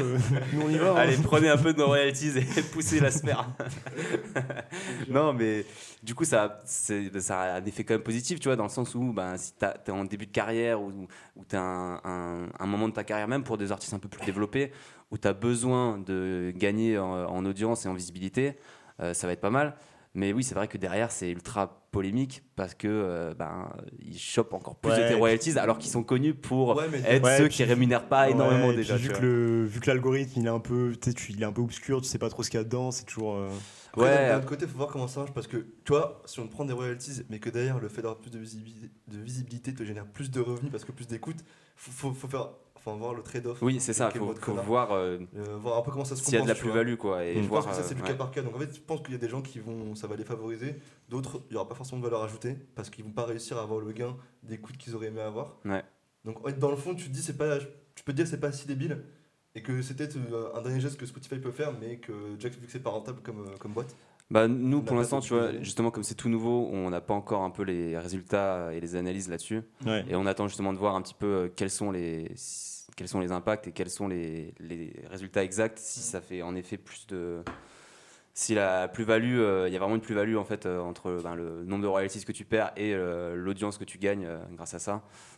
nous 0.52 0.62
on 0.62 0.68
y 0.68 0.76
va. 0.76 0.92
Hein. 0.92 0.96
Allez, 0.96 1.16
prenez 1.16 1.48
un 1.48 1.56
peu 1.56 1.72
de 1.72 1.78
nos 1.78 1.86
royalties 1.86 2.32
et 2.36 2.62
poussez 2.72 3.00
la 3.00 3.10
sphère. 3.10 3.48
non, 5.08 5.32
mais 5.32 5.64
du 6.02 6.14
coup, 6.14 6.24
ça, 6.24 6.60
ça 6.66 6.94
a 7.40 7.60
un 7.60 7.64
effet 7.64 7.84
quand 7.84 7.94
même 7.94 8.02
positif, 8.02 8.40
tu 8.40 8.48
vois, 8.48 8.56
dans 8.56 8.64
le 8.64 8.68
sens 8.68 8.94
où 8.94 9.12
ben, 9.14 9.38
si 9.38 9.54
tu 9.58 9.64
es 9.64 9.90
en 9.90 10.04
début 10.04 10.26
de 10.26 10.32
carrière 10.32 10.82
ou, 10.82 10.92
ou 11.36 11.44
tu 11.48 11.56
as 11.56 11.62
un, 11.62 11.94
un, 12.04 12.48
un 12.58 12.66
moment 12.66 12.88
de 12.88 12.94
ta 12.94 13.04
carrière, 13.04 13.26
même 13.26 13.42
pour 13.42 13.56
des 13.56 13.72
artistes 13.72 13.94
un 13.94 13.98
peu 13.98 14.08
plus 14.08 14.24
développés, 14.26 14.70
où 15.10 15.18
tu 15.18 15.28
as 15.28 15.32
besoin 15.32 15.98
de 15.98 16.52
gagner 16.56 16.98
en, 16.98 17.44
audience 17.44 17.86
et 17.86 17.88
en 17.88 17.94
visibilité, 17.94 18.56
euh, 19.00 19.14
ça 19.14 19.26
va 19.26 19.32
être 19.32 19.40
pas 19.40 19.50
mal. 19.50 19.76
Mais 20.16 20.32
oui, 20.32 20.44
c'est 20.44 20.54
vrai 20.54 20.68
que 20.68 20.78
derrière, 20.78 21.10
c'est 21.10 21.30
ultra 21.30 21.82
polémique 21.90 22.44
parce 22.54 22.74
que 22.74 22.86
euh, 22.88 23.34
ben, 23.34 23.68
ils 24.00 24.18
chopent 24.18 24.54
encore 24.54 24.76
plus 24.76 24.92
de 24.92 25.08
tes 25.08 25.14
royalties 25.14 25.58
alors 25.58 25.78
qu'ils 25.78 25.90
sont 25.90 26.04
connus 26.04 26.34
pour 26.34 26.80
être 26.82 27.36
ceux 27.36 27.48
qui 27.48 27.64
rémunèrent 27.64 28.06
pas 28.06 28.30
énormément 28.30 28.72
déjà. 28.72 28.96
Vu 28.96 29.08
que, 29.08 29.64
vu 29.68 29.80
que 29.80 29.90
l'algorithme 29.90 30.40
il 30.40 30.46
est 30.46 30.50
un 30.50 30.60
peu, 30.60 30.92
il 31.28 31.42
est 31.42 31.44
un 31.44 31.52
peu 31.52 31.62
obscur, 31.62 32.00
tu 32.00 32.08
sais 32.08 32.18
pas 32.18 32.28
trop 32.28 32.44
ce 32.44 32.50
qu'il 32.50 32.58
y 32.58 32.60
a 32.60 32.64
dedans, 32.64 32.92
c'est 32.92 33.04
toujours. 33.04 33.34
Euh, 33.34 33.48
ouais. 33.96 34.28
D'un 34.28 34.38
autre 34.38 34.46
côté, 34.46 34.68
faut 34.68 34.76
voir 34.76 34.88
comment 34.88 35.08
ça 35.08 35.20
marche 35.20 35.32
parce 35.32 35.48
que 35.48 35.56
toi, 35.84 36.22
si 36.26 36.38
on 36.38 36.46
prend 36.46 36.64
des 36.64 36.72
royalties, 36.72 37.22
mais 37.28 37.40
que 37.40 37.50
derrière 37.50 37.80
le 37.80 37.88
fait 37.88 38.02
d'avoir 38.02 38.18
plus 38.18 38.30
de 38.30 38.38
visibilité, 38.38 38.90
de 39.08 39.18
visibilité 39.18 39.74
te 39.74 39.82
génère 39.82 40.06
plus 40.06 40.30
de 40.30 40.40
revenus 40.40 40.70
parce 40.70 40.84
que 40.84 40.92
plus 40.92 41.08
d'écoute, 41.08 41.44
faut, 41.74 41.90
faut, 41.90 42.12
faut 42.12 42.28
faire 42.28 42.50
Enfin, 42.86 42.98
voir 42.98 43.14
le 43.14 43.22
trade-off. 43.22 43.62
Oui, 43.62 43.80
c'est 43.80 43.94
ça. 43.94 44.10
Il 44.14 44.18
faut, 44.18 44.34
voir, 44.52 44.92
euh, 44.92 45.18
euh, 45.36 45.56
voir 45.56 45.78
un 45.78 45.82
peu 45.82 45.90
comment 45.90 46.04
ça 46.04 46.16
se 46.16 46.24
S'il 46.24 46.34
y 46.34 46.36
a 46.36 46.42
de 46.42 46.48
la 46.48 46.54
plus-value, 46.54 46.96
quoi. 46.96 47.24
Et 47.24 47.42
je 47.42 47.48
pense 47.48 47.66
que 47.66 47.72
ça, 47.72 47.82
c'est 47.82 47.94
du 47.94 48.02
euh, 48.02 48.04
cas 48.04 48.14
par 48.14 48.30
cas. 48.30 48.42
Donc, 48.42 48.54
en 48.54 48.58
fait, 48.58 48.74
je 48.74 48.80
pense 48.80 49.00
qu'il 49.00 49.12
y 49.12 49.14
a 49.14 49.18
des 49.18 49.28
gens 49.28 49.40
qui 49.40 49.58
vont, 49.58 49.94
ça 49.94 50.06
va 50.06 50.16
les 50.16 50.24
favoriser. 50.24 50.76
D'autres, 51.08 51.40
il 51.48 51.52
n'y 51.52 51.56
aura 51.56 51.66
pas 51.66 51.74
forcément 51.74 52.00
de 52.00 52.04
valeur 52.04 52.22
ajoutée 52.22 52.58
parce 52.74 52.90
qu'ils 52.90 53.04
vont 53.04 53.12
pas 53.12 53.24
réussir 53.24 53.56
à 53.56 53.62
avoir 53.62 53.80
le 53.80 53.90
gain 53.92 54.16
des 54.42 54.58
coûts 54.58 54.74
qu'ils 54.78 54.94
auraient 54.94 55.06
aimé 55.06 55.22
avoir. 55.22 55.56
Ouais. 55.64 55.82
Donc, 56.26 56.46
dans 56.58 56.70
le 56.70 56.76
fond, 56.76 56.94
tu 56.94 57.08
te 57.08 57.10
dis, 57.10 57.22
c'est 57.22 57.38
pas, 57.38 57.58
tu 57.94 58.04
peux 58.04 58.12
te 58.12 58.16
dire, 58.16 58.26
c'est 58.26 58.40
pas 58.40 58.52
si 58.52 58.66
débile 58.66 59.02
et 59.54 59.62
que 59.62 59.80
c'était 59.80 60.08
un 60.54 60.60
dernier 60.60 60.80
geste 60.80 60.98
que 60.98 61.06
Spotify 61.06 61.38
peut 61.38 61.52
faire, 61.52 61.72
mais 61.80 61.98
que 61.98 62.12
Jack, 62.38 62.52
vu 62.54 62.66
que 62.66 62.72
c'est 62.72 62.82
pas 62.82 62.90
rentable 62.90 63.20
comme, 63.22 63.46
comme 63.58 63.72
boîte. 63.72 63.96
Bah, 64.30 64.48
nous, 64.48 64.82
pour 64.82 64.96
l'instant, 64.96 65.20
tu 65.20 65.32
vois, 65.32 65.52
justement, 65.60 65.90
comme 65.90 66.02
c'est 66.02 66.14
tout 66.14 66.28
nouveau, 66.28 66.68
on 66.72 66.90
n'a 66.90 67.00
pas 67.00 67.14
encore 67.14 67.42
un 67.42 67.50
peu 67.50 67.62
les 67.62 67.96
résultats 67.96 68.72
et 68.72 68.80
les 68.80 68.96
analyses 68.96 69.28
là-dessus. 69.28 69.62
Et 70.08 70.16
on 70.16 70.26
attend 70.26 70.48
justement 70.48 70.72
de 70.72 70.78
voir 70.78 70.96
un 70.96 71.02
petit 71.02 71.14
peu 71.14 71.50
quels 71.56 71.70
sont 71.70 71.90
les 71.90 72.32
quels 72.96 73.08
sont 73.08 73.20
les 73.20 73.32
impacts 73.32 73.66
et 73.68 73.72
quels 73.72 73.90
sont 73.90 74.08
les, 74.08 74.54
les, 74.60 74.92
résultats 75.10 75.42
exacts, 75.42 75.78
si 75.78 76.00
ça 76.00 76.20
fait 76.20 76.42
en 76.42 76.54
effet 76.54 76.78
plus 76.78 77.06
de. 77.06 77.42
Si 78.36 78.52
la 78.52 78.88
plus-value, 78.88 79.38
euh, 79.38 79.68
il 79.68 79.72
y 79.72 79.76
a 79.76 79.78
vraiment 79.78 79.94
une 79.94 80.00
plus-value 80.00 80.34
en 80.36 80.44
fait 80.44 80.66
euh, 80.66 80.80
entre 80.80 81.20
ben, 81.22 81.36
le 81.36 81.64
nombre 81.64 81.82
de 81.82 81.86
royalties 81.86 82.24
que 82.24 82.32
tu 82.32 82.44
perds 82.44 82.72
et 82.76 82.92
euh, 82.92 83.36
l'audience 83.36 83.78
que 83.78 83.84
tu 83.84 83.96
gagnes 83.96 84.28
grâce 84.54 84.74
à 84.74 84.80
ça. 84.80 84.92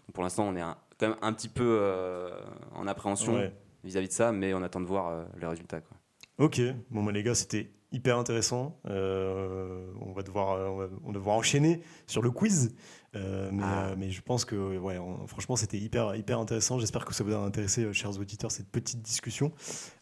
Donc, 0.07 0.15
pour 0.15 0.23
l'instant, 0.23 0.49
on 0.49 0.57
est 0.57 0.63
quand 0.99 1.09
même 1.09 1.17
un 1.21 1.35
petit 1.35 1.51
peu 1.51 2.31
en 2.75 2.87
appréhension 2.87 3.51
vis-à-vis 3.85 4.09
de 4.09 4.13
ça, 4.13 4.33
mais 4.33 4.55
on 4.55 4.63
attend 4.63 4.81
de 4.81 4.87
voir 4.87 5.27
les 5.39 5.47
résultats. 5.47 5.81
Quoi. 5.81 5.97
Ok, 6.39 6.61
bon, 6.91 7.03
bah, 7.03 7.13
les 7.13 7.23
gars, 7.23 7.35
c'était 7.35 7.71
hyper 7.93 8.17
intéressant. 8.17 8.81
on, 8.85 10.13
va 10.15 10.23
devoir, 10.23 10.73
on, 10.73 10.77
va, 10.79 10.89
on 11.05 11.09
va 11.09 11.13
devoir 11.13 11.37
enchaîner 11.37 11.83
sur 12.07 12.23
le 12.23 12.31
quiz. 12.31 12.75
Euh, 13.17 13.51
ah. 13.63 13.89
euh, 13.89 13.95
mais, 13.97 14.11
je 14.11 14.21
pense 14.21 14.45
que 14.45 14.79
ouais, 14.79 14.99
franchement, 15.27 15.57
c'était 15.57 15.79
hyper, 15.79 16.15
hyper 16.15 16.39
intéressant. 16.39 16.79
J'espère 16.79 17.05
que 17.05 17.15
ça 17.15 17.25
vous 17.25 17.33
a 17.33 17.39
intéressé, 17.39 17.85
euh, 17.85 17.93
chers 17.93 18.19
auditeurs, 18.19 18.51
cette 18.51 18.69
petite 18.69 19.03
discussion. 19.03 19.53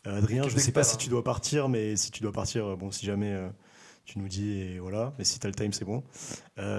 Adrien, 0.04 0.48
je 0.48 0.54
ne 0.54 0.60
sais 0.60 0.72
pas 0.72 0.84
si 0.84 0.96
tu 0.96 1.08
dois 1.08 1.24
partir, 1.24 1.68
mais 1.68 1.96
si 1.96 2.10
tu 2.10 2.22
dois 2.22 2.32
partir, 2.32 2.76
bon, 2.76 2.90
si 2.90 3.06
jamais 3.06 3.34
tu 4.04 4.18
nous 4.18 4.28
dis, 4.28 4.58
et 4.60 4.78
voilà. 4.78 5.14
Mais 5.18 5.24
si 5.24 5.38
tu 5.38 5.46
as 5.46 5.50
le 5.50 5.54
time, 5.54 5.72
c'est 5.72 5.84
bon. 5.84 6.02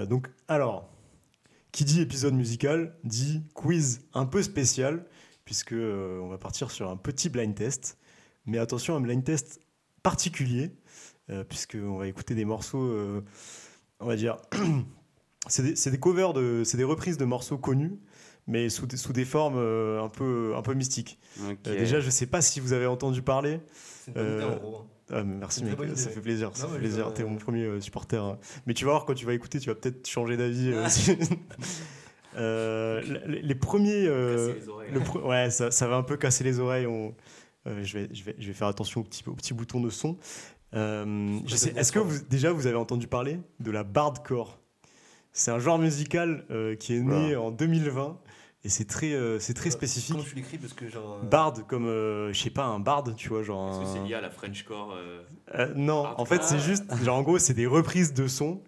donc, 0.08 0.28
alors, 0.48 0.88
qui 1.72 1.84
dit 1.84 2.00
épisode 2.00 2.34
musical 2.34 2.96
dit 3.04 3.42
quiz 3.54 4.02
un 4.14 4.26
peu 4.26 4.42
spécial, 4.42 5.04
puisque 5.44 5.74
on 5.74 6.28
va 6.28 6.38
partir 6.38 6.70
sur 6.70 6.90
un 6.90 6.96
petit 6.96 7.28
blind 7.28 7.54
test. 7.54 7.98
Mais 8.46 8.58
attention, 8.58 8.94
un 8.94 9.00
blind 9.00 9.24
test 9.24 9.60
particulier, 10.02 10.70
puisqu'on 11.48 11.96
va 11.96 12.06
écouter 12.06 12.34
des 12.34 12.44
morceaux, 12.44 13.22
on 13.98 14.06
va 14.06 14.16
dire. 14.16 14.36
c'est 15.48 15.90
des, 15.90 15.98
covers, 15.98 16.32
de, 16.32 16.62
c'est 16.64 16.76
des 16.76 16.84
reprises 16.84 17.16
de 17.16 17.24
morceaux 17.24 17.58
connus, 17.58 17.98
mais 18.46 18.68
sous, 18.68 18.86
sous 18.94 19.12
des 19.12 19.24
formes 19.24 19.56
euh, 19.56 20.02
un, 20.02 20.08
peu, 20.08 20.54
un 20.56 20.62
peu 20.62 20.74
mystiques. 20.74 21.18
Euh, 21.40 21.54
déjà, 21.64 22.00
je 22.00 22.06
ne 22.06 22.10
sais 22.10 22.26
pas 22.26 22.40
si 22.40 22.60
vous 22.60 22.72
avez 22.72 22.86
entendu 22.86 23.22
parler. 23.22 23.60
Bonne 24.14 24.36
idée, 24.36 24.46
ah, 25.12 25.22
merci 25.22 25.62
mec, 25.62 25.78
ça 25.94 26.10
fait 26.10 26.20
plaisir, 26.20 26.50
ça 26.54 26.66
fait 26.66 26.78
plaisir. 26.78 27.14
T'es 27.14 27.22
mon 27.22 27.36
premier 27.36 27.64
euh, 27.64 27.80
supporter. 27.80 28.22
Hein. 28.22 28.38
Mais 28.66 28.74
tu 28.74 28.84
vas 28.84 28.90
voir 28.90 29.04
quand 29.04 29.14
tu 29.14 29.24
vas 29.24 29.34
écouter, 29.34 29.60
tu 29.60 29.68
vas 29.68 29.76
peut-être 29.76 30.08
changer 30.08 30.36
d'avis. 30.36 30.72
les, 32.34 33.54
premiers, 33.54 34.06
le 34.06 35.24
ouais, 35.24 35.50
ça, 35.50 35.70
ça, 35.70 35.86
va 35.86 35.94
un 35.96 36.02
peu 36.02 36.16
casser 36.16 36.42
les 36.42 36.58
oreilles. 36.58 36.86
On, 36.86 37.14
je, 37.66 37.98
vais, 37.98 38.08
je, 38.12 38.24
vais, 38.24 38.34
je 38.38 38.46
vais 38.48 38.52
faire 38.52 38.66
attention 38.66 39.02
au 39.02 39.04
petit, 39.04 39.22
au 39.28 39.34
petit 39.34 39.54
bouton 39.54 39.80
de 39.80 39.90
son. 39.90 40.18
Euh, 40.74 41.38
je 41.46 41.56
sais, 41.56 41.72
est-ce 41.76 41.92
que 41.92 41.98
vous, 41.98 42.18
déjà 42.28 42.52
vous 42.52 42.66
avez 42.66 42.76
entendu 42.76 43.06
parler 43.06 43.38
de 43.60 43.70
la 43.70 43.84
bardcore? 43.84 44.58
C'est 45.38 45.50
un 45.50 45.58
genre 45.58 45.78
musical 45.78 46.44
euh, 46.50 46.76
qui 46.76 46.96
est 46.96 47.00
né 47.00 47.36
en 47.36 47.50
2020 47.50 48.18
et 48.64 48.68
c'est 48.70 48.86
très, 48.86 49.12
euh, 49.12 49.38
c'est 49.38 49.52
très 49.52 49.70
spécifique. 49.70 50.12
Comment 50.16 50.24
tu 50.24 50.34
l'écris? 50.34 50.56
Parce 50.56 50.72
que 50.72 50.88
genre. 50.88 51.20
euh, 51.22 51.26
Bard 51.26 51.52
comme, 51.68 51.86
euh, 51.86 52.32
je 52.32 52.40
sais 52.42 52.48
pas, 52.50 52.64
un 52.64 52.80
bard, 52.80 53.04
tu 53.14 53.28
vois, 53.28 53.42
genre. 53.42 53.68
Est-ce 53.70 53.80
que 53.92 53.98
c'est 53.98 54.08
lié 54.08 54.14
à 54.14 54.22
la 54.22 54.30
Frenchcore 54.30 54.94
euh, 54.96 55.22
Euh, 55.54 55.72
non, 55.76 56.06
en 56.16 56.24
fait, 56.24 56.42
c'est? 56.42 56.58
juste, 56.58 56.84
genre, 57.04 57.18
en 57.18 57.22
gros, 57.22 57.38
c'est 57.38 57.52
des 57.54 57.66
reprises 57.66 58.14
de 58.14 58.26
sons 58.26 58.62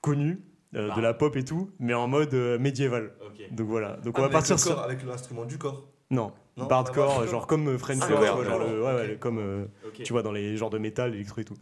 connus, 0.00 0.40
euh, 0.76 0.86
de 0.86 0.92
Ah. 0.96 1.00
la 1.00 1.12
pop 1.12 1.36
et 1.36 1.44
tout, 1.44 1.70
mais 1.80 1.92
en 1.92 2.06
mode 2.06 2.32
euh, 2.34 2.56
médiéval. 2.58 3.12
Ok. 3.26 3.52
Donc 3.52 3.66
voilà. 3.68 3.96
Donc 3.96 4.14
ah, 4.16 4.18
on 4.18 4.20
va 4.20 4.26
avec 4.26 4.32
partir 4.32 4.60
sur. 4.60 4.78
Avec 4.78 5.02
l'instrument 5.04 5.44
du 5.44 5.58
corps. 5.58 5.88
Non, 6.12 6.32
Non, 6.56 6.66
bardcore, 6.66 7.26
genre 7.26 7.48
comme 7.48 7.66
euh, 7.68 7.78
French 7.78 7.98
Ah, 8.04 8.06
core, 8.06 8.20
ouais, 8.38 9.16
comme 9.18 9.38
euh, 9.40 9.64
tu 10.04 10.12
vois 10.12 10.22
dans 10.22 10.30
les 10.32 10.56
genres 10.56 10.70
de 10.70 10.78
métal, 10.78 11.14
électro 11.16 11.40
et 11.40 11.44
tout. 11.44 11.56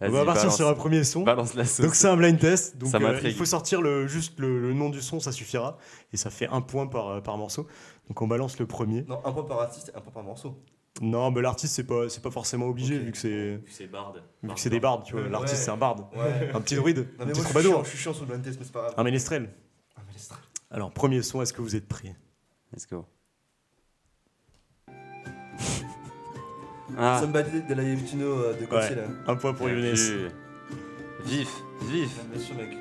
On 0.00 0.10
va 0.10 0.24
partir 0.26 0.42
balance- 0.44 0.56
sur 0.56 0.68
un 0.68 0.74
premier 0.74 1.04
son. 1.04 1.22
Balance 1.22 1.54
la 1.54 1.64
sauce. 1.64 1.84
Donc 1.86 1.94
c'est 1.94 2.08
un 2.08 2.16
blind 2.16 2.38
test. 2.38 2.76
Donc 2.76 2.90
Ça 2.90 2.98
euh, 2.98 3.18
il 3.24 3.32
faut 3.34 3.44
sortir 3.46 3.80
le, 3.80 4.06
juste 4.06 4.38
le, 4.38 4.60
le 4.60 4.74
nom 4.74 4.90
du 4.90 5.00
son, 5.00 5.20
ça 5.20 5.32
suffira. 5.32 5.78
Et 6.12 6.16
ça 6.18 6.28
fait 6.30 6.48
un 6.48 6.60
point 6.60 6.86
par, 6.86 7.08
euh, 7.08 7.20
par 7.20 7.38
morceau. 7.38 7.66
Donc 8.08 8.20
on 8.20 8.26
balance 8.28 8.58
le 8.58 8.66
premier. 8.66 9.04
Non, 9.08 9.20
un 9.24 9.32
point 9.32 9.44
par 9.44 9.60
artiste 9.60 9.90
et 9.94 9.96
un 9.96 10.00
point 10.02 10.12
par 10.12 10.22
morceau. 10.22 10.62
Non, 11.02 11.30
mais 11.30 11.42
l'artiste 11.42 11.74
c'est 11.74 11.84
pas 11.86 12.08
c'est 12.08 12.22
pas 12.22 12.30
forcément 12.30 12.66
obligé 12.66 12.98
vu 12.98 13.12
que 13.12 13.18
c'est 13.18 13.56
Vu 13.56 13.62
que 13.64 13.70
c'est 13.72 13.86
Bard. 13.86 14.14
vu 14.42 14.48
que 14.54 14.60
c'est 14.60 14.70
des 14.70 14.80
bardes, 14.80 15.04
tu 15.04 15.12
vois. 15.14 15.28
L'artiste 15.28 15.62
c'est 15.62 15.70
un 15.70 15.76
barde, 15.76 16.06
Ouais. 16.16 16.50
un 16.54 16.60
petit 16.62 16.74
druide, 16.74 17.00
un 17.00 17.02
petit 17.02 17.16
moi, 17.18 17.26
je 17.28 17.34
suis, 17.34 17.42
troubadour, 17.44 17.84
je 17.84 17.88
suis 17.90 17.98
chiant 17.98 18.12
sur 18.14 18.22
le 18.24 18.28
blind 18.28 18.42
test, 18.42 18.58
mais 18.58 18.64
c'est 18.64 18.72
pas 18.72 18.80
grave. 18.82 18.94
un 18.96 19.02
ménestrel. 19.04 19.50
Alors 20.70 20.90
premier 20.90 21.22
son, 21.22 21.42
est-ce 21.42 21.52
que 21.52 21.60
vous 21.62 21.76
êtes 21.76 21.86
prêts? 21.86 22.16
Let's 22.72 22.86
go. 22.86 23.04
Ah, 26.98 27.18
Somebody 27.20 27.62
de 27.62 27.74
la 27.74 27.82
Yevtino 27.82 28.26
euh, 28.26 28.54
de 28.54 28.64
Gauthier 28.64 28.90
Ouais. 28.90 28.96
là. 28.96 29.02
Un 29.26 29.36
point 29.36 29.52
pour 29.52 29.66
bien 29.66 29.76
Younes. 29.76 30.30
Vif, 31.24 31.48
vif. 31.82 32.10
Bien 32.32 32.40
sûr, 32.40 32.54
mec. 32.56 32.76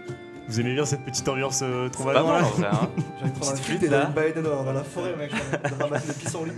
Vous 0.47 0.59
aimez 0.59 0.74
bien 0.74 0.86
cette 0.86 1.03
petite 1.03 1.28
ambiance 1.28 1.61
euh, 1.63 1.89
mal 2.05 2.13
là 2.13 2.24
en 2.24 2.28
vrai. 2.28 2.68
Hein. 2.68 2.89
J'ai 3.24 3.32
prendre 3.32 3.51
un 3.51 3.82
et 3.82 3.88
là. 3.88 4.41
dans, 4.41 4.72
la 4.74 4.84
forêt, 4.84 5.16
mec. 5.16 5.32
Ramasser 5.80 6.07
des 6.07 6.13
pissenlits. 6.13 6.51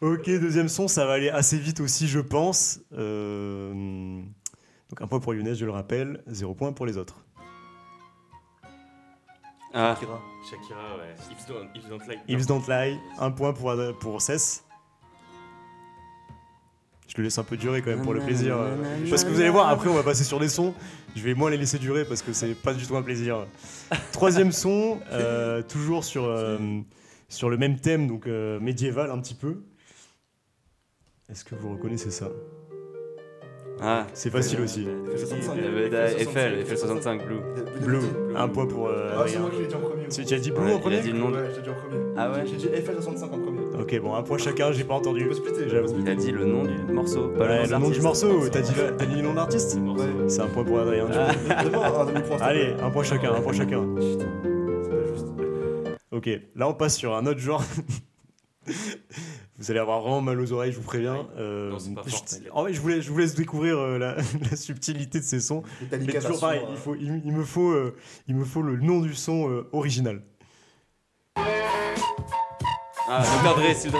Ok, 0.00 0.24
deuxième 0.26 0.68
son, 0.68 0.88
ça 0.88 1.06
va 1.06 1.12
aller 1.12 1.30
assez 1.30 1.58
vite 1.58 1.80
aussi, 1.80 2.08
je 2.08 2.20
pense. 2.20 2.80
Euh, 2.92 3.72
Donc 4.90 5.00
un 5.00 5.06
point 5.06 5.20
pour 5.20 5.34
Younes, 5.34 5.54
je 5.54 5.64
le 5.64 5.70
rappelle, 5.70 6.22
zéro 6.26 6.54
point 6.54 6.72
pour 6.72 6.86
les 6.86 6.96
autres. 6.96 7.24
Ah, 9.72 9.94
Kira. 9.98 10.20
Shakira, 10.50 10.96
ouais. 10.96 11.14
If 11.30 11.46
don't, 11.46 11.68
don't 11.88 12.08
like. 12.08 12.18
If 12.26 12.46
Don't 12.46 12.62
Lie, 12.68 12.98
un 13.20 13.30
point 13.30 13.52
pour, 13.52 13.72
pour 14.00 14.20
Cess. 14.20 14.64
Je 17.10 17.16
le 17.16 17.24
laisse 17.24 17.38
un 17.38 17.42
peu 17.42 17.56
durer 17.56 17.82
quand 17.82 17.90
même 17.90 18.02
pour 18.02 18.14
le 18.14 18.20
plaisir. 18.20 18.56
Parce 19.08 19.24
que 19.24 19.30
vous 19.30 19.40
allez 19.40 19.50
voir, 19.50 19.68
après 19.68 19.88
on 19.88 19.94
va 19.94 20.04
passer 20.04 20.22
sur 20.24 20.38
des 20.38 20.48
sons. 20.48 20.74
Je 21.16 21.22
vais 21.22 21.34
moins 21.34 21.50
les 21.50 21.56
laisser 21.56 21.78
durer 21.78 22.04
parce 22.04 22.22
que 22.22 22.32
c'est 22.32 22.54
pas 22.54 22.72
du 22.72 22.86
tout 22.86 22.96
un 22.96 23.02
plaisir. 23.02 23.46
Troisième 24.12 24.52
son, 24.52 25.00
euh, 25.10 25.60
toujours 25.62 26.04
sur, 26.04 26.24
euh, 26.24 26.56
sur 27.28 27.50
le 27.50 27.56
même 27.56 27.80
thème, 27.80 28.06
donc 28.06 28.28
euh, 28.28 28.60
médiéval 28.60 29.10
un 29.10 29.18
petit 29.18 29.34
peu. 29.34 29.62
Est-ce 31.28 31.44
que 31.44 31.56
vous 31.56 31.72
reconnaissez 31.72 32.10
ça? 32.10 32.28
Ah. 33.82 34.06
C'est 34.12 34.30
facile 34.30 34.60
aussi. 34.60 34.86
F65. 35.16 36.18
Eiffel, 36.18 36.64
Eiffel65 36.64 37.24
Blue. 37.24 37.40
Blue, 37.80 37.98
un 38.36 38.48
point 38.48 38.66
pour 38.66 38.88
euh, 38.88 39.16
Ah, 39.18 39.24
c'est 39.26 39.38
moi 39.38 39.50
qui 39.50 39.62
l'ai 39.62 39.66
dit 39.66 39.74
en 39.74 39.80
premier. 39.80 40.08
Tu, 40.08 40.34
as 40.34 40.38
dit 40.38 40.50
Blue 40.50 40.60
Ouais, 40.60 40.66
en 40.66 40.74
il 40.74 40.76
a 40.76 40.80
premier 40.80 41.00
dit 41.00 41.12
le 41.12 41.18
nom. 41.18 41.32
Ouais, 41.32 41.48
j'ai 41.54 41.62
dit 41.62 41.70
en 41.70 41.74
premier. 41.74 42.00
Ah 42.16 42.30
ouais 42.30 42.44
J'ai 42.46 42.56
dit 42.56 42.66
FL65 42.66 43.24
en 43.24 43.28
premier. 43.38 43.59
Ok, 43.80 43.98
bon, 44.00 44.14
un 44.14 44.22
point 44.22 44.36
chacun, 44.38 44.72
j'ai 44.72 44.84
pas 44.84 44.94
entendu. 44.94 45.26
Il 45.98 46.08
a 46.08 46.14
dit 46.14 46.30
le 46.32 46.44
nom 46.44 46.64
du 46.64 46.92
morceau, 46.92 47.28
pas 47.28 47.46
Ouais, 47.46 47.66
le 47.66 47.78
nom 47.78 47.88
du 47.90 48.00
morceau, 48.00 48.48
t'as 48.48 48.60
dit, 48.60 48.72
le- 48.76 48.96
t'as 48.96 49.06
dit 49.06 49.16
le 49.16 49.22
nom 49.22 49.34
d'artiste 49.34 49.76
Ouais. 49.76 50.28
C'est 50.28 50.40
un 50.42 50.48
point 50.48 50.64
pour 50.64 50.78
Adrien. 50.80 51.06
Allez, 52.40 52.74
un 52.82 52.90
point 52.90 53.02
chacun, 53.04 53.32
un 53.32 53.40
point 53.40 53.52
chacun. 53.52 53.82
Putain, 53.94 54.26
c'est 54.82 54.90
pas 54.90 55.06
juste. 55.12 55.26
Ok, 56.10 56.28
là 56.56 56.68
on 56.68 56.74
passe 56.74 56.96
sur 56.96 57.14
un 57.16 57.24
autre 57.26 57.40
genre. 57.40 57.62
vous 59.58 59.70
allez 59.70 59.80
avoir 59.80 60.00
vraiment 60.02 60.20
mal 60.20 60.38
aux 60.40 60.52
oreilles, 60.52 60.72
je 60.72 60.76
vous 60.76 60.82
préviens. 60.84 61.26
Euh, 61.38 61.70
Non, 61.70 61.94
pas 61.94 62.02
je- 62.06 62.10
fort. 62.10 62.24
en 62.52 62.62
vrai, 62.62 62.72
je 62.74 62.80
vous 62.80 62.88
laisse, 62.88 63.04
je 63.04 63.10
vous 63.10 63.18
laisse 63.18 63.34
découvrir 63.34 63.78
euh, 63.78 63.98
la, 63.98 64.16
la 64.50 64.56
subtilité 64.56 65.20
de 65.20 65.24
ces 65.24 65.40
sons. 65.40 65.62
Mais 65.90 65.98
toujours 66.12 66.38
pareil, 66.40 66.60
euh, 66.62 66.70
il, 66.72 66.76
faut, 66.76 66.94
il, 66.96 67.22
il 67.24 67.32
me 67.32 67.44
faut, 67.44 67.70
euh, 67.70 67.94
il 68.28 68.34
me 68.36 68.44
faut 68.44 68.62
le 68.62 68.76
nom 68.76 69.00
du 69.00 69.14
son 69.14 69.48
euh, 69.50 69.68
original. 69.72 70.20
Ah, 73.12 73.22
Dr. 73.42 73.54
Dre, 73.56 73.74
Still 73.74 73.90
Dre. 73.90 73.98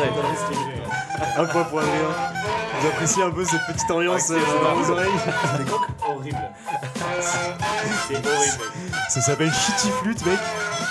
Un 1.36 1.44
point 1.46 1.64
pour 1.64 1.80
Adrien. 1.80 1.94
Vous 2.80 2.86
appréciez 2.88 3.22
un 3.22 3.30
peu 3.30 3.44
cette 3.44 3.66
petite 3.66 3.90
ambiance 3.90 4.30
euh, 4.30 4.36
Excellent. 4.38 4.62
dans 4.62 4.74
vos 4.76 4.90
oreilles 4.92 5.10
Horrible. 6.08 6.38
c'est 8.08 8.14
horrible. 8.14 8.64
Ça 9.08 9.20
s'appelle 9.20 9.52
Shitty 9.52 9.90
Flute, 10.00 10.24
mec. 10.24 10.38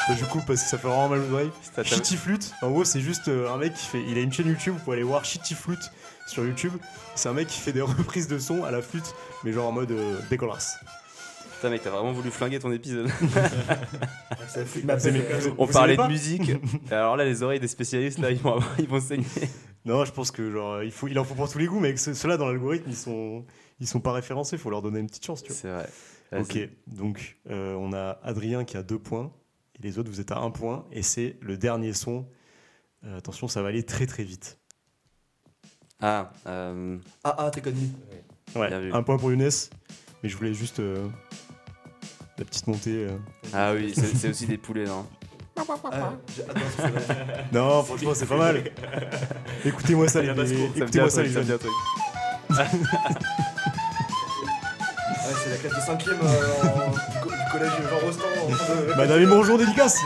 Bah, 0.07 0.13
du 0.15 0.23
coup, 0.25 0.41
parce 0.45 0.61
que 0.63 0.69
ça 0.69 0.77
fait 0.77 0.87
vraiment 0.87 1.09
mal 1.09 1.19
aux 1.21 1.33
oreilles. 1.33 1.51
T'a- 1.75 1.83
Shitty 1.83 2.17
Flute, 2.17 2.51
en 2.61 2.69
gros, 2.69 2.83
c'est 2.83 2.99
juste 3.01 3.27
euh, 3.29 3.51
un 3.51 3.57
mec 3.57 3.73
qui 3.73 3.85
fait. 3.85 4.03
Il 4.07 4.17
a 4.17 4.21
une 4.21 4.31
chaîne 4.33 4.47
YouTube, 4.47 4.73
vous 4.77 4.83
pouvez 4.83 4.97
aller 4.97 5.05
voir 5.05 5.23
Shitty 5.25 5.55
Flute 5.55 5.91
sur 6.27 6.43
YouTube. 6.43 6.73
C'est 7.15 7.29
un 7.29 7.33
mec 7.33 7.47
qui 7.47 7.59
fait 7.59 7.71
des 7.71 7.81
reprises 7.81 8.27
de 8.27 8.37
sons 8.37 8.63
à 8.65 8.71
la 8.71 8.81
flûte, 8.81 9.15
mais 9.43 9.51
genre 9.53 9.67
en 9.67 9.71
mode 9.71 9.91
euh, 9.91 10.19
dégueulasse. 10.29 10.77
Putain, 11.59 11.71
mec, 11.71 11.81
t'as 11.83 11.89
vraiment 11.89 12.13
voulu 12.13 12.31
flinguer 12.31 12.57
ton 12.59 12.71
épisode. 12.71 13.09
Ça 14.47 14.61
On 15.57 15.65
vous 15.65 15.71
parlait 15.73 15.93
de 15.93 15.97
pas 15.97 16.07
musique. 16.07 16.49
Et 16.91 16.93
alors 16.93 17.17
là, 17.17 17.25
les 17.25 17.43
oreilles 17.43 17.59
des 17.59 17.67
spécialistes, 17.67 18.17
là, 18.19 18.31
ils 18.31 18.37
vont, 18.37 18.53
avoir- 18.55 18.75
ils 18.79 18.87
vont 18.87 19.01
saigner. 19.01 19.25
Non, 19.85 20.05
je 20.05 20.11
pense 20.11 20.31
que 20.31 20.49
genre 20.51 20.81
il 20.83 20.91
faut, 20.91 21.07
il 21.07 21.19
en 21.19 21.23
faut 21.25 21.35
pour 21.35 21.49
tous 21.51 21.57
les 21.57 21.65
goûts, 21.67 21.79
mais 21.79 21.95
ce- 21.97 22.13
ceux-là 22.13 22.37
dans 22.37 22.47
l'algorithme 22.47 22.89
ils 22.89 22.95
sont, 22.95 23.45
ils 23.79 23.87
sont 23.87 23.99
pas 23.99 24.13
référencés. 24.13 24.57
Faut 24.57 24.69
leur 24.69 24.81
donner 24.81 24.99
une 24.99 25.07
petite 25.07 25.25
chance, 25.25 25.43
tu 25.43 25.51
vois. 25.51 25.61
C'est 25.61 25.69
vrai. 25.69 25.89
Vas-y. 26.31 26.41
Ok, 26.41 26.69
donc 26.87 27.37
euh, 27.49 27.73
on 27.75 27.91
a 27.93 28.19
Adrien 28.23 28.63
qui 28.63 28.77
a 28.77 28.83
deux 28.83 28.99
points 28.99 29.31
et 29.77 29.83
les 29.85 29.97
autres 29.99 30.09
vous 30.09 30.21
êtes 30.21 30.31
à 30.31 30.37
un 30.37 30.51
point 30.51 30.85
et 30.91 31.01
c'est 31.01 31.35
le 31.41 31.57
dernier 31.57 31.91
son. 31.93 32.25
Euh, 33.05 33.17
attention, 33.17 33.47
ça 33.49 33.61
va 33.61 33.69
aller 33.69 33.83
très 33.83 34.05
très 34.05 34.23
vite. 34.23 34.59
Ah, 35.99 36.31
euh, 36.47 36.97
Ah, 37.25 37.35
ah, 37.37 37.51
t'es 37.51 37.61
connu. 37.61 37.89
Ouais, 38.55 38.67
Bien 38.69 38.79
vu. 38.79 38.93
un 38.93 39.03
point 39.03 39.17
pour 39.17 39.31
Younes, 39.31 39.49
mais 40.23 40.29
je 40.29 40.37
voulais 40.37 40.53
juste 40.53 40.79
euh, 40.79 41.07
la 42.39 42.45
petite 42.45 42.67
montée. 42.67 43.05
euh. 43.09 43.17
ah 43.53 43.73
oui, 43.75 43.91
c'est 43.95 44.15
c'est 44.15 44.29
aussi 44.29 44.47
des 44.47 44.57
poulets, 44.57 44.85
non 44.85 45.05
Ah, 45.57 45.61
être. 45.61 47.49
Non, 47.53 47.83
franchement, 47.83 48.11
c'est 48.15 48.25
pas 48.25 48.37
mal. 48.37 48.63
Écoutez-moi 49.65 50.07
ça, 50.07 50.21
les, 50.21 50.29
a 50.29 50.33
écoutez-moi 50.33 51.09
ça, 51.09 51.21
les 51.23 51.29
jeunes. 51.29 51.45
truc. 51.47 51.61
Ouais, 52.49 52.65
c'est 55.43 55.49
la 55.49 55.57
classe 55.57 55.75
de 55.75 55.81
5ème 55.91 56.19
du, 56.19 56.25
co- 57.21 57.29
du 57.29 57.35
collège 57.51 57.71
Jean 57.89 57.99
Rostand. 58.05 58.23
en 58.47 58.51
train 58.55 58.75
de- 58.75 58.93
Madame 58.97 59.21
et 59.21 59.25
bonjour, 59.25 59.57
dédicace. 59.57 59.97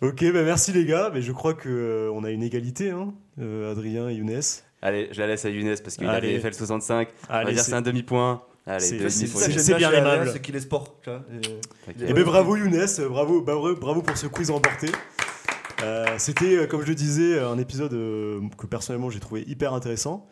Ok, 0.00 0.24
bah 0.32 0.42
merci 0.42 0.72
les 0.72 0.84
gars. 0.84 1.10
Mais 1.14 1.22
je 1.22 1.30
crois 1.32 1.54
que 1.54 1.68
euh, 1.68 2.10
on 2.12 2.24
a 2.24 2.30
une 2.30 2.42
égalité, 2.42 2.90
hein, 2.90 3.14
euh, 3.40 3.70
Adrien 3.72 4.08
et 4.08 4.14
Younes. 4.14 4.40
Allez, 4.82 5.08
je 5.12 5.20
la 5.20 5.28
laisse 5.28 5.44
à 5.44 5.50
Younes 5.50 5.76
parce 5.82 5.96
qu'il 5.96 6.08
Allez. 6.08 6.36
avait 6.36 6.50
FL65. 6.50 7.06
On 7.28 7.32
va 7.32 7.38
Allez, 7.38 7.52
dire 7.54 7.62
c'est- 7.62 7.70
c'est 7.70 7.76
un 7.76 7.82
demi-point. 7.82 8.42
Allez, 8.66 8.80
c'est- 8.80 9.74
bien 9.76 9.90
aimable. 9.92 10.30
C'est 10.32 10.40
qu'il 10.40 10.54
est 10.56 10.60
sport. 10.60 10.98
tu 11.02 11.10
vois, 11.10 11.22
et-. 11.88 11.94
Eh 12.08 12.12
ben 12.12 12.22
bravo 12.24 12.56
Younes, 12.56 12.86
bravo, 13.08 13.40
bravo, 13.42 13.74
bravo 13.74 14.02
pour 14.02 14.16
ce 14.16 14.26
quiz 14.28 14.50
remporté. 14.50 14.88
Euh, 15.82 16.06
C'était, 16.18 16.56
euh, 16.58 16.66
comme 16.68 16.82
je 16.82 16.86
le 16.86 16.94
disais, 16.94 17.40
un 17.40 17.58
épisode 17.58 17.92
euh, 17.92 18.40
que 18.56 18.66
personnellement 18.66 19.10
j'ai 19.10 19.18
trouvé 19.18 19.42
hyper 19.48 19.74
intéressant. 19.74 20.28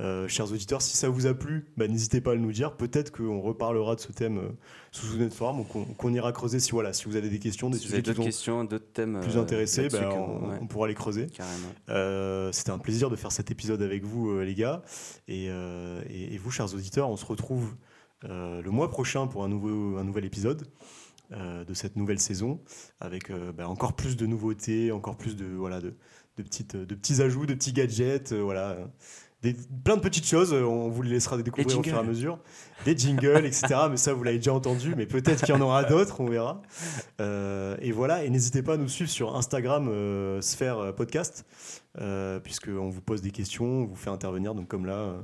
Euh, 0.00 0.26
chers 0.26 0.50
auditeurs, 0.50 0.82
si 0.82 0.96
ça 0.96 1.08
vous 1.08 1.26
a 1.26 1.34
plu, 1.34 1.66
bah, 1.76 1.86
n'hésitez 1.86 2.20
pas 2.20 2.32
à 2.32 2.34
le 2.34 2.40
nous 2.40 2.50
dire. 2.52 2.76
Peut-être 2.76 3.12
qu'on 3.12 3.40
reparlera 3.40 3.94
de 3.94 4.00
ce 4.00 4.10
thème 4.12 4.38
euh, 4.38 4.48
sous 4.90 5.14
une 5.16 5.22
autre 5.22 5.34
forme 5.36 5.60
ou 5.60 5.64
qu'on 5.64 6.12
ira 6.12 6.32
creuser 6.32 6.58
si, 6.58 6.72
voilà, 6.72 6.92
si 6.92 7.04
vous 7.04 7.14
avez 7.16 7.28
des 7.28 7.38
questions, 7.38 7.70
des 7.70 7.78
Si 7.78 7.84
sujets 7.84 7.96
d'autres 8.02 8.18
questions, 8.24 8.64
d'autres 8.64 8.92
thèmes 8.92 9.20
plus 9.20 9.36
euh, 9.36 9.40
intéressés, 9.40 9.88
bah, 9.88 10.08
on, 10.16 10.48
ouais, 10.50 10.58
on 10.60 10.66
pourra 10.66 10.88
les 10.88 10.94
creuser. 10.94 11.28
C'était 12.52 12.70
un 12.70 12.78
plaisir 12.78 13.10
de 13.10 13.16
faire 13.16 13.30
cet 13.32 13.50
épisode 13.50 13.82
avec 13.82 14.04
vous, 14.04 14.40
les 14.40 14.54
gars. 14.54 14.82
Et, 15.28 15.44
et- 15.46 16.34
et 16.34 16.38
vous, 16.38 16.50
chers 16.50 16.74
auditeurs, 16.74 17.08
on 17.10 17.16
se 17.16 17.26
retrouve 17.26 17.74
le 18.22 18.68
mois 18.70 18.90
prochain 18.90 19.26
pour 19.26 19.44
un, 19.44 19.48
nouveau, 19.48 19.96
un 19.98 20.04
nouvel 20.04 20.24
épisode 20.24 20.66
euh, 21.32 21.64
de 21.64 21.72
cette 21.74 21.96
nouvelle 21.96 22.18
saison, 22.20 22.60
avec 23.00 23.30
euh, 23.30 23.50
bah, 23.52 23.66
encore 23.68 23.94
plus 23.94 24.16
de 24.16 24.26
nouveautés, 24.26 24.92
encore 24.92 25.16
plus 25.16 25.36
de, 25.36 25.46
voilà, 25.46 25.80
de, 25.80 25.94
de, 26.36 26.42
petites, 26.42 26.76
de 26.76 26.94
petits 26.94 27.22
ajouts, 27.22 27.46
de 27.46 27.54
petits 27.54 27.72
gadgets, 27.72 28.32
euh, 28.32 28.42
voilà. 28.42 28.76
Des, 29.44 29.54
plein 29.84 29.96
de 29.96 30.00
petites 30.00 30.26
choses, 30.26 30.54
euh, 30.54 30.62
on 30.62 30.88
vous 30.88 31.02
les 31.02 31.10
laissera 31.10 31.36
découvrir 31.36 31.78
au 31.78 31.82
fur 31.82 31.94
et 31.94 31.98
à 31.98 32.02
mesure. 32.02 32.38
Des 32.86 32.96
jingles, 32.96 33.44
etc. 33.44 33.74
Mais 33.90 33.98
ça, 33.98 34.14
vous 34.14 34.22
l'avez 34.22 34.38
déjà 34.38 34.54
entendu, 34.54 34.94
mais 34.96 35.04
peut-être 35.04 35.44
qu'il 35.44 35.54
y 35.54 35.58
en 35.58 35.60
aura 35.60 35.84
d'autres, 35.84 36.22
on 36.22 36.26
verra. 36.26 36.62
Euh, 37.20 37.76
et 37.82 37.92
voilà, 37.92 38.24
et 38.24 38.30
n'hésitez 38.30 38.62
pas 38.62 38.74
à 38.74 38.76
nous 38.78 38.88
suivre 38.88 39.10
sur 39.10 39.36
Instagram, 39.36 39.88
euh, 39.88 40.40
Sphère 40.40 40.78
euh, 40.78 40.92
Podcast, 40.92 41.44
puisqu'on 42.42 42.88
vous 42.88 43.02
pose 43.02 43.20
des 43.20 43.32
questions, 43.32 43.64
on 43.64 43.84
vous 43.84 43.96
fait 43.96 44.08
intervenir. 44.08 44.54
Donc, 44.54 44.68
comme 44.68 44.86
là, 44.86 45.14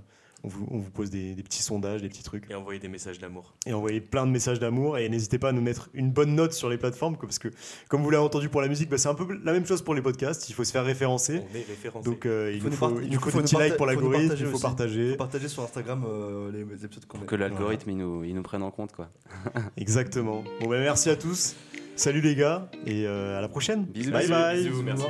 On 0.42 0.48
vous, 0.48 0.66
on 0.70 0.78
vous 0.78 0.90
pose 0.90 1.10
des, 1.10 1.34
petits 1.34 1.62
sondages, 1.62 2.02
des 2.02 2.08
petits 2.08 2.22
trucs. 2.22 2.50
Et 2.50 2.54
envoyer 2.54 2.80
des 2.80 2.88
messages 2.88 3.18
d'amour. 3.18 3.54
Et 3.66 3.72
envoyer 3.72 4.00
plein 4.00 4.26
de 4.26 4.32
messages 4.32 4.58
d'amour. 4.58 4.98
Et 4.98 5.08
n'hésitez 5.08 5.38
pas 5.38 5.50
à 5.50 5.52
nous 5.52 5.60
mettre 5.60 5.90
une 5.92 6.10
bonne 6.10 6.34
note 6.34 6.52
sur 6.52 6.68
les 6.68 6.78
plateformes, 6.78 7.16
parce 7.16 7.38
que, 7.38 7.48
comme 7.88 8.02
vous 8.02 8.10
l'avez 8.10 8.24
entendu 8.24 8.48
pour 8.48 8.60
la 8.60 8.68
musique, 8.68 8.88
bah, 8.88 8.98
c'est 8.98 9.08
un 9.08 9.14
peu 9.14 9.26
la 9.44 9.52
même 9.52 9.66
chose 9.66 9.82
pour 9.82 9.94
les 9.94 10.02
podcasts. 10.02 10.48
Il 10.48 10.54
faut 10.54 10.64
se 10.64 10.72
faire 10.72 10.84
référencer. 10.84 11.42
On 11.52 11.56
est 11.56 11.66
référencé. 11.66 12.08
Donc, 12.08 12.26
euh, 12.26 12.52
il, 12.54 12.60
faut, 12.60 12.70
faut, 12.70 13.00
il, 13.00 13.18
faut, 13.18 13.30
des 13.30 13.42
petits 13.42 13.56
likes 13.56 13.76
pour 13.76 13.86
l'algorithme, 13.86 14.34
il 14.38 14.46
faut 14.46 14.58
partager. 14.58 15.06
Il 15.06 15.10
faut 15.12 15.16
partager 15.18 15.48
sur 15.48 15.62
Instagram 15.62 16.04
euh, 16.08 16.50
les, 16.52 16.84
épisodes 16.84 17.04
qu'on 17.06 17.18
Pour 17.18 17.26
que 17.26 17.36
l'algorithme, 17.36 17.90
il, 17.90 17.96
nous, 17.98 18.24
il 18.24 18.34
nous 18.34 18.42
prenne 18.42 18.62
en 18.62 18.70
compte. 18.70 18.92
quoi. 18.92 19.10
Exactement. 19.76 20.42
Bon, 20.60 20.68
bah, 20.68 20.78
merci 20.78 21.10
à 21.10 21.16
tous. 21.16 21.54
Salut 21.96 22.22
les 22.22 22.34
gars, 22.34 22.70
et 22.86 23.06
euh, 23.06 23.36
à 23.36 23.42
la 23.42 23.48
prochaine. 23.48 23.84
Bisous, 23.84 24.10
bye 24.10 24.26
bye. 24.26 24.62
Bisous, 24.62 24.82
merci. 24.82 25.04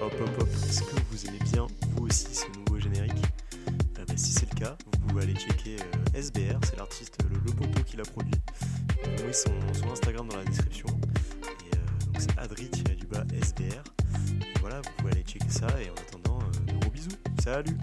Hop, 0.00 0.12
hop, 0.20 0.30
hop. 0.40 0.99
Vous 1.20 1.28
aimez 1.28 1.38
bien, 1.52 1.66
vous 1.96 2.06
aussi, 2.06 2.34
ce 2.34 2.46
nouveau 2.58 2.80
générique 2.80 3.12
euh, 3.98 4.04
bah, 4.08 4.14
Si 4.16 4.32
c'est 4.32 4.50
le 4.54 4.58
cas, 4.58 4.74
vous 4.86 5.06
pouvez 5.06 5.24
aller 5.24 5.34
checker 5.34 5.76
euh, 5.76 6.18
SBR, 6.18 6.58
c'est 6.64 6.78
l'artiste, 6.78 7.18
le, 7.28 7.36
le 7.36 7.52
poteau 7.52 7.82
qui 7.84 7.98
l'a 7.98 8.04
produit. 8.04 8.32
Vous 9.04 9.32
son, 9.34 9.90
Instagram 9.92 10.28
dans 10.28 10.38
la 10.38 10.44
description. 10.44 10.86
Et 10.88 11.76
euh, 11.76 12.04
donc 12.06 12.16
c'est 12.20 12.38
adri-du-bas 12.38 13.24
SBR. 13.38 13.64
Et 13.64 14.60
voilà, 14.60 14.80
vous 14.80 14.90
pouvez 14.96 15.12
aller 15.12 15.22
checker 15.24 15.50
ça. 15.50 15.66
Et 15.82 15.90
en 15.90 15.94
attendant, 15.94 16.38
de 16.66 16.72
gros 16.80 16.90
bisous. 16.90 17.10
Salut 17.44 17.76